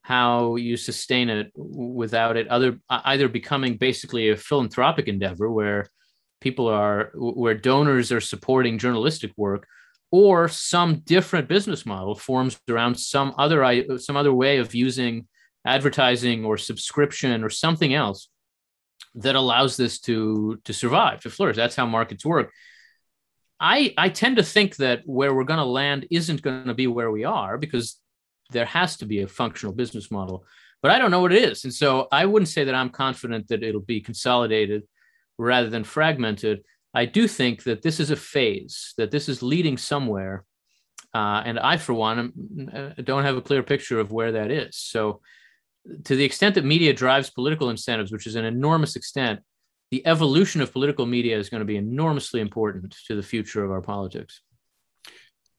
how 0.07 0.55
you 0.55 0.77
sustain 0.77 1.27
it 1.29 1.51
without 1.53 2.37
it 2.37 2.47
other 2.47 2.79
either 2.89 3.27
becoming 3.27 3.75
basically 3.75 4.29
a 4.29 4.37
philanthropic 4.37 5.09
endeavor 5.09 5.51
where 5.51 5.85
people 6.39 6.69
are 6.69 7.11
where 7.13 7.53
donors 7.53 8.09
are 8.09 8.21
supporting 8.21 8.77
journalistic 8.77 9.33
work 9.35 9.67
or 10.09 10.47
some 10.47 10.99
different 10.99 11.49
business 11.49 11.85
model 11.85 12.15
forms 12.15 12.57
around 12.69 12.95
some 12.97 13.33
other 13.37 13.99
some 13.99 14.15
other 14.15 14.33
way 14.33 14.59
of 14.59 14.73
using 14.73 15.27
advertising 15.65 16.45
or 16.45 16.57
subscription 16.57 17.43
or 17.43 17.49
something 17.49 17.93
else 17.93 18.29
that 19.15 19.35
allows 19.35 19.75
this 19.75 19.99
to 19.99 20.57
to 20.63 20.71
survive 20.71 21.19
to 21.19 21.29
flourish. 21.29 21.57
That's 21.57 21.75
how 21.75 21.85
markets 21.85 22.25
work. 22.25 22.53
I 23.59 23.93
i 23.97 24.07
tend 24.07 24.37
to 24.37 24.43
think 24.43 24.77
that 24.77 25.01
where 25.05 25.33
we're 25.33 25.51
going 25.51 25.65
to 25.65 25.65
land 25.81 26.07
isn't 26.09 26.41
going 26.41 26.67
to 26.67 26.73
be 26.73 26.87
where 26.87 27.11
we 27.11 27.25
are 27.25 27.57
because 27.57 27.99
there 28.51 28.65
has 28.65 28.97
to 28.97 29.05
be 29.05 29.21
a 29.21 29.27
functional 29.27 29.73
business 29.73 30.11
model, 30.11 30.45
but 30.81 30.91
I 30.91 30.99
don't 30.99 31.11
know 31.11 31.21
what 31.21 31.33
it 31.33 31.43
is. 31.43 31.63
And 31.63 31.73
so 31.73 32.07
I 32.11 32.25
wouldn't 32.25 32.49
say 32.49 32.63
that 32.65 32.75
I'm 32.75 32.89
confident 32.89 33.47
that 33.47 33.63
it'll 33.63 33.81
be 33.81 34.01
consolidated 34.01 34.83
rather 35.37 35.69
than 35.69 35.83
fragmented. 35.83 36.63
I 36.93 37.05
do 37.05 37.27
think 37.27 37.63
that 37.63 37.81
this 37.81 37.99
is 37.99 38.11
a 38.11 38.15
phase, 38.15 38.93
that 38.97 39.11
this 39.11 39.29
is 39.29 39.43
leading 39.43 39.77
somewhere. 39.77 40.45
Uh, 41.13 41.41
and 41.45 41.59
I, 41.59 41.77
for 41.77 41.93
one, 41.93 42.69
uh, 42.73 43.01
don't 43.01 43.23
have 43.23 43.37
a 43.37 43.41
clear 43.41 43.63
picture 43.63 43.99
of 43.99 44.11
where 44.11 44.33
that 44.33 44.51
is. 44.51 44.77
So, 44.77 45.21
to 46.03 46.15
the 46.15 46.25
extent 46.25 46.55
that 46.55 46.65
media 46.65 46.93
drives 46.93 47.29
political 47.29 47.69
incentives, 47.69 48.11
which 48.11 48.27
is 48.27 48.35
an 48.35 48.43
enormous 48.43 48.95
extent, 48.97 49.39
the 49.89 50.05
evolution 50.05 50.59
of 50.59 50.73
political 50.73 51.05
media 51.05 51.37
is 51.37 51.49
going 51.49 51.61
to 51.61 51.65
be 51.65 51.77
enormously 51.77 52.41
important 52.41 52.93
to 53.07 53.15
the 53.15 53.23
future 53.23 53.63
of 53.63 53.71
our 53.71 53.81
politics. 53.81 54.41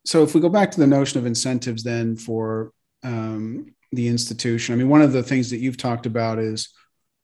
So, 0.05 0.23
if 0.23 0.35
we 0.35 0.41
go 0.41 0.51
back 0.51 0.71
to 0.73 0.81
the 0.81 0.87
notion 0.87 1.19
of 1.19 1.27
incentives, 1.27 1.83
then 1.83 2.17
for 2.17 2.73
um, 3.03 3.75
the 3.93 4.09
institution. 4.09 4.75
I 4.75 4.79
mean, 4.79 4.89
one 4.89 5.03
of 5.03 5.13
the 5.13 5.23
things 5.23 5.51
that 5.51 5.59
you've 5.59 5.77
talked 5.77 6.07
about 6.07 6.39
is, 6.39 6.71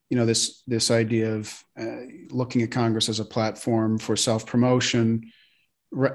you 0.09 0.17
know, 0.17 0.25
this 0.25 0.63
this 0.67 0.91
idea 0.91 1.35
of 1.35 1.63
uh, 1.79 2.01
looking 2.29 2.61
at 2.61 2.71
Congress 2.71 3.09
as 3.09 3.19
a 3.19 3.25
platform 3.25 3.97
for 3.97 4.15
self 4.15 4.45
promotion, 4.45 5.31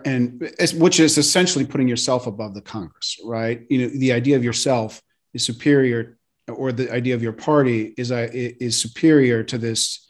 and 0.04 0.52
which 0.74 1.00
is 1.00 1.18
essentially 1.18 1.64
putting 1.64 1.88
yourself 1.88 2.26
above 2.26 2.54
the 2.54 2.62
Congress, 2.62 3.18
right? 3.24 3.62
You 3.68 3.78
know, 3.82 3.88
the 3.88 4.12
idea 4.12 4.36
of 4.36 4.44
yourself 4.44 5.02
is 5.34 5.44
superior, 5.44 6.18
or 6.48 6.72
the 6.72 6.92
idea 6.92 7.14
of 7.14 7.22
your 7.22 7.32
party 7.32 7.94
is 7.96 8.12
uh, 8.12 8.28
is 8.32 8.80
superior 8.80 9.42
to 9.44 9.58
this 9.58 10.06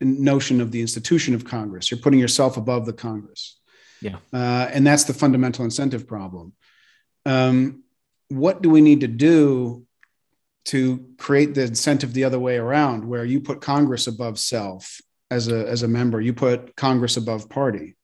notion 0.00 0.60
of 0.60 0.70
the 0.72 0.80
institution 0.80 1.34
of 1.34 1.44
Congress. 1.44 1.90
You're 1.90 2.00
putting 2.00 2.20
yourself 2.20 2.56
above 2.56 2.86
the 2.86 2.94
Congress. 2.94 3.58
Yeah, 4.00 4.16
uh, 4.32 4.68
and 4.72 4.86
that's 4.86 5.04
the 5.04 5.14
fundamental 5.14 5.64
incentive 5.64 6.06
problem. 6.06 6.54
Um, 7.26 7.84
what 8.30 8.62
do 8.62 8.70
we 8.70 8.80
need 8.80 9.00
to 9.00 9.08
do 9.08 9.84
to 10.66 11.06
create 11.18 11.54
the 11.54 11.62
incentive 11.62 12.12
the 12.12 12.24
other 12.24 12.38
way 12.38 12.56
around 12.56 13.04
where 13.04 13.24
you 13.24 13.40
put 13.40 13.60
congress 13.60 14.06
above 14.06 14.38
self 14.38 15.00
as 15.30 15.48
a 15.48 15.68
as 15.68 15.82
a 15.82 15.88
member 15.88 16.20
you 16.20 16.32
put 16.32 16.74
congress 16.76 17.16
above 17.16 17.48
party 17.48 17.96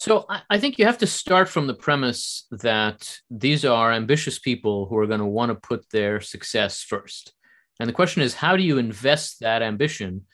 so 0.00 0.24
I 0.48 0.58
think 0.58 0.78
you 0.78 0.86
have 0.86 0.96
to 0.98 1.06
start 1.06 1.46
from 1.46 1.66
the 1.66 1.74
premise 1.74 2.46
that 2.50 3.18
these 3.30 3.66
are 3.66 3.92
ambitious 3.92 4.38
people 4.38 4.86
who 4.86 4.96
are 4.96 5.06
going 5.06 5.20
to 5.20 5.26
want 5.26 5.50
to 5.50 5.54
put 5.54 5.90
their 5.90 6.22
success 6.22 6.82
first. 6.82 7.34
And 7.78 7.86
the 7.86 7.92
question 7.92 8.22
is, 8.22 8.32
how 8.32 8.56
do 8.56 8.62
you 8.62 8.78
invest 8.78 9.40
that 9.40 9.60
ambition 9.60 10.24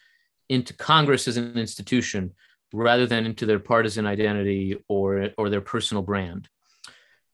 into 0.49 0.73
Congress 0.73 1.27
as 1.27 1.37
an 1.37 1.59
institution 1.59 2.35
rather 2.73 3.07
than 3.07 3.27
into 3.27 3.45
their 3.45 3.59
partisan 3.59 4.07
identity 4.07 4.77
or, 4.87 5.31
or 5.37 5.51
their 5.51 5.61
personal 5.61 6.05
brand? 6.05 6.49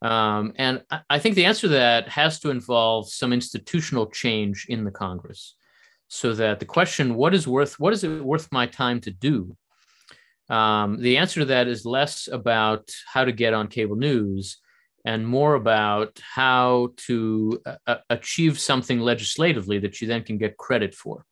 Um, 0.03 0.53
and 0.57 0.83
I 1.09 1.19
think 1.21 1.37
the 1.37 1.45
answer 1.45 1.69
to 1.69 1.75
that 1.75 2.09
has 2.09 2.41
to 2.41 2.51
involve 2.51 3.09
some 3.09 3.33
institutional 3.33 4.07
change 4.07 4.67
in 4.69 4.85
the 4.85 4.91
Congress, 4.91 5.55
so 6.09 6.35
that 6.35 6.59
the 6.59 6.67
question, 6.67 7.15
"What 7.15 7.35
is 7.35 7.47
worth? 7.47 7.79
What 7.79 7.93
is 7.93 8.03
it 8.03 8.25
worth 8.25 8.51
my 8.51 8.67
time 8.67 9.01
to 9.03 9.11
do?" 9.11 9.57
Um, 10.49 11.01
the 11.01 11.19
answer 11.19 11.41
to 11.41 11.47
that 11.47 11.69
is 11.69 11.87
less 11.87 12.29
about 12.29 12.91
how 13.07 13.25
to 13.25 13.33
get 13.33 13.55
on 13.55 13.69
cable 13.69 13.97
news 13.97 14.59
and 15.05 15.27
more 15.27 15.55
about 15.55 16.21
how 16.21 16.91
to 16.97 17.61
uh, 17.87 17.97
achieve 18.11 18.59
something 18.59 19.01
legislatively 19.01 19.79
that 19.79 20.01
you 20.01 20.09
then 20.09 20.23
can 20.25 20.39
get 20.39 20.57
credit 20.57 20.95
for. 20.95 21.25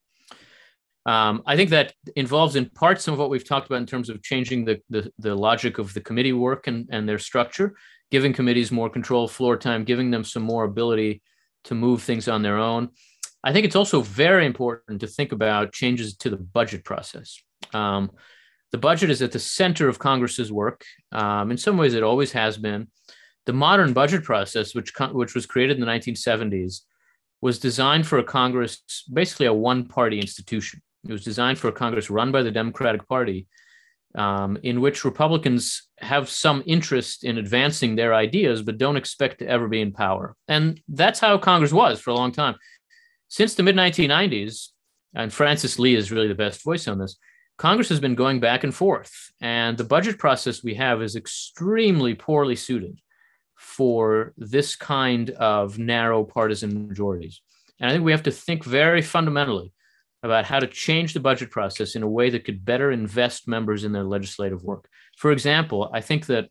Um, 1.07 1.43
I 1.47 1.57
think 1.57 1.71
that 1.71 1.95
involves 2.15 2.57
in 2.57 2.69
part 2.71 3.01
some 3.01 3.15
of 3.15 3.21
what 3.21 3.31
we've 3.31 3.47
talked 3.47 3.67
about 3.67 3.81
in 3.81 3.87
terms 3.87 4.11
of 4.11 4.23
changing 4.23 4.65
the, 4.65 4.81
the, 4.91 5.11
the 5.19 5.35
logic 5.35 5.79
of 5.79 5.95
the 5.95 6.01
committee 6.01 6.33
work 6.33 6.67
and, 6.67 6.89
and 6.91 7.09
their 7.09 7.19
structure 7.19 7.75
giving 8.11 8.33
committees 8.33 8.73
more 8.73 8.91
control, 8.91 9.29
floor 9.29 9.57
time, 9.57 9.85
giving 9.85 10.11
them 10.11 10.25
some 10.25 10.43
more 10.43 10.65
ability 10.65 11.23
to 11.65 11.75
move 11.75 12.03
things 12.03 12.29
on 12.29 12.43
their 12.43 12.59
own. 12.59 12.91
I 13.43 13.53
think 13.53 13.65
it's 13.65 13.77
also 13.77 14.03
very 14.03 14.47
important 14.47 15.01
to 15.01 15.07
think 15.07 15.33
about 15.33 15.73
changes 15.73 16.17
to 16.19 16.31
the 16.31 16.37
budget 16.37 16.85
process. 16.85 17.41
Um, 17.73 18.11
the 18.73 18.79
budget 18.79 19.11
is 19.11 19.23
at 19.23 19.33
the 19.33 19.39
center 19.39 19.89
of 19.89 19.99
Congress's 19.99 20.53
work. 20.53 20.85
Um, 21.13 21.51
in 21.51 21.57
some 21.57 21.77
ways, 21.77 21.95
it 21.95 22.03
always 22.03 22.33
has 22.33 22.57
been. 22.57 22.89
The 23.47 23.53
modern 23.53 23.93
budget 23.93 24.25
process, 24.25 24.75
which, 24.75 24.93
which 25.13 25.35
was 25.35 25.47
created 25.47 25.77
in 25.77 25.81
the 25.81 25.91
1970s, 25.91 26.83
was 27.41 27.59
designed 27.59 28.07
for 28.07 28.19
a 28.19 28.25
Congress, 28.25 29.05
basically 29.13 29.47
a 29.47 29.53
one 29.53 29.87
party 29.87 30.21
institution. 30.21 30.83
It 31.09 31.13
was 31.13 31.25
designed 31.25 31.59
for 31.59 31.69
a 31.69 31.73
Congress 31.73 32.11
run 32.11 32.31
by 32.31 32.43
the 32.43 32.51
Democratic 32.51 33.09
Party 33.09 33.47
um, 34.15 34.59
in 34.63 34.81
which 34.81 35.05
Republicans 35.05 35.89
have 35.99 36.29
some 36.29 36.63
interest 36.67 37.25
in 37.25 37.39
advancing 37.39 37.95
their 37.95 38.15
ideas, 38.15 38.63
but 38.63 38.79
don't 38.79 38.97
expect 38.97 39.39
to 39.39 39.47
ever 39.47 39.69
be 39.69 39.81
in 39.81 39.93
power. 39.93 40.37
And 40.49 40.81
that's 40.89 41.21
how 41.21 41.39
Congress 41.39 41.73
was 41.73 42.01
for 42.01 42.11
a 42.11 42.15
long 42.15 42.33
time. 42.33 42.57
Since 43.29 43.55
the 43.55 43.63
mid 43.63 43.77
1990s, 43.77 44.69
and 45.15 45.33
Frances 45.33 45.79
Lee 45.79 45.95
is 45.95 46.13
really 46.13 46.29
the 46.29 46.35
best 46.35 46.63
voice 46.63 46.87
on 46.89 46.99
this, 46.99 47.17
Congress 47.59 47.89
has 47.89 48.01
been 48.01 48.15
going 48.15 48.41
back 48.41 48.65
and 48.65 48.75
forth. 48.75 49.33
And 49.41 49.77
the 49.77 49.85
budget 49.85 50.19
process 50.19 50.65
we 50.65 50.75
have 50.75 51.03
is 51.03 51.17
extremely 51.17 52.15
poorly 52.15 52.57
suited 52.57 53.01
for 53.57 54.33
this 54.39 54.77
kind 54.77 55.31
of 55.31 55.79
narrow 55.79 56.25
partisan 56.25 56.89
majorities. 56.89 57.43
And 57.79 57.91
I 57.91 57.93
think 57.93 58.05
we 58.05 58.13
have 58.13 58.23
to 58.25 58.31
think 58.31 58.65
very 58.65 59.03
fundamentally 59.03 59.73
about 60.23 60.45
how 60.45 60.61
to 60.61 60.67
change 60.67 61.15
the 61.15 61.21
budget 61.21 61.51
process 61.51 61.95
in 61.95 62.03
a 62.03 62.09
way 62.09 62.31
that 62.31 62.45
could 62.45 62.65
better 62.65 62.91
invest 62.91 63.49
members 63.49 63.85
in 63.85 63.93
their 63.93 64.05
legislative 64.05 64.63
work. 64.63 64.89
For 65.17 65.33
example, 65.33 65.91
I 65.93 66.01
think 66.01 66.27
that 66.27 66.49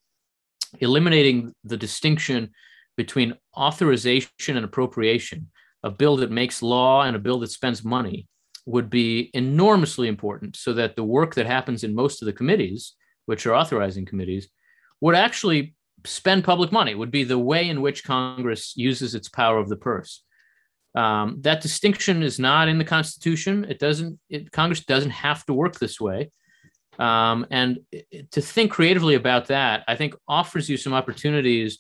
eliminating 0.80 1.54
the 1.64 1.78
distinction 1.78 2.52
between 2.98 3.36
authorization 3.56 4.58
and 4.58 4.66
appropriation, 4.66 5.50
a 5.84 5.92
bill 5.92 6.18
that 6.18 6.32
makes 6.32 6.62
law 6.62 7.04
and 7.04 7.16
a 7.16 7.20
bill 7.20 7.40
that 7.40 7.52
spends 7.52 7.84
money, 7.84 8.28
would 8.66 8.90
be 8.90 9.32
enormously 9.34 10.08
important 10.08 10.56
so 10.56 10.74
that 10.74 10.96
the 10.96 11.04
work 11.04 11.36
that 11.36 11.46
happens 11.46 11.84
in 11.84 11.96
most 11.96 12.22
of 12.22 12.26
the 12.26 12.34
committees, 12.34 12.96
which 13.26 13.46
are 13.46 13.56
authorizing 13.56 14.06
committees, 14.06 14.50
would 15.02 15.16
actually 15.16 15.74
spend 16.06 16.44
public 16.44 16.72
money, 16.72 16.94
would 16.96 17.12
be 17.12 17.24
the 17.24 17.40
way 17.40 17.70
in 17.70 17.82
which 17.82 18.04
Congress 18.04 18.74
uses 18.76 19.16
its 19.16 19.30
power 19.30 19.58
of 19.58 19.70
the 19.70 19.76
purse. 19.76 20.24
Um, 20.96 21.38
that 21.42 21.62
distinction 21.62 22.24
is 22.24 22.40
not 22.40 22.68
in 22.68 22.78
the 22.78 22.84
Constitution. 22.84 23.66
It 23.70 23.80
doesn't. 23.80 24.20
It, 24.30 24.52
Congress 24.52 24.86
doesn't 24.86 25.12
have 25.12 25.46
to 25.46 25.54
work 25.54 25.78
this 25.78 26.00
way. 26.00 26.32
Um, 26.98 27.48
and 27.50 27.80
to 28.32 28.42
think 28.42 28.72
creatively 28.72 29.16
about 29.16 29.48
that, 29.48 29.84
I 29.88 29.96
think, 29.96 30.16
offers 30.28 30.70
you 30.70 30.76
some 30.76 30.94
opportunities 30.94 31.80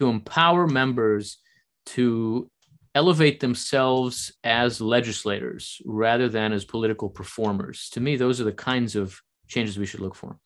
to 0.00 0.08
empower 0.08 0.66
members 0.66 1.38
to 1.86 2.50
elevate 2.94 3.38
themselves 3.38 4.32
as 4.42 4.80
legislators 4.80 5.80
rather 5.84 6.28
than 6.28 6.52
as 6.52 6.64
political 6.64 7.08
performers. 7.08 7.88
To 7.90 8.00
me, 8.00 8.16
those 8.16 8.40
are 8.40 8.44
the 8.44 8.52
kinds 8.52 8.96
of 8.96 9.20
changes 9.46 9.78
we 9.78 9.86
should 9.86 10.00
look 10.00 10.16
for. 10.16 10.38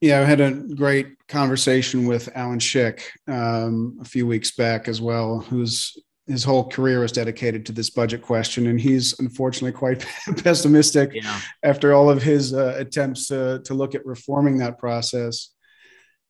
Yeah, 0.00 0.20
I 0.20 0.24
had 0.24 0.40
a 0.40 0.52
great 0.52 1.08
conversation 1.26 2.06
with 2.06 2.28
Allen 2.34 2.60
Schick 2.60 3.02
um, 3.26 3.98
a 4.00 4.04
few 4.04 4.26
weeks 4.26 4.54
back 4.54 4.88
as 4.88 5.00
well, 5.00 5.40
who's 5.40 5.96
his 6.28 6.44
whole 6.44 6.68
career 6.68 7.00
was 7.00 7.12
dedicated 7.12 7.64
to 7.66 7.72
this 7.72 7.90
budget 7.90 8.22
question, 8.22 8.66
and 8.66 8.80
he's 8.80 9.18
unfortunately 9.18 9.72
quite 9.72 10.06
pessimistic 10.44 11.14
yeah. 11.14 11.40
after 11.62 11.94
all 11.94 12.10
of 12.10 12.22
his 12.22 12.52
uh, 12.52 12.74
attempts 12.76 13.28
to, 13.28 13.60
to 13.64 13.74
look 13.74 13.94
at 13.94 14.04
reforming 14.04 14.58
that 14.58 14.78
process. 14.78 15.50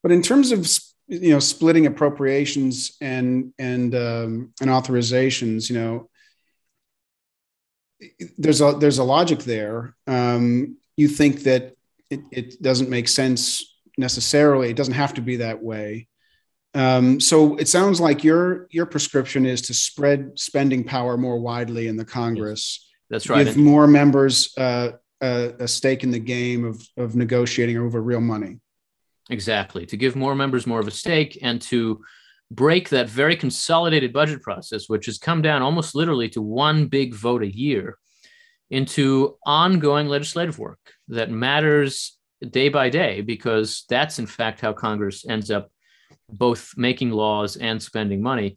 But 0.02 0.12
in 0.12 0.22
terms 0.22 0.52
of 0.52 0.68
you 1.08 1.30
know 1.30 1.40
splitting 1.40 1.86
appropriations 1.86 2.96
and 3.00 3.52
and 3.58 3.94
um, 3.94 4.52
and 4.60 4.70
authorizations, 4.70 5.68
you 5.68 5.78
know, 5.78 6.08
there's 8.38 8.60
a 8.60 8.72
there's 8.72 8.98
a 8.98 9.04
logic 9.04 9.40
there. 9.40 9.96
Um, 10.06 10.76
you 10.96 11.08
think 11.08 11.42
that 11.42 11.74
it, 12.10 12.20
it 12.30 12.62
doesn't 12.62 12.90
make 12.90 13.08
sense 13.08 13.76
necessarily. 13.96 14.70
It 14.70 14.76
doesn't 14.76 14.94
have 14.94 15.14
to 15.14 15.20
be 15.20 15.36
that 15.36 15.62
way. 15.62 16.08
Um, 16.74 17.20
so 17.20 17.56
it 17.56 17.68
sounds 17.68 18.00
like 18.00 18.22
your 18.22 18.66
your 18.70 18.86
prescription 18.86 19.46
is 19.46 19.62
to 19.62 19.74
spread 19.74 20.38
spending 20.38 20.84
power 20.84 21.16
more 21.16 21.38
widely 21.38 21.88
in 21.88 21.96
the 21.96 22.04
Congress. 22.04 22.86
That's 23.10 23.30
right. 23.30 23.46
Give 23.46 23.56
more 23.56 23.86
members 23.86 24.52
uh, 24.58 24.92
a, 25.22 25.54
a, 25.60 25.68
stake 25.68 26.04
in 26.04 26.10
the 26.10 26.18
game 26.18 26.64
of 26.64 26.86
of 26.96 27.16
negotiating 27.16 27.78
over 27.78 28.02
real 28.02 28.20
money. 28.20 28.60
Exactly. 29.30 29.86
To 29.86 29.96
give 29.96 30.14
more 30.14 30.34
members 30.34 30.66
more 30.66 30.80
of 30.80 30.86
a 30.86 30.92
stake 30.92 31.38
and 31.42 31.60
to 31.62 32.02
break 32.50 32.90
that 32.90 33.08
very 33.08 33.36
consolidated 33.36 34.12
budget 34.12 34.42
process, 34.42 34.88
which 34.88 35.06
has 35.06 35.18
come 35.18 35.42
down 35.42 35.62
almost 35.62 35.94
literally 35.94 36.28
to 36.30 36.42
one 36.42 36.86
big 36.86 37.14
vote 37.14 37.42
a 37.42 37.54
year, 37.54 37.98
into 38.70 39.36
ongoing 39.46 40.06
legislative 40.06 40.58
work 40.58 40.78
that 41.08 41.30
matters 41.30 42.18
day 42.50 42.68
by 42.68 42.90
day, 42.90 43.20
because 43.22 43.84
that's 43.88 44.18
in 44.18 44.26
fact 44.26 44.60
how 44.60 44.72
Congress 44.72 45.26
ends 45.28 45.50
up 45.50 45.70
both 46.28 46.74
making 46.76 47.10
laws 47.10 47.56
and 47.56 47.82
spending 47.82 48.22
money. 48.22 48.56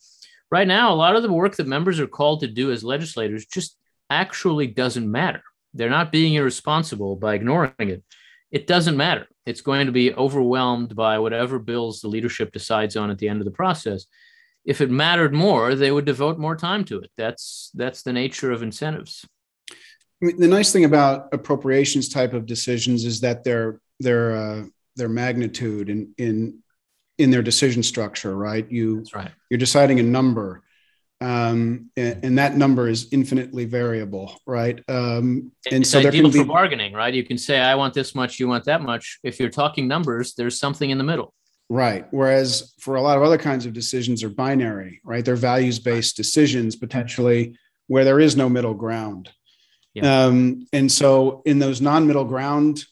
Right 0.51 0.67
now, 0.67 0.93
a 0.93 0.95
lot 0.95 1.15
of 1.15 1.23
the 1.23 1.31
work 1.31 1.55
that 1.55 1.67
members 1.67 1.99
are 1.99 2.07
called 2.07 2.41
to 2.41 2.47
do 2.47 2.71
as 2.71 2.83
legislators 2.83 3.45
just 3.45 3.77
actually 4.09 4.67
doesn't 4.67 5.09
matter. 5.09 5.41
They're 5.73 5.89
not 5.89 6.11
being 6.11 6.33
irresponsible 6.33 7.15
by 7.15 7.35
ignoring 7.35 7.71
it. 7.79 8.03
It 8.51 8.67
doesn't 8.67 8.97
matter. 8.97 9.27
It's 9.45 9.61
going 9.61 9.85
to 9.85 9.93
be 9.93 10.13
overwhelmed 10.13 10.95
by 10.95 11.19
whatever 11.19 11.57
bills 11.57 12.01
the 12.01 12.09
leadership 12.09 12.51
decides 12.51 12.97
on 12.97 13.09
at 13.09 13.17
the 13.17 13.29
end 13.29 13.39
of 13.39 13.45
the 13.45 13.51
process. 13.51 14.05
If 14.65 14.81
it 14.81 14.91
mattered 14.91 15.33
more, 15.33 15.73
they 15.73 15.91
would 15.91 16.05
devote 16.05 16.37
more 16.37 16.55
time 16.55 16.83
to 16.85 16.99
it. 16.99 17.09
That's 17.17 17.71
that's 17.73 18.03
the 18.03 18.13
nature 18.13 18.51
of 18.51 18.61
incentives. 18.61 19.25
I 20.21 20.25
mean, 20.25 20.39
the 20.39 20.47
nice 20.47 20.71
thing 20.71 20.85
about 20.85 21.29
appropriations 21.33 22.09
type 22.09 22.33
of 22.33 22.45
decisions 22.45 23.05
is 23.05 23.21
that 23.21 23.43
their 23.43 23.79
their 23.99 24.35
uh, 24.35 24.63
their 24.97 25.09
magnitude 25.09 25.89
in 25.89 26.13
in 26.17 26.60
in 27.21 27.31
their 27.31 27.41
decision 27.41 27.83
structure, 27.83 28.35
right? 28.35 28.69
You 28.71 28.97
That's 28.97 29.15
right. 29.15 29.31
You're 29.49 29.57
deciding 29.57 29.99
a 29.99 30.03
number, 30.03 30.63
um, 31.19 31.91
and, 31.95 32.23
and, 32.23 32.37
that 32.39 32.57
number 32.57 32.87
is 32.87 33.07
infinitely 33.11 33.65
variable, 33.65 34.39
right? 34.47 34.79
Um, 34.87 35.51
and 35.71 35.81
it's 35.81 35.89
so 35.89 36.01
there 36.01 36.11
can 36.11 36.31
be 36.31 36.39
for 36.39 36.45
bargaining, 36.45 36.93
right? 36.93 37.13
You 37.13 37.23
can 37.23 37.37
say, 37.37 37.59
"I 37.59 37.75
want 37.75 37.93
this 37.93 38.15
much, 38.15 38.39
you 38.39 38.47
want 38.47 38.65
that 38.65 38.81
much." 38.81 39.19
If 39.23 39.39
you're 39.39 39.49
talking 39.49 39.87
numbers, 39.87 40.33
there's 40.33 40.59
something 40.59 40.89
in 40.89 40.97
the 40.97 41.03
middle. 41.03 41.33
Right. 41.71 42.05
Whereas 42.11 42.73
for 42.81 42.95
a 42.95 43.01
lot 43.01 43.15
of 43.15 43.23
other 43.23 43.37
kinds 43.37 43.65
of 43.65 43.71
decisions 43.71 44.23
are 44.25 44.29
binary, 44.29 44.99
right? 45.05 45.23
They're 45.23 45.37
values 45.37 45.79
based 45.79 46.17
decisions 46.17 46.75
potentially 46.75 47.55
where 47.87 48.03
there 48.03 48.19
is 48.19 48.35
no 48.35 48.49
middle 48.49 48.73
ground. 48.73 49.29
Yeah. 49.93 50.25
Um, 50.25 50.67
and 50.73 50.91
so 50.91 51.41
in 51.45 51.59
those 51.59 51.79
non 51.79 52.07
middle 52.07 52.25
ground 52.25 52.83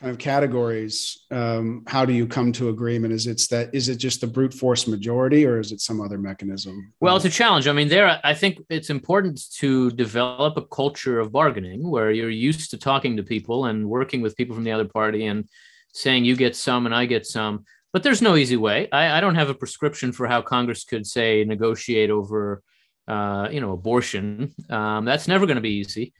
kind 0.00 0.10
of 0.10 0.18
categories, 0.18 1.26
um, 1.30 1.84
how 1.86 2.06
do 2.06 2.14
you 2.14 2.26
come 2.26 2.52
to 2.52 2.70
agreement? 2.70 3.12
Is 3.12 3.26
it's 3.26 3.46
that 3.48 3.74
is 3.74 3.88
it 3.90 3.96
just 3.96 4.22
the 4.22 4.26
brute 4.26 4.54
force 4.54 4.86
majority, 4.86 5.44
or 5.44 5.60
is 5.60 5.72
it 5.72 5.80
some 5.80 6.00
other 6.00 6.16
mechanism? 6.16 6.92
Well, 7.00 7.16
it's 7.16 7.26
a 7.26 7.30
challenge. 7.30 7.68
I 7.68 7.72
mean, 7.72 7.88
there 7.88 8.18
I 8.24 8.32
think 8.32 8.60
it's 8.70 8.88
important 8.88 9.42
to 9.58 9.90
develop 9.90 10.56
a 10.56 10.62
culture 10.62 11.20
of 11.20 11.32
bargaining 11.32 11.88
where 11.88 12.10
you're 12.10 12.30
used 12.30 12.70
to 12.70 12.78
talking 12.78 13.16
to 13.18 13.22
people 13.22 13.66
and 13.66 13.88
working 13.88 14.22
with 14.22 14.36
people 14.36 14.54
from 14.54 14.64
the 14.64 14.72
other 14.72 14.86
party 14.86 15.26
and 15.26 15.46
saying 15.92 16.24
you 16.24 16.34
get 16.34 16.56
some 16.56 16.86
and 16.86 16.94
I 16.94 17.04
get 17.04 17.26
some. 17.26 17.64
But 17.92 18.02
there's 18.02 18.22
no 18.22 18.36
easy 18.36 18.56
way. 18.56 18.88
I, 18.92 19.18
I 19.18 19.20
don't 19.20 19.34
have 19.34 19.50
a 19.50 19.54
prescription 19.54 20.12
for 20.12 20.26
how 20.26 20.40
Congress 20.40 20.84
could 20.84 21.06
say 21.06 21.44
negotiate 21.44 22.08
over, 22.08 22.62
uh, 23.08 23.48
you 23.50 23.60
know, 23.60 23.72
abortion. 23.72 24.54
Um, 24.70 25.04
that's 25.04 25.28
never 25.28 25.44
going 25.44 25.56
to 25.56 25.60
be 25.60 25.74
easy 25.80 26.14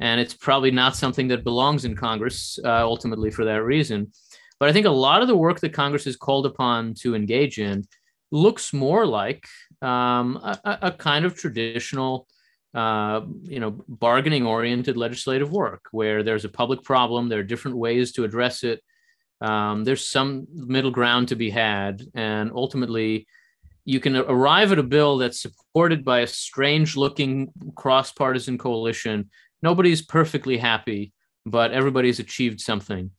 and 0.00 0.20
it's 0.20 0.34
probably 0.34 0.70
not 0.70 0.96
something 0.96 1.28
that 1.28 1.44
belongs 1.44 1.84
in 1.84 1.96
Congress 1.96 2.58
uh, 2.64 2.82
ultimately 2.82 3.30
for 3.30 3.44
that 3.44 3.62
reason. 3.62 4.12
But 4.58 4.68
I 4.68 4.72
think 4.72 4.86
a 4.86 4.90
lot 4.90 5.22
of 5.22 5.28
the 5.28 5.36
work 5.36 5.60
that 5.60 5.72
Congress 5.72 6.06
is 6.06 6.16
called 6.16 6.46
upon 6.46 6.94
to 6.94 7.14
engage 7.14 7.58
in 7.58 7.84
looks 8.30 8.72
more 8.72 9.06
like 9.06 9.46
um, 9.82 10.36
a, 10.36 10.78
a, 10.82 10.92
kind 10.92 11.24
of 11.24 11.36
traditional, 11.36 12.26
uh, 12.74 13.20
you 13.42 13.60
know, 13.60 13.84
bargaining-oriented 13.88 14.96
legislative 14.96 15.52
work, 15.52 15.84
where 15.92 16.22
there's 16.22 16.44
a 16.44 16.48
public 16.48 16.82
problem, 16.82 17.28
there 17.28 17.40
are 17.40 17.44
different 17.44 17.76
ways 17.76 18.12
to 18.12 18.24
address 18.24 18.64
it. 18.64 18.82
Um, 19.40 19.84
there's 19.84 20.08
some 20.08 20.46
middle 20.52 20.90
ground 20.90 21.28
to 21.28 21.36
be 21.36 21.50
had, 21.50 22.02
and 22.14 22.50
ultimately, 22.54 23.26
you 23.84 24.00
can 24.00 24.16
arrive 24.16 24.72
at 24.72 24.78
a 24.78 24.82
bill 24.82 25.18
that's 25.18 25.40
supported 25.40 26.04
by 26.04 26.20
a 26.20 26.26
strange-looking 26.26 27.52
cross-partisan 27.76 28.56
coalition 28.56 29.28
nobody's 29.62 30.02
perfectly 30.02 30.56
happy, 30.58 31.12
but 31.46 31.72
everybody's 31.72 32.20
achieved 32.20 32.60
something. 32.60 33.10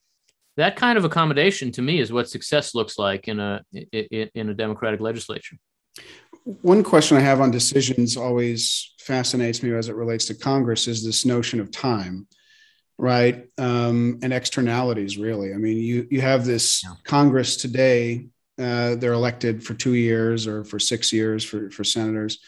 That 0.58 0.76
kind 0.76 0.98
of 0.98 1.04
accommodation 1.04 1.72
to 1.74 1.82
me 1.82 2.00
is 2.00 2.14
what 2.14 2.30
success 2.30 2.74
looks 2.74 2.98
like 2.98 3.28
in 3.28 3.40
a 3.40 3.62
in 3.74 4.50
a 4.50 4.54
democratic 4.54 5.02
legislature. 5.02 5.58
One 6.44 6.84
question 6.84 7.18
I 7.18 7.22
have 7.22 7.42
on 7.42 7.52
decisions 7.52 8.16
always 8.16 8.94
fascinates 9.00 9.64
me 9.64 9.74
as 9.74 9.90
it 9.90 9.96
relates 9.96 10.26
to 10.26 10.36
Congress 10.36 10.88
is 10.88 11.04
this 11.04 11.26
notion 11.26 11.60
of 11.60 11.72
time, 11.72 12.28
right? 12.98 13.48
Um, 13.58 14.20
and 14.24 14.32
externalities, 14.32 15.18
really. 15.18 15.54
I 15.54 15.58
mean, 15.58 15.78
you 15.78 16.08
you 16.10 16.22
have 16.22 16.46
this 16.46 16.84
yeah. 16.84 16.94
Congress 17.04 17.58
today. 17.58 18.28
Uh, 18.58 18.96
they're 18.96 19.12
elected 19.12 19.62
for 19.62 19.74
two 19.74 19.96
years 19.96 20.48
or 20.48 20.64
for 20.64 20.80
six 20.80 21.12
years 21.12 21.44
for 21.44 21.70
for 21.72 21.84
senators 21.84 22.40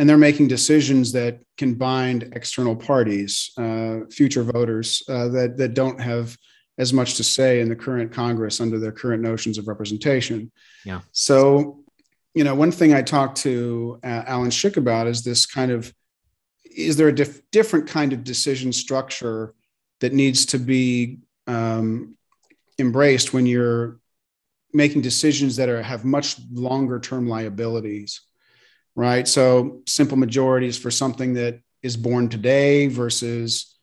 and 0.00 0.08
they're 0.08 0.16
making 0.16 0.48
decisions 0.48 1.12
that 1.12 1.40
can 1.58 1.74
bind 1.74 2.32
external 2.34 2.74
parties, 2.74 3.50
uh, 3.58 3.98
future 4.10 4.42
voters 4.42 5.02
uh, 5.10 5.28
that 5.28 5.58
that 5.58 5.74
don't 5.74 6.00
have 6.00 6.38
as 6.78 6.90
much 6.94 7.16
to 7.16 7.22
say 7.22 7.60
in 7.60 7.68
the 7.68 7.76
current 7.76 8.10
Congress 8.10 8.62
under 8.62 8.78
their 8.78 8.92
current 8.92 9.22
notions 9.22 9.58
of 9.58 9.68
representation. 9.68 10.50
Yeah. 10.86 11.00
So, 11.12 11.84
you 12.32 12.44
know, 12.44 12.54
one 12.54 12.72
thing 12.72 12.94
I 12.94 13.02
talked 13.02 13.42
to 13.42 14.00
uh, 14.02 14.22
Allen 14.26 14.48
Schick 14.48 14.78
about 14.78 15.06
is 15.06 15.22
this 15.22 15.44
kind 15.44 15.70
of 15.70 15.92
is 16.64 16.96
there 16.96 17.08
a 17.08 17.14
dif- 17.14 17.42
different 17.50 17.86
kind 17.86 18.14
of 18.14 18.24
decision 18.24 18.72
structure 18.72 19.54
that 20.00 20.14
needs 20.14 20.46
to 20.46 20.58
be 20.58 21.18
um, 21.46 22.16
embraced 22.78 23.34
when 23.34 23.44
you're 23.44 23.98
making 24.72 25.02
decisions 25.02 25.56
that 25.56 25.68
are 25.68 25.82
have 25.82 26.06
much 26.06 26.36
longer 26.50 26.98
term 26.98 27.28
liabilities 27.28 28.22
right? 28.94 29.26
So 29.26 29.82
simple 29.86 30.16
majorities 30.16 30.78
for 30.78 30.90
something 30.90 31.34
that 31.34 31.60
is 31.82 31.96
born 31.96 32.28
today 32.28 32.86
versus, 32.88 33.76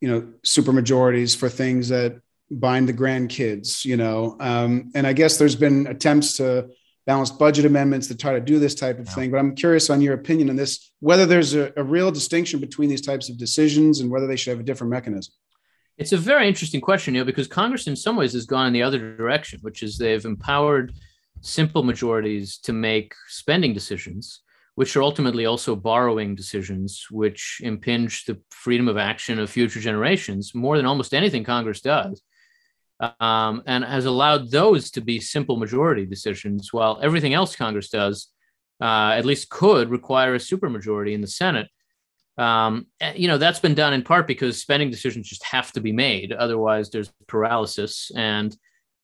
you 0.00 0.08
know, 0.08 0.32
super 0.44 0.72
majorities 0.72 1.34
for 1.34 1.48
things 1.48 1.88
that 1.88 2.20
bind 2.50 2.88
the 2.88 2.92
grandkids, 2.92 3.84
you 3.84 3.96
know. 3.96 4.36
Um, 4.40 4.90
and 4.94 5.06
I 5.06 5.12
guess 5.12 5.38
there's 5.38 5.56
been 5.56 5.86
attempts 5.86 6.36
to 6.36 6.70
balanced 7.06 7.38
budget 7.38 7.64
amendments 7.64 8.08
to 8.08 8.16
try 8.16 8.32
to 8.32 8.40
do 8.40 8.58
this 8.58 8.74
type 8.74 8.98
of 8.98 9.06
yeah. 9.06 9.14
thing. 9.14 9.30
But 9.30 9.38
I'm 9.38 9.54
curious 9.54 9.90
on 9.90 10.00
your 10.00 10.14
opinion 10.14 10.50
on 10.50 10.56
this, 10.56 10.92
whether 11.00 11.26
there's 11.26 11.54
a, 11.54 11.72
a 11.76 11.82
real 11.82 12.10
distinction 12.10 12.60
between 12.60 12.88
these 12.88 13.00
types 13.00 13.28
of 13.28 13.38
decisions 13.38 14.00
and 14.00 14.10
whether 14.10 14.26
they 14.26 14.36
should 14.36 14.50
have 14.50 14.60
a 14.60 14.64
different 14.64 14.92
mechanism. 14.92 15.34
It's 15.98 16.12
a 16.12 16.16
very 16.16 16.48
interesting 16.48 16.80
question, 16.80 17.14
Neil, 17.14 17.24
because 17.24 17.46
Congress 17.46 17.86
in 17.86 17.96
some 17.96 18.16
ways 18.16 18.32
has 18.32 18.46
gone 18.46 18.66
in 18.66 18.72
the 18.72 18.82
other 18.82 19.16
direction, 19.16 19.58
which 19.62 19.82
is 19.82 19.98
they've 19.98 20.24
empowered 20.24 20.94
simple 21.42 21.82
majorities 21.82 22.58
to 22.58 22.72
make 22.72 23.12
spending 23.28 23.74
decisions 23.74 24.40
which 24.74 24.96
are 24.96 25.02
ultimately 25.02 25.46
also 25.46 25.76
borrowing 25.76 26.34
decisions, 26.34 27.06
which 27.10 27.60
impinge 27.62 28.24
the 28.24 28.40
freedom 28.50 28.88
of 28.88 28.96
action 28.96 29.38
of 29.38 29.50
future 29.50 29.80
generations 29.80 30.54
more 30.54 30.76
than 30.76 30.86
almost 30.86 31.14
anything 31.14 31.44
Congress 31.44 31.80
does, 31.80 32.22
um, 33.20 33.62
and 33.66 33.84
has 33.84 34.04
allowed 34.04 34.50
those 34.50 34.90
to 34.92 35.00
be 35.00 35.20
simple 35.20 35.56
majority 35.56 36.06
decisions, 36.06 36.72
while 36.72 36.98
everything 37.02 37.34
else 37.34 37.56
Congress 37.56 37.88
does, 37.88 38.28
uh, 38.80 39.12
at 39.14 39.24
least 39.24 39.50
could 39.50 39.90
require 39.90 40.34
a 40.34 40.38
supermajority 40.38 41.12
in 41.12 41.20
the 41.20 41.26
Senate. 41.26 41.68
Um, 42.38 42.86
you 43.14 43.28
know 43.28 43.36
that's 43.36 43.58
been 43.58 43.74
done 43.74 43.92
in 43.92 44.02
part 44.02 44.26
because 44.26 44.62
spending 44.62 44.90
decisions 44.90 45.28
just 45.28 45.44
have 45.44 45.72
to 45.72 45.80
be 45.80 45.92
made, 45.92 46.32
otherwise 46.32 46.88
there's 46.88 47.12
paralysis, 47.26 48.10
and 48.16 48.56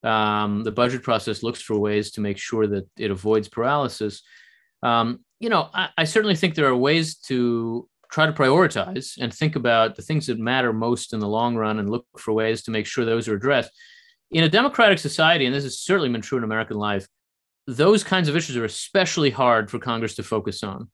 um, 0.03 0.62
the 0.64 0.73
budget 0.73 1.03
process 1.03 1.43
looks 1.43 1.61
for 1.61 1.79
ways 1.79 2.12
to 2.12 2.21
make 2.21 2.39
sure 2.39 2.67
that 2.67 2.89
it 2.97 3.11
avoids 3.11 3.49
paralysis. 3.49 4.23
Um, 4.83 5.21
you 5.41 5.49
know, 5.49 5.68
I, 5.74 5.89
I 5.99 6.05
certainly 6.05 6.37
think 6.37 6.55
there 6.55 6.66
are 6.66 6.76
ways 6.76 7.16
to 7.26 7.89
try 8.11 8.26
to 8.26 8.32
prioritize 8.32 9.18
and 9.20 9.34
think 9.34 9.57
about 9.57 9.97
the 9.97 10.03
things 10.03 10.26
that 10.26 10.39
matter 10.39 10.72
most 10.72 11.12
in 11.12 11.20
the 11.20 11.28
long 11.28 11.57
run 11.57 11.78
and 11.78 11.91
look 11.91 12.07
for 12.18 12.32
ways 12.32 12.62
to 12.62 12.70
make 12.70 12.87
sure 12.87 13.05
those 13.05 13.28
are 13.28 13.34
addressed. 13.34 13.70
In 14.30 14.45
a 14.45 14.49
democratic 14.49 14.99
society, 14.99 15.47
and 15.47 15.55
this 15.55 15.64
has 15.64 15.78
certainly 15.78 16.09
been 16.09 16.20
true 16.20 16.39
in 16.39 16.45
American 16.45 16.76
life, 16.76 17.07
those 17.66 18.05
kinds 18.05 18.28
of 18.28 18.37
issues 18.37 18.57
are 18.57 18.64
especially 18.64 19.30
hard 19.30 19.70
for 19.70 19.78
Congress 19.78 20.14
to 20.16 20.22
focus 20.22 20.62
on. 20.62 20.89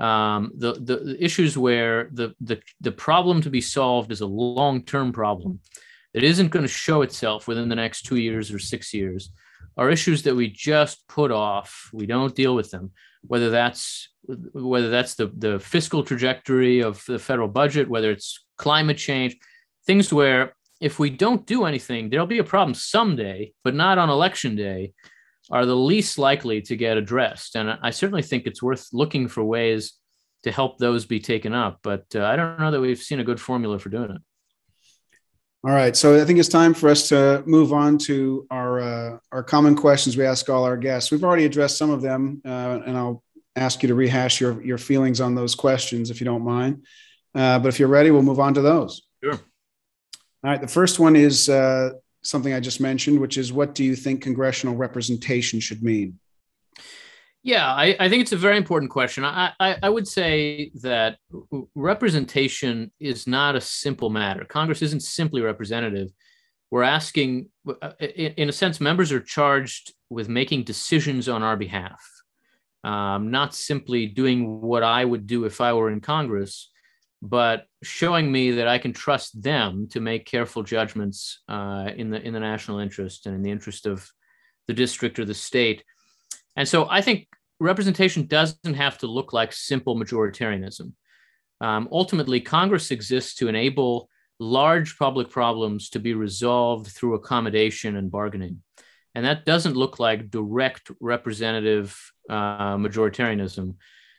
Um, 0.00 0.52
the, 0.54 0.74
the, 0.74 0.96
the 0.96 1.24
issues 1.24 1.58
where 1.58 2.08
the, 2.12 2.34
the, 2.40 2.60
the 2.80 2.92
problem 2.92 3.42
to 3.42 3.50
be 3.50 3.60
solved 3.60 4.12
is 4.12 4.20
a 4.20 4.26
long 4.26 4.82
term 4.84 5.12
problem 5.12 5.60
that 6.14 6.22
isn't 6.22 6.48
going 6.48 6.64
to 6.64 6.68
show 6.68 7.02
itself 7.02 7.48
within 7.48 7.68
the 7.68 7.76
next 7.76 8.02
two 8.02 8.16
years 8.16 8.52
or 8.52 8.58
six 8.58 8.94
years 8.94 9.30
are 9.76 9.90
issues 9.90 10.22
that 10.22 10.34
we 10.34 10.48
just 10.48 11.06
put 11.08 11.30
off. 11.30 11.90
We 11.92 12.06
don't 12.06 12.34
deal 12.34 12.54
with 12.54 12.70
them, 12.70 12.92
whether 13.28 13.50
that's 13.50 14.08
whether 14.52 14.90
that's 14.90 15.14
the, 15.14 15.32
the 15.36 15.58
fiscal 15.58 16.02
trajectory 16.02 16.80
of 16.80 17.02
the 17.06 17.18
federal 17.18 17.48
budget, 17.48 17.88
whether 17.88 18.10
it's 18.10 18.44
climate 18.58 18.98
change, 18.98 19.36
things 19.86 20.12
where 20.12 20.54
if 20.80 20.98
we 20.98 21.10
don't 21.10 21.46
do 21.46 21.64
anything, 21.64 22.10
there'll 22.10 22.26
be 22.26 22.38
a 22.38 22.44
problem 22.44 22.74
someday, 22.74 23.52
but 23.64 23.74
not 23.74 23.98
on 23.98 24.10
election 24.10 24.54
day 24.54 24.92
are 25.50 25.64
the 25.64 25.76
least 25.76 26.18
likely 26.18 26.60
to 26.62 26.76
get 26.76 26.98
addressed. 26.98 27.56
And 27.56 27.78
I 27.82 27.90
certainly 27.90 28.22
think 28.22 28.46
it's 28.46 28.62
worth 28.62 28.88
looking 28.92 29.28
for 29.28 29.42
ways 29.42 29.94
to 30.42 30.52
help 30.52 30.78
those 30.78 31.06
be 31.06 31.20
taken 31.20 31.54
up. 31.54 31.80
But 31.82 32.04
uh, 32.14 32.24
I 32.24 32.36
don't 32.36 32.60
know 32.60 32.70
that 32.70 32.80
we've 32.80 32.98
seen 32.98 33.20
a 33.20 33.24
good 33.24 33.40
formula 33.40 33.78
for 33.78 33.88
doing 33.88 34.10
it. 34.10 34.22
All 35.68 35.74
right, 35.74 35.94
so 35.94 36.18
I 36.18 36.24
think 36.24 36.38
it's 36.38 36.48
time 36.48 36.72
for 36.72 36.88
us 36.88 37.10
to 37.10 37.42
move 37.44 37.74
on 37.74 37.98
to 37.98 38.46
our 38.50 38.80
uh, 38.80 39.18
our 39.30 39.42
common 39.42 39.76
questions 39.76 40.16
we 40.16 40.24
ask 40.24 40.48
all 40.48 40.64
our 40.64 40.78
guests. 40.78 41.10
We've 41.10 41.22
already 41.22 41.44
addressed 41.44 41.76
some 41.76 41.90
of 41.90 42.00
them, 42.00 42.40
uh, 42.42 42.80
and 42.86 42.96
I'll 42.96 43.22
ask 43.54 43.82
you 43.82 43.88
to 43.88 43.94
rehash 43.94 44.40
your 44.40 44.62
your 44.62 44.78
feelings 44.78 45.20
on 45.20 45.34
those 45.34 45.54
questions 45.54 46.10
if 46.10 46.22
you 46.22 46.24
don't 46.24 46.42
mind. 46.42 46.86
Uh, 47.34 47.58
but 47.58 47.68
if 47.68 47.78
you're 47.78 47.90
ready, 47.90 48.10
we'll 48.10 48.22
move 48.22 48.40
on 48.40 48.54
to 48.54 48.62
those. 48.62 49.02
Sure. 49.22 49.34
All 49.34 49.40
right, 50.42 50.58
the 50.58 50.66
first 50.66 50.98
one 50.98 51.14
is 51.14 51.50
uh, 51.50 51.90
something 52.22 52.54
I 52.54 52.60
just 52.60 52.80
mentioned, 52.80 53.20
which 53.20 53.36
is 53.36 53.52
what 53.52 53.74
do 53.74 53.84
you 53.84 53.94
think 53.94 54.22
congressional 54.22 54.74
representation 54.74 55.60
should 55.60 55.82
mean? 55.82 56.18
Yeah, 57.42 57.72
I, 57.72 57.96
I 58.00 58.08
think 58.08 58.22
it's 58.22 58.32
a 58.32 58.36
very 58.36 58.56
important 58.56 58.90
question. 58.90 59.24
I, 59.24 59.52
I, 59.60 59.76
I, 59.82 59.88
would 59.88 60.08
say 60.08 60.72
that 60.82 61.18
representation 61.74 62.90
is 62.98 63.26
not 63.26 63.54
a 63.54 63.60
simple 63.60 64.10
matter. 64.10 64.44
Congress 64.44 64.82
isn't 64.82 65.02
simply 65.02 65.40
representative. 65.40 66.10
We're 66.70 66.82
asking, 66.82 67.48
in, 68.00 68.34
in 68.36 68.48
a 68.48 68.52
sense, 68.52 68.80
members 68.80 69.12
are 69.12 69.20
charged 69.20 69.94
with 70.10 70.28
making 70.28 70.64
decisions 70.64 71.28
on 71.28 71.42
our 71.42 71.56
behalf, 71.56 72.02
um, 72.82 73.30
not 73.30 73.54
simply 73.54 74.06
doing 74.06 74.60
what 74.60 74.82
I 74.82 75.04
would 75.04 75.26
do 75.26 75.44
if 75.44 75.60
I 75.60 75.72
were 75.72 75.90
in 75.90 76.00
Congress, 76.00 76.70
but 77.22 77.66
showing 77.82 78.30
me 78.30 78.52
that 78.52 78.68
I 78.68 78.78
can 78.78 78.92
trust 78.92 79.40
them 79.42 79.88
to 79.92 80.00
make 80.00 80.26
careful 80.26 80.62
judgments 80.62 81.40
uh, 81.48 81.90
in 81.96 82.10
the 82.10 82.20
in 82.20 82.32
the 82.32 82.40
national 82.40 82.78
interest 82.78 83.26
and 83.26 83.34
in 83.34 83.42
the 83.42 83.50
interest 83.50 83.86
of 83.86 84.08
the 84.66 84.74
district 84.74 85.18
or 85.18 85.24
the 85.24 85.34
state. 85.34 85.84
And 86.58 86.68
so 86.68 86.88
I 86.90 87.02
think 87.02 87.28
representation 87.60 88.26
doesn't 88.26 88.74
have 88.74 88.98
to 88.98 89.06
look 89.06 89.32
like 89.32 89.52
simple 89.52 89.94
majoritarianism. 89.96 90.92
Um, 91.60 91.88
ultimately, 91.92 92.40
Congress 92.40 92.90
exists 92.90 93.36
to 93.36 93.46
enable 93.46 94.08
large 94.40 94.98
public 94.98 95.30
problems 95.30 95.88
to 95.90 96.00
be 96.00 96.14
resolved 96.14 96.88
through 96.88 97.14
accommodation 97.14 97.94
and 97.94 98.10
bargaining. 98.10 98.62
And 99.14 99.24
that 99.24 99.44
doesn't 99.44 99.76
look 99.76 100.00
like 100.00 100.30
direct 100.30 100.90
representative 101.00 101.96
uh, 102.28 102.76
majoritarianism. 102.76 103.76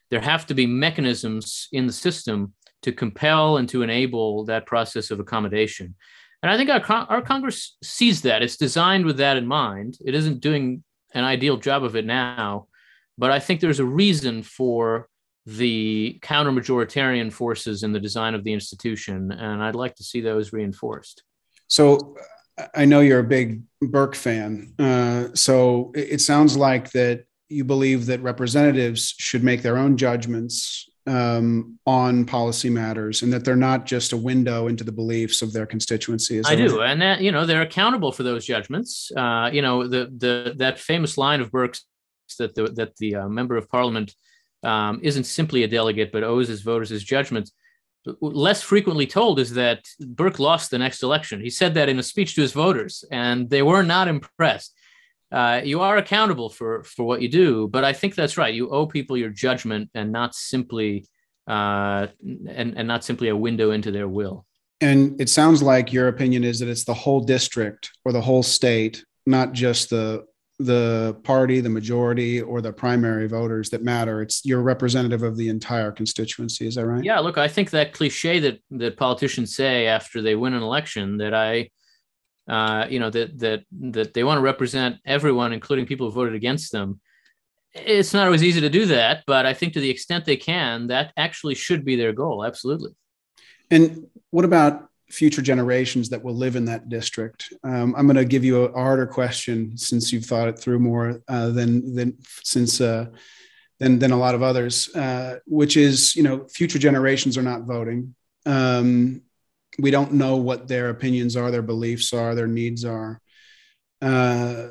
There 0.09 0.21
have 0.21 0.45
to 0.47 0.53
be 0.53 0.65
mechanisms 0.65 1.67
in 1.73 1.87
the 1.87 1.93
system 1.93 2.53
to 2.83 2.93
compel 2.93 3.57
and 3.57 3.67
to 3.67 3.81
enable 3.81 4.45
that 4.45 4.65
process 4.65 5.11
of 5.11 5.19
accommodation. 5.19 5.93
And 6.41 6.49
I 6.49 6.55
think 6.55 6.69
our, 6.69 7.05
our 7.09 7.21
Congress 7.21 7.75
sees 7.83 8.21
that. 8.21 8.41
It's 8.41 8.55
designed 8.55 9.05
with 9.05 9.17
that 9.17 9.35
in 9.35 9.45
mind. 9.45 9.97
It 10.05 10.15
isn't 10.15 10.39
doing 10.39 10.85
an 11.13 11.23
ideal 11.23 11.57
job 11.57 11.83
of 11.83 11.95
it 11.95 12.05
now, 12.05 12.67
but 13.17 13.31
I 13.31 13.39
think 13.39 13.59
there's 13.59 13.79
a 13.79 13.85
reason 13.85 14.43
for 14.43 15.07
the 15.45 16.19
counter 16.21 16.51
majoritarian 16.51 17.31
forces 17.31 17.83
in 17.83 17.91
the 17.91 17.99
design 17.99 18.35
of 18.35 18.43
the 18.43 18.53
institution. 18.53 19.31
And 19.31 19.63
I'd 19.63 19.75
like 19.75 19.95
to 19.95 20.03
see 20.03 20.21
those 20.21 20.53
reinforced. 20.53 21.23
So 21.67 22.15
I 22.75 22.85
know 22.85 22.99
you're 22.99 23.19
a 23.19 23.23
big 23.23 23.63
Burke 23.81 24.15
fan. 24.15 24.73
Uh, 24.77 25.29
so 25.33 25.91
it 25.95 26.21
sounds 26.21 26.57
like 26.57 26.91
that 26.91 27.25
you 27.47 27.63
believe 27.63 28.05
that 28.07 28.21
representatives 28.21 29.15
should 29.17 29.43
make 29.43 29.61
their 29.61 29.77
own 29.77 29.97
judgments 29.97 30.88
um, 31.09 31.79
on 31.85 32.23
policy 32.23 32.69
matters 32.69 33.23
and 33.23 33.33
that 33.33 33.43
they're 33.43 33.55
not 33.55 33.85
just 33.85 34.13
a 34.13 34.17
window 34.17 34.67
into 34.67 34.83
the 34.83 34.91
beliefs 34.91 35.41
of 35.41 35.51
their 35.51 35.65
constituency. 35.65 36.41
I 36.45 36.55
do, 36.55 36.81
and 36.81 37.01
that 37.01 37.21
you 37.21 37.31
know 37.31 37.45
they're 37.45 37.63
accountable 37.63 38.11
for 38.11 38.23
those 38.23 38.45
judgments. 38.45 39.11
Uh, 39.15 39.49
you 39.51 39.61
know 39.61 39.87
the 39.87 40.11
the 40.15 40.53
that 40.57 40.77
famous 40.79 41.17
line 41.17 41.41
of 41.41 41.51
Burke's 41.51 41.85
that 42.37 42.53
the 42.53 42.67
that 42.75 42.95
the 42.97 43.15
uh, 43.15 43.27
member 43.27 43.57
of 43.57 43.69
parliament 43.69 44.13
um, 44.63 44.99
isn't 45.01 45.23
simply 45.23 45.63
a 45.63 45.67
delegate 45.67 46.11
but 46.11 46.23
owes 46.23 46.47
his 46.47 46.61
voters 46.61 46.89
his 46.89 47.03
judgments. 47.03 47.51
Less 48.21 48.61
frequently 48.61 49.05
told 49.05 49.39
is 49.39 49.53
that 49.55 49.85
Burke 49.99 50.39
lost 50.39 50.71
the 50.71 50.77
next 50.77 51.03
election. 51.03 51.41
He 51.41 51.49
said 51.49 51.73
that 51.73 51.89
in 51.89 51.99
a 51.99 52.03
speech 52.03 52.33
to 52.35 52.41
his 52.41 52.53
voters, 52.53 53.03
and 53.11 53.49
they 53.49 53.61
were 53.61 53.83
not 53.83 54.07
impressed. 54.07 54.73
Uh, 55.31 55.61
you 55.63 55.81
are 55.81 55.97
accountable 55.97 56.49
for 56.49 56.83
for 56.83 57.05
what 57.05 57.21
you 57.21 57.29
do. 57.29 57.67
But 57.67 57.83
I 57.83 57.93
think 57.93 58.15
that's 58.15 58.37
right. 58.37 58.53
You 58.53 58.69
owe 58.69 58.87
people 58.87 59.17
your 59.17 59.29
judgment 59.29 59.89
and 59.93 60.11
not 60.11 60.33
simply 60.35 61.05
uh, 61.47 62.07
and 62.21 62.77
and 62.77 62.87
not 62.87 63.03
simply 63.03 63.29
a 63.29 63.35
window 63.35 63.71
into 63.71 63.91
their 63.91 64.07
will. 64.07 64.45
And 64.81 65.19
it 65.19 65.29
sounds 65.29 65.61
like 65.61 65.91
your 65.91 66.07
opinion 66.07 66.43
is 66.43 66.59
that 66.59 66.69
it's 66.69 66.85
the 66.85 66.93
whole 66.93 67.19
district 67.19 67.91
or 68.05 68.13
the 68.13 68.21
whole 68.21 68.43
state, 68.43 69.03
not 69.25 69.51
just 69.51 69.89
the 69.89 70.25
the 70.59 71.17
party, 71.23 71.61
the 71.61 71.69
majority, 71.69 72.41
or 72.41 72.61
the 72.61 72.73
primary 72.73 73.27
voters 73.27 73.69
that 73.69 73.81
matter. 73.81 74.21
It's 74.21 74.45
you're 74.45 74.61
representative 74.61 75.23
of 75.23 75.37
the 75.37 75.47
entire 75.49 75.91
constituency. 75.91 76.67
Is 76.67 76.75
that 76.75 76.85
right? 76.85 77.03
Yeah. 77.03 77.19
Look, 77.19 77.37
I 77.37 77.47
think 77.47 77.69
that 77.69 77.93
cliche 77.93 78.39
that 78.39 78.59
that 78.71 78.97
politicians 78.97 79.55
say 79.55 79.87
after 79.87 80.21
they 80.21 80.35
win 80.35 80.53
an 80.53 80.63
election 80.63 81.17
that 81.17 81.33
I 81.33 81.69
uh, 82.49 82.87
you 82.89 82.99
know 82.99 83.09
that 83.09 83.37
that 83.39 83.63
that 83.71 84.13
they 84.13 84.23
want 84.23 84.39
to 84.39 84.41
represent 84.41 84.97
everyone, 85.05 85.53
including 85.53 85.85
people 85.85 86.07
who 86.07 86.13
voted 86.13 86.35
against 86.35 86.71
them. 86.71 86.99
It's 87.73 88.13
not 88.13 88.25
always 88.25 88.43
easy 88.43 88.61
to 88.61 88.69
do 88.69 88.87
that, 88.87 89.23
but 89.27 89.45
I 89.45 89.53
think 89.53 89.73
to 89.73 89.79
the 89.79 89.89
extent 89.89 90.25
they 90.25 90.37
can, 90.37 90.87
that 90.87 91.13
actually 91.15 91.53
should 91.53 91.85
be 91.85 91.95
their 91.95 92.13
goal. 92.13 92.43
Absolutely. 92.43 92.91
And 93.69 94.07
what 94.31 94.43
about 94.43 94.89
future 95.11 95.43
generations 95.43 96.09
that 96.09 96.23
will 96.23 96.35
live 96.35 96.55
in 96.55 96.65
that 96.65 96.89
district? 96.89 97.53
Um, 97.63 97.93
I'm 97.95 98.07
going 98.07 98.15
to 98.15 98.25
give 98.25 98.43
you 98.43 98.63
a 98.63 98.71
harder 98.71 99.05
question 99.05 99.77
since 99.77 100.11
you've 100.11 100.25
thought 100.25 100.47
it 100.47 100.57
through 100.57 100.79
more 100.79 101.21
uh, 101.27 101.49
than 101.49 101.93
than 101.93 102.17
since 102.43 102.81
uh, 102.81 103.05
than 103.79 103.99
than 103.99 104.11
a 104.11 104.17
lot 104.17 104.33
of 104.33 104.41
others, 104.41 104.93
uh, 104.95 105.37
which 105.45 105.77
is 105.77 106.15
you 106.15 106.23
know 106.23 106.47
future 106.47 106.79
generations 106.79 107.37
are 107.37 107.43
not 107.43 107.63
voting. 107.63 108.15
Um, 108.47 109.21
we 109.81 109.91
don't 109.91 110.13
know 110.13 110.37
what 110.37 110.67
their 110.67 110.89
opinions 110.89 111.35
are, 111.35 111.51
their 111.51 111.61
beliefs 111.61 112.13
are, 112.13 112.35
their 112.35 112.47
needs 112.47 112.85
are. 112.85 113.21
Uh, 114.01 114.67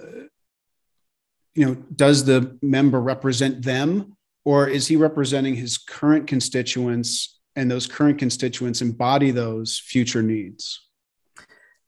you 1.55 1.67
know, 1.67 1.75
does 1.95 2.25
the 2.25 2.57
member 2.63 3.01
represent 3.01 3.65
them, 3.65 4.17
or 4.45 4.69
is 4.69 4.87
he 4.87 4.97
representing 4.97 5.55
his 5.55 5.77
current 5.79 6.27
constituents, 6.27 7.41
and 7.57 7.71
those 7.71 7.87
current 7.87 8.19
constituents 8.19 8.81
embody 8.81 9.31
those 9.31 9.79
future 9.79 10.23
needs? 10.23 10.89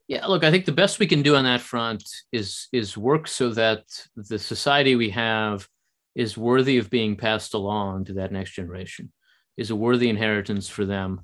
Yeah, 0.08 0.26
look, 0.26 0.42
I 0.42 0.50
think 0.50 0.64
the 0.64 0.72
best 0.72 0.98
we 0.98 1.06
can 1.06 1.22
do 1.22 1.36
on 1.36 1.44
that 1.44 1.60
front 1.60 2.02
is 2.32 2.66
is 2.72 2.96
work 2.96 3.28
so 3.28 3.50
that 3.50 3.84
the 4.16 4.40
society 4.40 4.96
we 4.96 5.10
have 5.10 5.68
is 6.16 6.36
worthy 6.36 6.78
of 6.78 6.90
being 6.90 7.14
passed 7.14 7.54
along 7.54 8.06
to 8.06 8.14
that 8.14 8.32
next 8.32 8.50
generation, 8.50 9.12
is 9.56 9.70
a 9.70 9.76
worthy 9.76 10.08
inheritance 10.08 10.68
for 10.68 10.84
them 10.84 11.20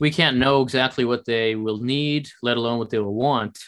we 0.00 0.10
can't 0.10 0.38
know 0.38 0.62
exactly 0.62 1.04
what 1.04 1.26
they 1.26 1.54
will 1.54 1.78
need, 1.78 2.28
let 2.42 2.56
alone 2.56 2.78
what 2.78 2.90
they 2.90 2.98
will 2.98 3.14
want. 3.14 3.58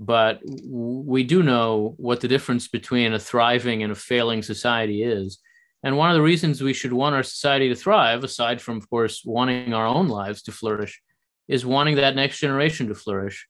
But 0.00 0.40
we 0.44 1.22
do 1.22 1.42
know 1.42 1.94
what 1.98 2.20
the 2.20 2.28
difference 2.28 2.66
between 2.66 3.12
a 3.12 3.18
thriving 3.18 3.82
and 3.82 3.92
a 3.92 3.94
failing 3.94 4.42
society 4.42 5.02
is. 5.02 5.38
And 5.82 5.96
one 5.96 6.10
of 6.10 6.16
the 6.16 6.22
reasons 6.22 6.62
we 6.62 6.72
should 6.72 6.92
want 6.92 7.14
our 7.14 7.22
society 7.22 7.68
to 7.68 7.74
thrive, 7.74 8.24
aside 8.24 8.60
from, 8.60 8.78
of 8.78 8.90
course, 8.90 9.22
wanting 9.24 9.72
our 9.72 9.86
own 9.86 10.08
lives 10.08 10.42
to 10.42 10.52
flourish, 10.52 11.00
is 11.46 11.64
wanting 11.64 11.96
that 11.96 12.16
next 12.16 12.40
generation 12.40 12.88
to 12.88 12.94
flourish. 12.94 13.46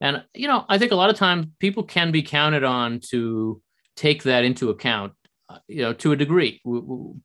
And, 0.00 0.24
you 0.34 0.46
know, 0.46 0.64
I 0.68 0.78
think 0.78 0.92
a 0.92 0.96
lot 0.96 1.10
of 1.10 1.16
times 1.16 1.46
people 1.58 1.84
can 1.84 2.12
be 2.12 2.22
counted 2.22 2.62
on 2.62 3.00
to 3.10 3.62
take 3.96 4.24
that 4.24 4.44
into 4.44 4.70
account, 4.70 5.12
uh, 5.48 5.58
you 5.66 5.82
know, 5.82 5.92
to 5.94 6.12
a 6.12 6.16
degree. 6.16 6.60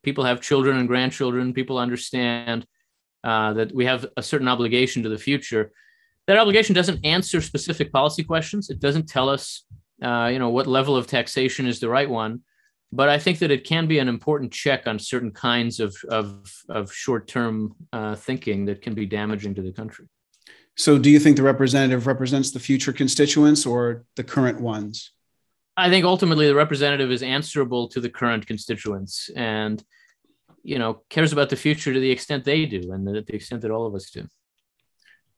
People 0.02 0.24
have 0.24 0.40
children 0.40 0.78
and 0.78 0.88
grandchildren, 0.88 1.52
people 1.52 1.78
understand 1.78 2.66
uh, 3.24 3.54
that 3.54 3.74
we 3.74 3.86
have 3.86 4.06
a 4.16 4.22
certain 4.22 4.48
obligation 4.48 5.02
to 5.02 5.08
the 5.08 5.18
future. 5.18 5.72
That 6.26 6.38
obligation 6.38 6.74
doesn't 6.74 7.04
answer 7.04 7.40
specific 7.40 7.92
policy 7.92 8.22
questions. 8.22 8.70
It 8.70 8.80
doesn't 8.80 9.08
tell 9.08 9.28
us, 9.28 9.64
uh, 10.02 10.28
you 10.32 10.38
know, 10.38 10.50
what 10.50 10.66
level 10.66 10.96
of 10.96 11.06
taxation 11.06 11.66
is 11.66 11.80
the 11.80 11.88
right 11.88 12.08
one, 12.08 12.42
but 12.92 13.08
I 13.08 13.18
think 13.18 13.38
that 13.40 13.50
it 13.50 13.64
can 13.64 13.86
be 13.86 13.98
an 13.98 14.08
important 14.08 14.52
check 14.52 14.86
on 14.86 14.98
certain 14.98 15.32
kinds 15.32 15.80
of 15.80 15.96
of, 16.08 16.52
of 16.68 16.92
short 16.92 17.26
term 17.26 17.74
uh, 17.92 18.14
thinking 18.14 18.66
that 18.66 18.82
can 18.82 18.94
be 18.94 19.06
damaging 19.06 19.54
to 19.54 19.62
the 19.62 19.72
country. 19.72 20.06
So, 20.76 20.98
do 20.98 21.08
you 21.08 21.20
think 21.20 21.36
the 21.36 21.42
representative 21.42 22.06
represents 22.06 22.50
the 22.50 22.60
future 22.60 22.92
constituents 22.92 23.64
or 23.64 24.04
the 24.16 24.24
current 24.24 24.60
ones? 24.60 25.12
I 25.76 25.88
think 25.88 26.04
ultimately 26.04 26.46
the 26.46 26.54
representative 26.54 27.10
is 27.10 27.22
answerable 27.22 27.88
to 27.88 28.00
the 28.00 28.10
current 28.10 28.46
constituents 28.46 29.30
and 29.34 29.82
you 30.64 30.78
know 30.78 31.02
cares 31.10 31.32
about 31.32 31.50
the 31.50 31.56
future 31.56 31.92
to 31.92 32.00
the 32.00 32.10
extent 32.10 32.44
they 32.44 32.66
do 32.66 32.90
and 32.92 33.06
to 33.06 33.22
the 33.22 33.34
extent 33.34 33.62
that 33.62 33.70
all 33.70 33.86
of 33.86 33.94
us 33.94 34.10
do. 34.10 34.26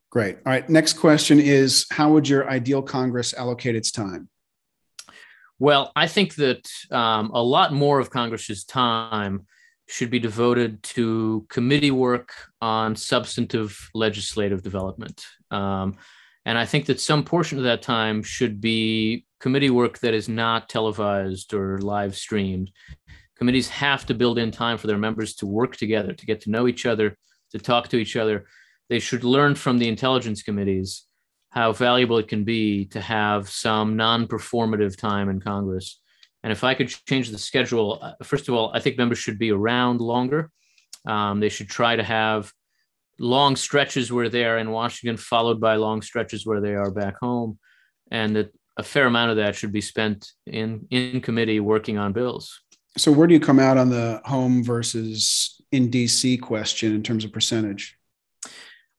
Great. 0.09 0.37
All 0.37 0.51
right. 0.51 0.67
Next 0.69 0.93
question 0.93 1.39
is 1.39 1.85
How 1.91 2.11
would 2.11 2.27
your 2.27 2.49
ideal 2.49 2.81
Congress 2.81 3.33
allocate 3.33 3.75
its 3.75 3.91
time? 3.91 4.29
Well, 5.59 5.91
I 5.95 6.07
think 6.07 6.35
that 6.35 6.69
um, 6.91 7.31
a 7.33 7.41
lot 7.41 7.73
more 7.73 7.99
of 7.99 8.09
Congress's 8.09 8.63
time 8.63 9.47
should 9.87 10.09
be 10.09 10.19
devoted 10.19 10.83
to 10.83 11.45
committee 11.49 11.91
work 11.91 12.31
on 12.61 12.95
substantive 12.95 13.77
legislative 13.93 14.61
development. 14.61 15.25
Um, 15.49 15.97
and 16.45 16.57
I 16.57 16.65
think 16.65 16.85
that 16.85 17.01
some 17.01 17.23
portion 17.23 17.57
of 17.57 17.63
that 17.65 17.81
time 17.81 18.21
should 18.21 18.61
be 18.61 19.25
committee 19.39 19.69
work 19.69 19.99
that 19.99 20.13
is 20.13 20.29
not 20.29 20.69
televised 20.69 21.53
or 21.53 21.79
live 21.79 22.15
streamed. 22.15 22.71
Committees 23.37 23.69
have 23.69 24.05
to 24.07 24.13
build 24.13 24.37
in 24.39 24.51
time 24.51 24.77
for 24.77 24.87
their 24.87 24.97
members 24.97 25.35
to 25.35 25.45
work 25.45 25.75
together, 25.75 26.13
to 26.13 26.25
get 26.25 26.41
to 26.41 26.49
know 26.49 26.67
each 26.67 26.85
other, 26.85 27.17
to 27.51 27.59
talk 27.59 27.87
to 27.89 27.97
each 27.97 28.15
other. 28.15 28.45
They 28.89 28.99
should 28.99 29.23
learn 29.23 29.55
from 29.55 29.77
the 29.77 29.87
intelligence 29.87 30.41
committees 30.41 31.05
how 31.49 31.71
valuable 31.71 32.17
it 32.17 32.27
can 32.27 32.43
be 32.43 32.85
to 32.85 33.01
have 33.01 33.49
some 33.49 33.95
non-performative 33.95 34.97
time 34.97 35.29
in 35.29 35.39
Congress. 35.39 35.99
And 36.43 36.51
if 36.51 36.63
I 36.63 36.73
could 36.73 36.89
change 37.07 37.29
the 37.29 37.37
schedule, 37.37 37.99
uh, 38.01 38.13
first 38.23 38.47
of 38.47 38.53
all, 38.53 38.71
I 38.73 38.79
think 38.79 38.97
members 38.97 39.17
should 39.17 39.39
be 39.39 39.51
around 39.51 40.01
longer. 40.01 40.51
Um, 41.05 41.39
they 41.39 41.49
should 41.49 41.69
try 41.69 41.95
to 41.95 42.03
have 42.03 42.51
long 43.19 43.55
stretches 43.55 44.11
where 44.11 44.29
they 44.29 44.45
are 44.45 44.57
in 44.57 44.71
Washington, 44.71 45.17
followed 45.17 45.59
by 45.59 45.75
long 45.75 46.01
stretches 46.01 46.45
where 46.45 46.61
they 46.61 46.75
are 46.75 46.91
back 46.91 47.17
home, 47.19 47.57
and 48.11 48.35
that 48.35 48.51
a 48.77 48.83
fair 48.83 49.07
amount 49.07 49.31
of 49.31 49.37
that 49.37 49.55
should 49.55 49.71
be 49.71 49.81
spent 49.81 50.31
in 50.45 50.85
in 50.91 51.21
committee 51.21 51.59
working 51.59 51.97
on 51.97 52.13
bills. 52.13 52.61
So, 52.95 53.11
where 53.11 53.27
do 53.27 53.33
you 53.33 53.39
come 53.39 53.59
out 53.59 53.77
on 53.77 53.89
the 53.89 54.21
home 54.25 54.63
versus 54.63 55.61
in 55.71 55.91
DC 55.91 56.41
question 56.41 56.95
in 56.95 57.03
terms 57.03 57.25
of 57.25 57.31
percentage? 57.31 57.97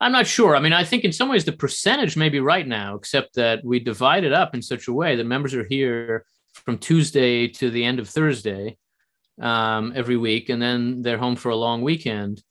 I'm 0.00 0.12
not 0.12 0.26
sure. 0.26 0.54
I 0.54 0.60
mean, 0.60 0.72
I 0.72 0.84
think 0.84 1.04
in 1.04 1.12
some 1.12 1.28
ways 1.28 1.44
the 1.44 1.52
percentage 1.52 2.16
may 2.16 2.28
be 2.28 2.38
right 2.38 2.66
now, 2.66 2.94
except 2.94 3.34
that 3.34 3.64
we 3.64 3.80
divide 3.80 4.24
it 4.24 4.32
up 4.32 4.54
in 4.54 4.62
such 4.62 4.86
a 4.86 4.92
way 4.92 5.16
that 5.16 5.24
members 5.24 5.54
are 5.54 5.64
here 5.64 6.24
from 6.52 6.78
Tuesday 6.78 7.48
to 7.48 7.70
the 7.70 7.84
end 7.84 7.98
of 7.98 8.08
Thursday 8.08 8.76
um, 9.40 9.92
every 9.96 10.16
week, 10.16 10.50
and 10.50 10.62
then 10.62 11.02
they're 11.02 11.18
home 11.18 11.36
for 11.36 11.50
a 11.50 11.56
long 11.56 11.82
weekend. 11.82 12.42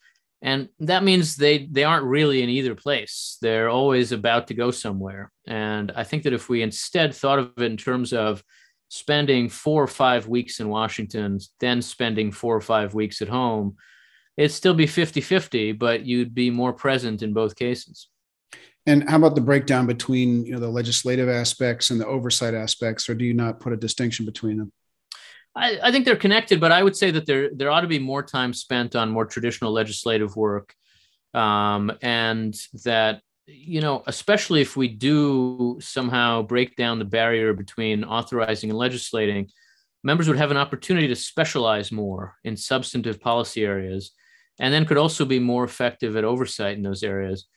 And 0.42 0.70
that 0.80 1.04
means 1.04 1.36
they 1.36 1.68
they 1.72 1.84
aren't 1.84 2.06
really 2.06 2.44
in 2.44 2.50
either 2.50 2.76
place. 2.76 3.38
They're 3.42 3.70
always 3.70 4.12
about 4.12 4.48
to 4.48 4.54
go 4.54 4.70
somewhere. 4.70 5.32
And 5.48 5.92
I 5.96 6.04
think 6.04 6.24
that 6.24 6.34
if 6.34 6.48
we 6.48 6.62
instead 6.62 7.16
thought 7.16 7.40
of 7.40 7.54
it 7.58 7.64
in 7.64 7.78
terms 7.78 8.14
of 8.14 8.44
spending 8.90 9.50
four 9.50 9.84
or 9.84 9.88
five 9.88 10.28
weeks 10.28 10.60
in 10.60 10.70
Washington, 10.70 11.40
then 11.60 11.82
spending 11.82 12.32
four 12.32 12.56
or 12.56 12.62
five 12.62 12.94
weeks 12.94 13.22
at 13.22 13.28
home, 13.28 13.76
it'd 14.38 14.52
still 14.52 14.74
be 14.74 14.88
50 14.88 15.22
50, 15.22 15.72
but 15.74 16.06
you'd 16.06 16.34
be 16.34 16.50
more 16.50 16.74
present 16.74 17.22
in 17.22 17.34
both 17.34 17.56
cases. 17.56 18.08
And 18.86 19.08
how 19.10 19.18
about 19.18 19.36
the 19.36 19.42
breakdown 19.42 19.86
between 19.86 20.46
you 20.46 20.54
know 20.54 20.60
the 20.60 20.70
legislative 20.70 21.28
aspects 21.28 21.90
and 21.90 22.00
the 22.00 22.08
oversight 22.08 22.54
aspects, 22.54 23.10
or 23.10 23.16
do 23.16 23.26
you 23.26 23.34
not 23.34 23.60
put 23.60 23.74
a 23.74 23.78
distinction 23.78 24.26
between 24.26 24.58
them? 24.58 24.72
I, 25.54 25.78
I 25.84 25.92
think 25.92 26.06
they're 26.06 26.16
connected, 26.16 26.62
but 26.62 26.72
I 26.72 26.84
would 26.84 26.96
say 26.96 27.12
that 27.12 27.26
there 27.26 27.50
there 27.54 27.70
ought 27.70 27.82
to 27.82 27.88
be 27.88 28.00
more 28.00 28.24
time 28.24 28.54
spent 28.54 28.96
on 28.96 29.10
more 29.10 29.26
traditional 29.26 29.74
legislative 29.74 30.38
work, 30.38 30.74
um, 31.34 31.92
and 32.02 32.56
that 32.86 33.22
you 33.48 33.80
know, 33.80 34.04
especially 34.08 34.62
if 34.62 34.76
we 34.76 34.90
do 34.90 35.78
somehow 35.80 36.42
break 36.42 36.76
down 36.76 37.00
the 37.00 37.06
barrier 37.06 37.54
between 37.54 38.04
authorizing 38.04 38.70
and 38.70 38.78
legislating, 38.78 39.50
members 40.04 40.28
would 40.28 40.38
have 40.38 40.52
an 40.52 40.58
opportunity 40.58 41.08
to 41.08 41.16
specialize 41.16 41.92
more 41.92 42.36
in 42.44 42.58
substantive 42.58 43.22
policy 43.22 43.66
areas 43.66 44.12
and 44.60 44.74
then 44.74 44.86
could 44.86 44.98
also 44.98 45.24
be 45.24 45.40
more 45.40 45.64
effective 45.64 46.16
at 46.16 46.24
oversight 46.24 46.78
in 46.78 46.84
those 46.84 47.04
areas. 47.04 47.48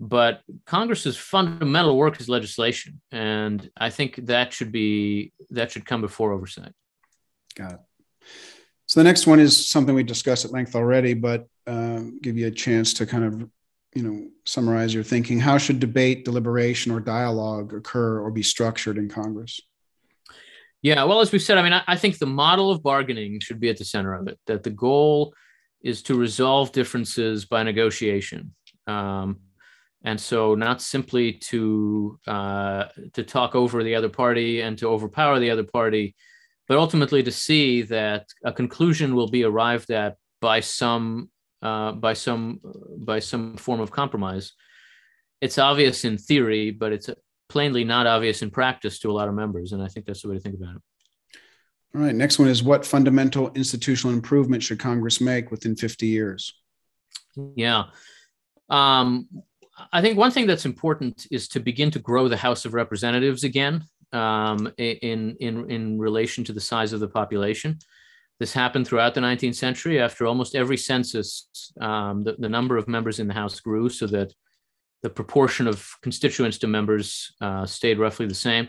But 0.00 0.40
Congress's 0.66 1.16
fundamental 1.16 1.96
work 1.96 2.20
is 2.20 2.28
legislation, 2.28 3.00
and 3.12 3.70
I 3.76 3.90
think 3.90 4.16
that 4.26 4.52
should 4.52 4.72
be 4.72 5.32
that 5.50 5.70
should 5.70 5.86
come 5.86 6.00
before 6.00 6.32
oversight. 6.32 6.72
Got 7.54 7.74
it. 7.74 7.80
So 8.86 9.00
the 9.00 9.04
next 9.04 9.26
one 9.26 9.38
is 9.38 9.68
something 9.68 9.94
we 9.94 10.02
discussed 10.02 10.44
at 10.44 10.50
length 10.50 10.74
already, 10.74 11.14
but 11.14 11.46
um, 11.66 12.18
give 12.20 12.36
you 12.36 12.48
a 12.48 12.50
chance 12.50 12.92
to 12.94 13.06
kind 13.06 13.24
of 13.24 13.48
you 13.94 14.02
know 14.02 14.28
summarize 14.44 14.92
your 14.92 15.04
thinking. 15.04 15.40
How 15.40 15.58
should 15.58 15.80
debate, 15.80 16.24
deliberation, 16.24 16.92
or 16.92 17.00
dialogue 17.00 17.72
occur 17.74 18.20
or 18.20 18.30
be 18.30 18.42
structured 18.42 18.98
in 18.98 19.08
Congress? 19.08 19.60
Yeah, 20.82 21.04
well, 21.04 21.20
as 21.20 21.32
we've 21.32 21.40
said, 21.40 21.56
I 21.56 21.62
mean, 21.62 21.72
I, 21.72 21.82
I 21.86 21.96
think 21.96 22.18
the 22.18 22.26
model 22.26 22.70
of 22.70 22.82
bargaining 22.82 23.40
should 23.40 23.58
be 23.58 23.70
at 23.70 23.78
the 23.78 23.84
center 23.84 24.14
of 24.14 24.28
it. 24.28 24.38
That 24.46 24.62
the 24.62 24.70
goal 24.70 25.34
is 25.82 26.02
to 26.02 26.14
resolve 26.14 26.72
differences 26.72 27.44
by 27.44 27.62
negotiation. 27.62 28.54
Um, 28.86 29.40
and 30.04 30.20
so 30.20 30.54
not 30.54 30.82
simply 30.82 31.32
to 31.32 32.18
uh, 32.26 32.84
to 33.14 33.22
talk 33.22 33.54
over 33.54 33.82
the 33.82 33.94
other 33.94 34.10
party 34.10 34.60
and 34.60 34.76
to 34.78 34.88
overpower 34.88 35.40
the 35.40 35.50
other 35.50 35.64
party, 35.64 36.14
but 36.68 36.76
ultimately 36.76 37.22
to 37.22 37.32
see 37.32 37.82
that 37.82 38.26
a 38.44 38.52
conclusion 38.52 39.14
will 39.14 39.28
be 39.28 39.44
arrived 39.44 39.90
at 39.90 40.16
by 40.40 40.60
some 40.60 41.30
uh, 41.64 41.92
by 41.92 42.12
some 42.12 42.60
by 42.98 43.18
some 43.18 43.56
form 43.56 43.80
of 43.80 43.90
compromise. 43.90 44.52
It's 45.40 45.58
obvious 45.58 46.04
in 46.04 46.18
theory, 46.18 46.70
but 46.70 46.92
it's 46.92 47.10
plainly 47.48 47.84
not 47.84 48.06
obvious 48.06 48.42
in 48.42 48.50
practice 48.50 48.98
to 49.00 49.10
a 49.10 49.12
lot 49.12 49.28
of 49.28 49.34
members, 49.34 49.72
and 49.72 49.82
I 49.82 49.88
think 49.88 50.06
that's 50.06 50.22
the 50.22 50.28
way 50.28 50.36
to 50.36 50.40
think 50.40 50.54
about 50.54 50.76
it. 50.76 50.82
All 51.94 52.02
right. 52.02 52.14
Next 52.14 52.38
one 52.38 52.48
is 52.48 52.62
what 52.62 52.84
fundamental 52.84 53.50
institutional 53.54 54.14
improvement 54.14 54.62
should 54.62 54.80
Congress 54.80 55.20
make 55.20 55.50
within 55.50 55.76
50 55.76 56.06
years? 56.06 56.52
Yeah. 57.54 57.84
Um, 58.68 59.28
I 59.92 60.02
think 60.02 60.18
one 60.18 60.32
thing 60.32 60.46
that's 60.46 60.64
important 60.64 61.26
is 61.30 61.46
to 61.48 61.60
begin 61.60 61.90
to 61.92 62.00
grow 62.00 62.28
the 62.28 62.36
House 62.36 62.64
of 62.64 62.74
Representatives 62.74 63.44
again 63.44 63.84
um, 64.12 64.72
in, 64.76 65.36
in, 65.38 65.70
in 65.70 65.98
relation 65.98 66.42
to 66.44 66.52
the 66.52 66.60
size 66.60 66.92
of 66.92 67.00
the 67.00 67.08
population. 67.08 67.78
This 68.40 68.52
happened 68.52 68.86
throughout 68.86 69.14
the 69.14 69.20
19th 69.20 69.54
century. 69.54 70.00
After 70.00 70.26
almost 70.26 70.54
every 70.54 70.76
census, 70.76 71.72
um, 71.80 72.24
the, 72.24 72.34
the 72.38 72.48
number 72.48 72.76
of 72.76 72.88
members 72.88 73.20
in 73.20 73.28
the 73.28 73.34
House 73.34 73.60
grew 73.60 73.88
so 73.88 74.06
that 74.08 74.32
the 75.02 75.10
proportion 75.10 75.66
of 75.68 75.88
constituents 76.02 76.58
to 76.58 76.66
members 76.66 77.32
uh, 77.40 77.66
stayed 77.66 77.98
roughly 77.98 78.26
the 78.26 78.34
same 78.34 78.68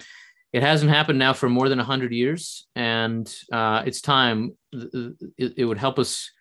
it 0.55 0.63
hasn't 0.63 0.89
happened 0.89 1.19
now 1.19 1.33
for 1.33 1.49
more 1.49 1.67
than 1.67 1.79
100 1.79 2.13
years 2.13 2.67
and 2.77 3.35
uh, 3.51 3.83
it's 3.85 3.99
time 3.99 4.55
it, 4.71 5.53
it, 5.57 5.65
would 5.65 5.77
help 5.77 5.99
us 5.99 6.31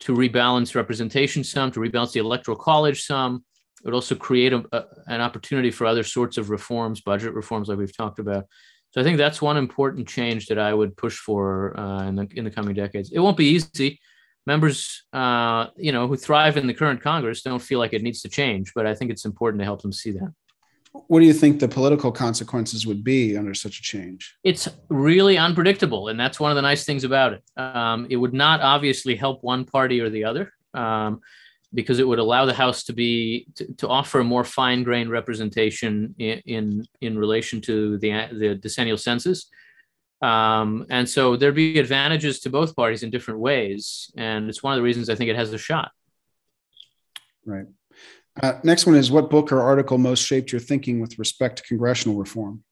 to 0.00 0.14
rebalance 0.14 0.74
representation 0.74 1.44
some 1.44 1.70
to 1.70 1.78
rebalance 1.78 2.12
the 2.12 2.20
electoral 2.20 2.56
college 2.56 3.04
some 3.04 3.44
it 3.82 3.88
would 3.88 3.94
also 3.94 4.14
create 4.14 4.54
a, 4.54 4.64
a, 4.72 4.84
an 5.08 5.20
opportunity 5.20 5.70
for 5.70 5.86
other 5.86 6.02
sorts 6.02 6.38
of 6.38 6.48
reforms 6.48 7.02
budget 7.02 7.34
reforms 7.34 7.68
like 7.68 7.76
we've 7.76 7.94
talked 7.94 8.18
about 8.18 8.46
so 8.94 9.00
i 9.00 9.04
think 9.04 9.18
that's 9.18 9.42
one 9.42 9.56
important 9.56 10.06
change 10.06 10.46
that 10.46 10.58
i 10.58 10.72
would 10.72 10.96
push 10.96 11.16
for 11.16 11.78
uh, 11.78 12.06
in, 12.06 12.14
the, 12.14 12.28
in 12.36 12.44
the 12.44 12.50
coming 12.50 12.74
decades 12.74 13.10
it 13.10 13.18
won't 13.18 13.36
be 13.36 13.46
easy 13.46 14.00
members 14.46 15.02
uh, 15.12 15.66
you 15.76 15.90
know 15.90 16.06
who 16.06 16.16
thrive 16.16 16.56
in 16.56 16.66
the 16.66 16.74
current 16.74 17.02
congress 17.02 17.42
don't 17.42 17.62
feel 17.62 17.80
like 17.80 17.92
it 17.92 18.02
needs 18.02 18.22
to 18.22 18.28
change 18.28 18.72
but 18.74 18.86
i 18.86 18.94
think 18.94 19.10
it's 19.10 19.24
important 19.24 19.60
to 19.60 19.64
help 19.64 19.82
them 19.82 19.92
see 19.92 20.12
that 20.12 20.32
what 21.08 21.18
do 21.18 21.26
you 21.26 21.32
think 21.32 21.58
the 21.58 21.66
political 21.66 22.12
consequences 22.12 22.86
would 22.86 23.02
be 23.02 23.36
under 23.36 23.52
such 23.52 23.80
a 23.80 23.82
change? 23.82 24.36
It's 24.44 24.68
really 24.88 25.36
unpredictable, 25.36 26.06
and 26.06 26.18
that's 26.18 26.38
one 26.38 26.52
of 26.52 26.54
the 26.54 26.62
nice 26.62 26.84
things 26.84 27.02
about 27.02 27.32
it. 27.32 27.42
Um, 27.60 28.06
it 28.10 28.16
would 28.16 28.32
not 28.32 28.60
obviously 28.60 29.16
help 29.16 29.42
one 29.42 29.64
party 29.64 30.00
or 30.00 30.08
the 30.08 30.22
other, 30.22 30.52
um, 30.72 31.20
because 31.74 31.98
it 31.98 32.06
would 32.06 32.20
allow 32.20 32.46
the 32.46 32.54
House 32.54 32.84
to 32.84 32.92
be 32.92 33.46
to, 33.56 33.72
to 33.74 33.88
offer 33.88 34.20
a 34.20 34.24
more 34.24 34.44
fine-grained 34.44 35.10
representation 35.10 36.14
in, 36.18 36.38
in, 36.46 36.86
in 37.00 37.18
relation 37.18 37.60
to 37.62 37.98
the 37.98 38.28
the 38.32 38.54
decennial 38.54 38.96
census. 38.96 39.50
Um, 40.22 40.86
and 40.88 41.06
so 41.08 41.36
there'd 41.36 41.54
be 41.54 41.78
advantages 41.78 42.40
to 42.40 42.50
both 42.50 42.74
parties 42.74 43.02
in 43.02 43.10
different 43.10 43.40
ways, 43.40 44.10
and 44.16 44.48
it's 44.48 44.62
one 44.62 44.72
of 44.72 44.78
the 44.78 44.82
reasons 44.82 45.10
I 45.10 45.16
think 45.16 45.28
it 45.28 45.36
has 45.36 45.52
a 45.52 45.58
shot. 45.58 45.90
Right. 47.44 47.66
Uh, 48.42 48.58
next 48.64 48.86
one 48.86 48.96
is 48.96 49.10
what 49.10 49.30
book 49.30 49.52
or 49.52 49.60
article 49.60 49.98
most 49.98 50.24
shaped 50.24 50.50
your 50.50 50.60
thinking 50.60 51.00
with 51.00 51.18
respect 51.18 51.58
to 51.58 51.62
congressional 51.64 52.16
reform? 52.16 52.64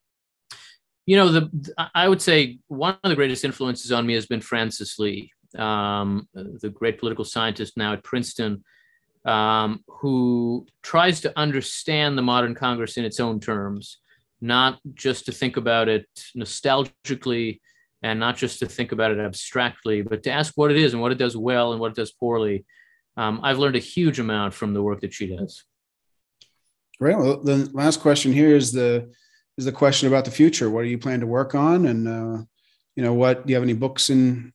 You 1.06 1.16
know, 1.16 1.28
the 1.28 1.74
I 1.94 2.08
would 2.08 2.22
say 2.22 2.58
one 2.68 2.96
of 3.02 3.10
the 3.10 3.16
greatest 3.16 3.44
influences 3.44 3.92
on 3.92 4.06
me 4.06 4.14
has 4.14 4.26
been 4.26 4.40
Frances 4.40 4.96
Lee, 4.98 5.32
um, 5.58 6.28
the 6.34 6.70
great 6.70 6.98
political 6.98 7.24
scientist 7.24 7.76
now 7.76 7.92
at 7.92 8.04
Princeton, 8.04 8.64
um, 9.24 9.84
who 9.86 10.66
tries 10.82 11.20
to 11.20 11.32
understand 11.38 12.18
the 12.18 12.22
modern 12.22 12.54
Congress 12.54 12.96
in 12.96 13.04
its 13.04 13.20
own 13.20 13.40
terms, 13.40 13.98
not 14.40 14.78
just 14.94 15.26
to 15.26 15.32
think 15.32 15.56
about 15.56 15.88
it 15.88 16.06
nostalgically, 16.36 17.60
and 18.02 18.18
not 18.18 18.36
just 18.36 18.58
to 18.58 18.66
think 18.66 18.92
about 18.92 19.12
it 19.12 19.18
abstractly, 19.18 20.02
but 20.02 20.22
to 20.24 20.30
ask 20.30 20.54
what 20.56 20.70
it 20.70 20.76
is 20.76 20.92
and 20.92 21.00
what 21.00 21.12
it 21.12 21.18
does 21.18 21.36
well 21.36 21.72
and 21.72 21.80
what 21.80 21.92
it 21.92 21.96
does 21.96 22.10
poorly. 22.10 22.64
Um, 23.16 23.40
I've 23.42 23.58
learned 23.58 23.76
a 23.76 23.80
huge 23.80 24.18
amount 24.18 24.54
from 24.54 24.74
the 24.74 24.82
work 24.82 25.00
that 25.02 25.12
she 25.12 25.28
does. 25.28 25.64
Great. 26.98 27.16
Well, 27.16 27.40
the 27.42 27.70
last 27.72 28.00
question 28.00 28.32
here 28.32 28.56
is 28.56 28.72
the 28.72 29.12
is 29.58 29.66
the 29.66 29.72
question 29.72 30.08
about 30.08 30.24
the 30.24 30.30
future. 30.30 30.70
What 30.70 30.82
do 30.82 30.88
you 30.88 30.98
plan 30.98 31.20
to 31.20 31.26
work 31.26 31.54
on, 31.54 31.86
and 31.86 32.08
uh, 32.08 32.42
you 32.96 33.02
know, 33.02 33.12
what 33.12 33.46
do 33.46 33.50
you 33.50 33.56
have 33.56 33.62
any 33.62 33.74
books 33.74 34.08
and 34.08 34.52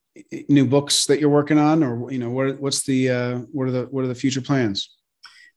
new 0.49 0.65
books 0.65 1.05
that 1.05 1.19
you're 1.19 1.29
working 1.29 1.57
on, 1.57 1.83
or 1.83 2.11
you 2.11 2.19
know, 2.19 2.29
what 2.29 2.59
what's 2.59 2.83
the 2.83 3.09
uh, 3.09 3.37
what 3.51 3.67
are 3.67 3.71
the 3.71 3.83
what 3.91 4.03
are 4.03 4.07
the 4.07 4.15
future 4.15 4.41
plans? 4.41 4.97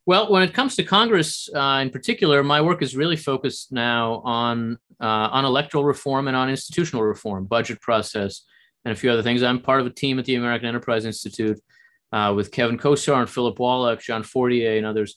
Well, 0.06 0.30
when 0.30 0.42
it 0.42 0.54
comes 0.54 0.76
to 0.76 0.82
Congress 0.82 1.48
uh, 1.54 1.80
in 1.82 1.90
particular, 1.90 2.42
my 2.42 2.60
work 2.60 2.82
is 2.82 2.96
really 2.96 3.16
focused 3.16 3.72
now 3.72 4.22
on 4.24 4.78
uh, 5.00 5.28
on 5.30 5.44
electoral 5.44 5.84
reform 5.84 6.28
and 6.28 6.36
on 6.36 6.50
institutional 6.50 7.02
reform, 7.04 7.44
budget 7.44 7.80
process, 7.80 8.42
and 8.84 8.92
a 8.92 8.96
few 8.96 9.10
other 9.10 9.22
things. 9.22 9.42
I'm 9.42 9.60
part 9.60 9.80
of 9.80 9.86
a 9.86 9.90
team 9.90 10.18
at 10.18 10.24
the 10.24 10.36
American 10.36 10.68
Enterprise 10.68 11.04
Institute 11.04 11.60
uh, 12.12 12.32
with 12.34 12.50
Kevin 12.50 12.78
Kosar 12.78 13.20
and 13.20 13.30
Philip 13.30 13.58
Wallach, 13.58 14.00
John 14.00 14.22
Fortier, 14.22 14.76
and 14.76 14.86
others 14.86 15.16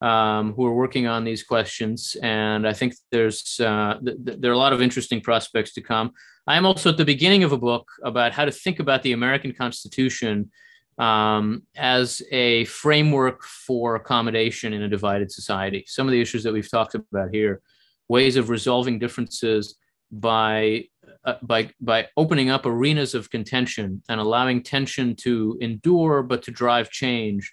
um, 0.00 0.52
who 0.54 0.66
are 0.66 0.74
working 0.74 1.06
on 1.06 1.24
these 1.24 1.44
questions. 1.44 2.16
And 2.22 2.66
I 2.66 2.72
think 2.72 2.94
there's 3.10 3.60
uh, 3.60 3.98
th- 4.04 4.18
th- 4.24 4.38
there 4.40 4.50
are 4.50 4.54
a 4.54 4.58
lot 4.58 4.72
of 4.72 4.82
interesting 4.82 5.20
prospects 5.20 5.74
to 5.74 5.80
come. 5.80 6.12
I 6.46 6.56
am 6.56 6.66
also 6.66 6.90
at 6.90 6.96
the 6.96 7.04
beginning 7.04 7.44
of 7.44 7.52
a 7.52 7.58
book 7.58 7.88
about 8.02 8.32
how 8.32 8.44
to 8.44 8.50
think 8.50 8.80
about 8.80 9.02
the 9.02 9.12
American 9.12 9.52
Constitution 9.52 10.50
um, 10.98 11.62
as 11.76 12.20
a 12.32 12.64
framework 12.64 13.44
for 13.44 13.94
accommodation 13.94 14.72
in 14.72 14.82
a 14.82 14.88
divided 14.88 15.30
society. 15.30 15.84
Some 15.86 16.06
of 16.06 16.12
the 16.12 16.20
issues 16.20 16.42
that 16.42 16.52
we've 16.52 16.70
talked 16.70 16.94
about 16.94 17.30
here, 17.32 17.62
ways 18.08 18.36
of 18.36 18.50
resolving 18.50 18.98
differences 18.98 19.76
by 20.10 20.84
uh, 21.24 21.36
by 21.42 21.70
by 21.80 22.08
opening 22.16 22.50
up 22.50 22.66
arenas 22.66 23.14
of 23.14 23.30
contention 23.30 24.02
and 24.08 24.20
allowing 24.20 24.62
tension 24.62 25.16
to 25.16 25.56
endure 25.60 26.22
but 26.22 26.42
to 26.42 26.50
drive 26.50 26.90
change. 26.90 27.50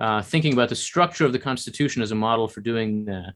Uh, 0.00 0.20
thinking 0.20 0.52
about 0.52 0.68
the 0.68 0.74
structure 0.74 1.24
of 1.24 1.32
the 1.32 1.38
Constitution 1.38 2.02
as 2.02 2.10
a 2.10 2.16
model 2.16 2.48
for 2.48 2.60
doing 2.60 3.04
that. 3.04 3.32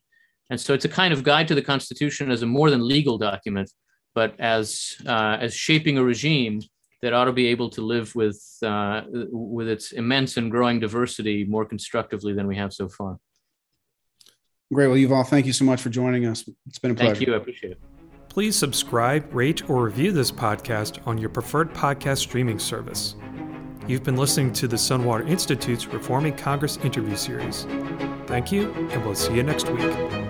And 0.50 0.60
so 0.60 0.74
it's 0.74 0.84
a 0.84 0.88
kind 0.88 1.12
of 1.14 1.22
guide 1.22 1.46
to 1.48 1.54
the 1.54 1.62
Constitution 1.62 2.32
as 2.32 2.42
a 2.42 2.46
more 2.46 2.68
than 2.68 2.86
legal 2.86 3.16
document, 3.16 3.70
but 4.18 4.34
as 4.40 4.96
uh, 5.06 5.36
as 5.40 5.54
shaping 5.54 5.96
a 5.96 6.02
regime 6.02 6.60
that 7.02 7.12
ought 7.12 7.26
to 7.26 7.32
be 7.32 7.46
able 7.46 7.70
to 7.70 7.82
live 7.82 8.12
with 8.16 8.42
uh, 8.62 9.02
with 9.30 9.68
its 9.68 9.92
immense 9.92 10.36
and 10.36 10.50
growing 10.50 10.80
diversity 10.80 11.44
more 11.44 11.64
constructively 11.64 12.32
than 12.32 12.48
we 12.48 12.56
have 12.56 12.72
so 12.72 12.88
far. 12.88 13.20
Great. 14.74 14.88
Well, 14.88 14.96
Yuval, 14.96 15.24
thank 15.24 15.46
you 15.46 15.52
so 15.52 15.64
much 15.64 15.80
for 15.80 15.88
joining 15.88 16.26
us. 16.26 16.38
It's 16.66 16.80
been 16.80 16.90
a 16.90 16.94
pleasure. 16.96 17.14
Thank 17.14 17.28
you. 17.28 17.34
I 17.34 17.36
appreciate 17.36 17.72
it. 17.74 17.80
Please 18.28 18.56
subscribe, 18.56 19.32
rate, 19.32 19.70
or 19.70 19.84
review 19.84 20.10
this 20.10 20.32
podcast 20.32 21.06
on 21.06 21.16
your 21.16 21.30
preferred 21.30 21.72
podcast 21.72 22.18
streaming 22.18 22.58
service. 22.58 23.14
You've 23.86 24.02
been 24.02 24.16
listening 24.16 24.52
to 24.54 24.66
the 24.66 24.76
Sunwater 24.76 25.28
Institute's 25.28 25.86
Reforming 25.86 26.36
Congress 26.36 26.76
interview 26.78 27.14
series. 27.14 27.66
Thank 28.26 28.50
you, 28.50 28.72
and 28.90 29.04
we'll 29.04 29.14
see 29.14 29.34
you 29.36 29.44
next 29.44 29.70
week. 29.70 30.27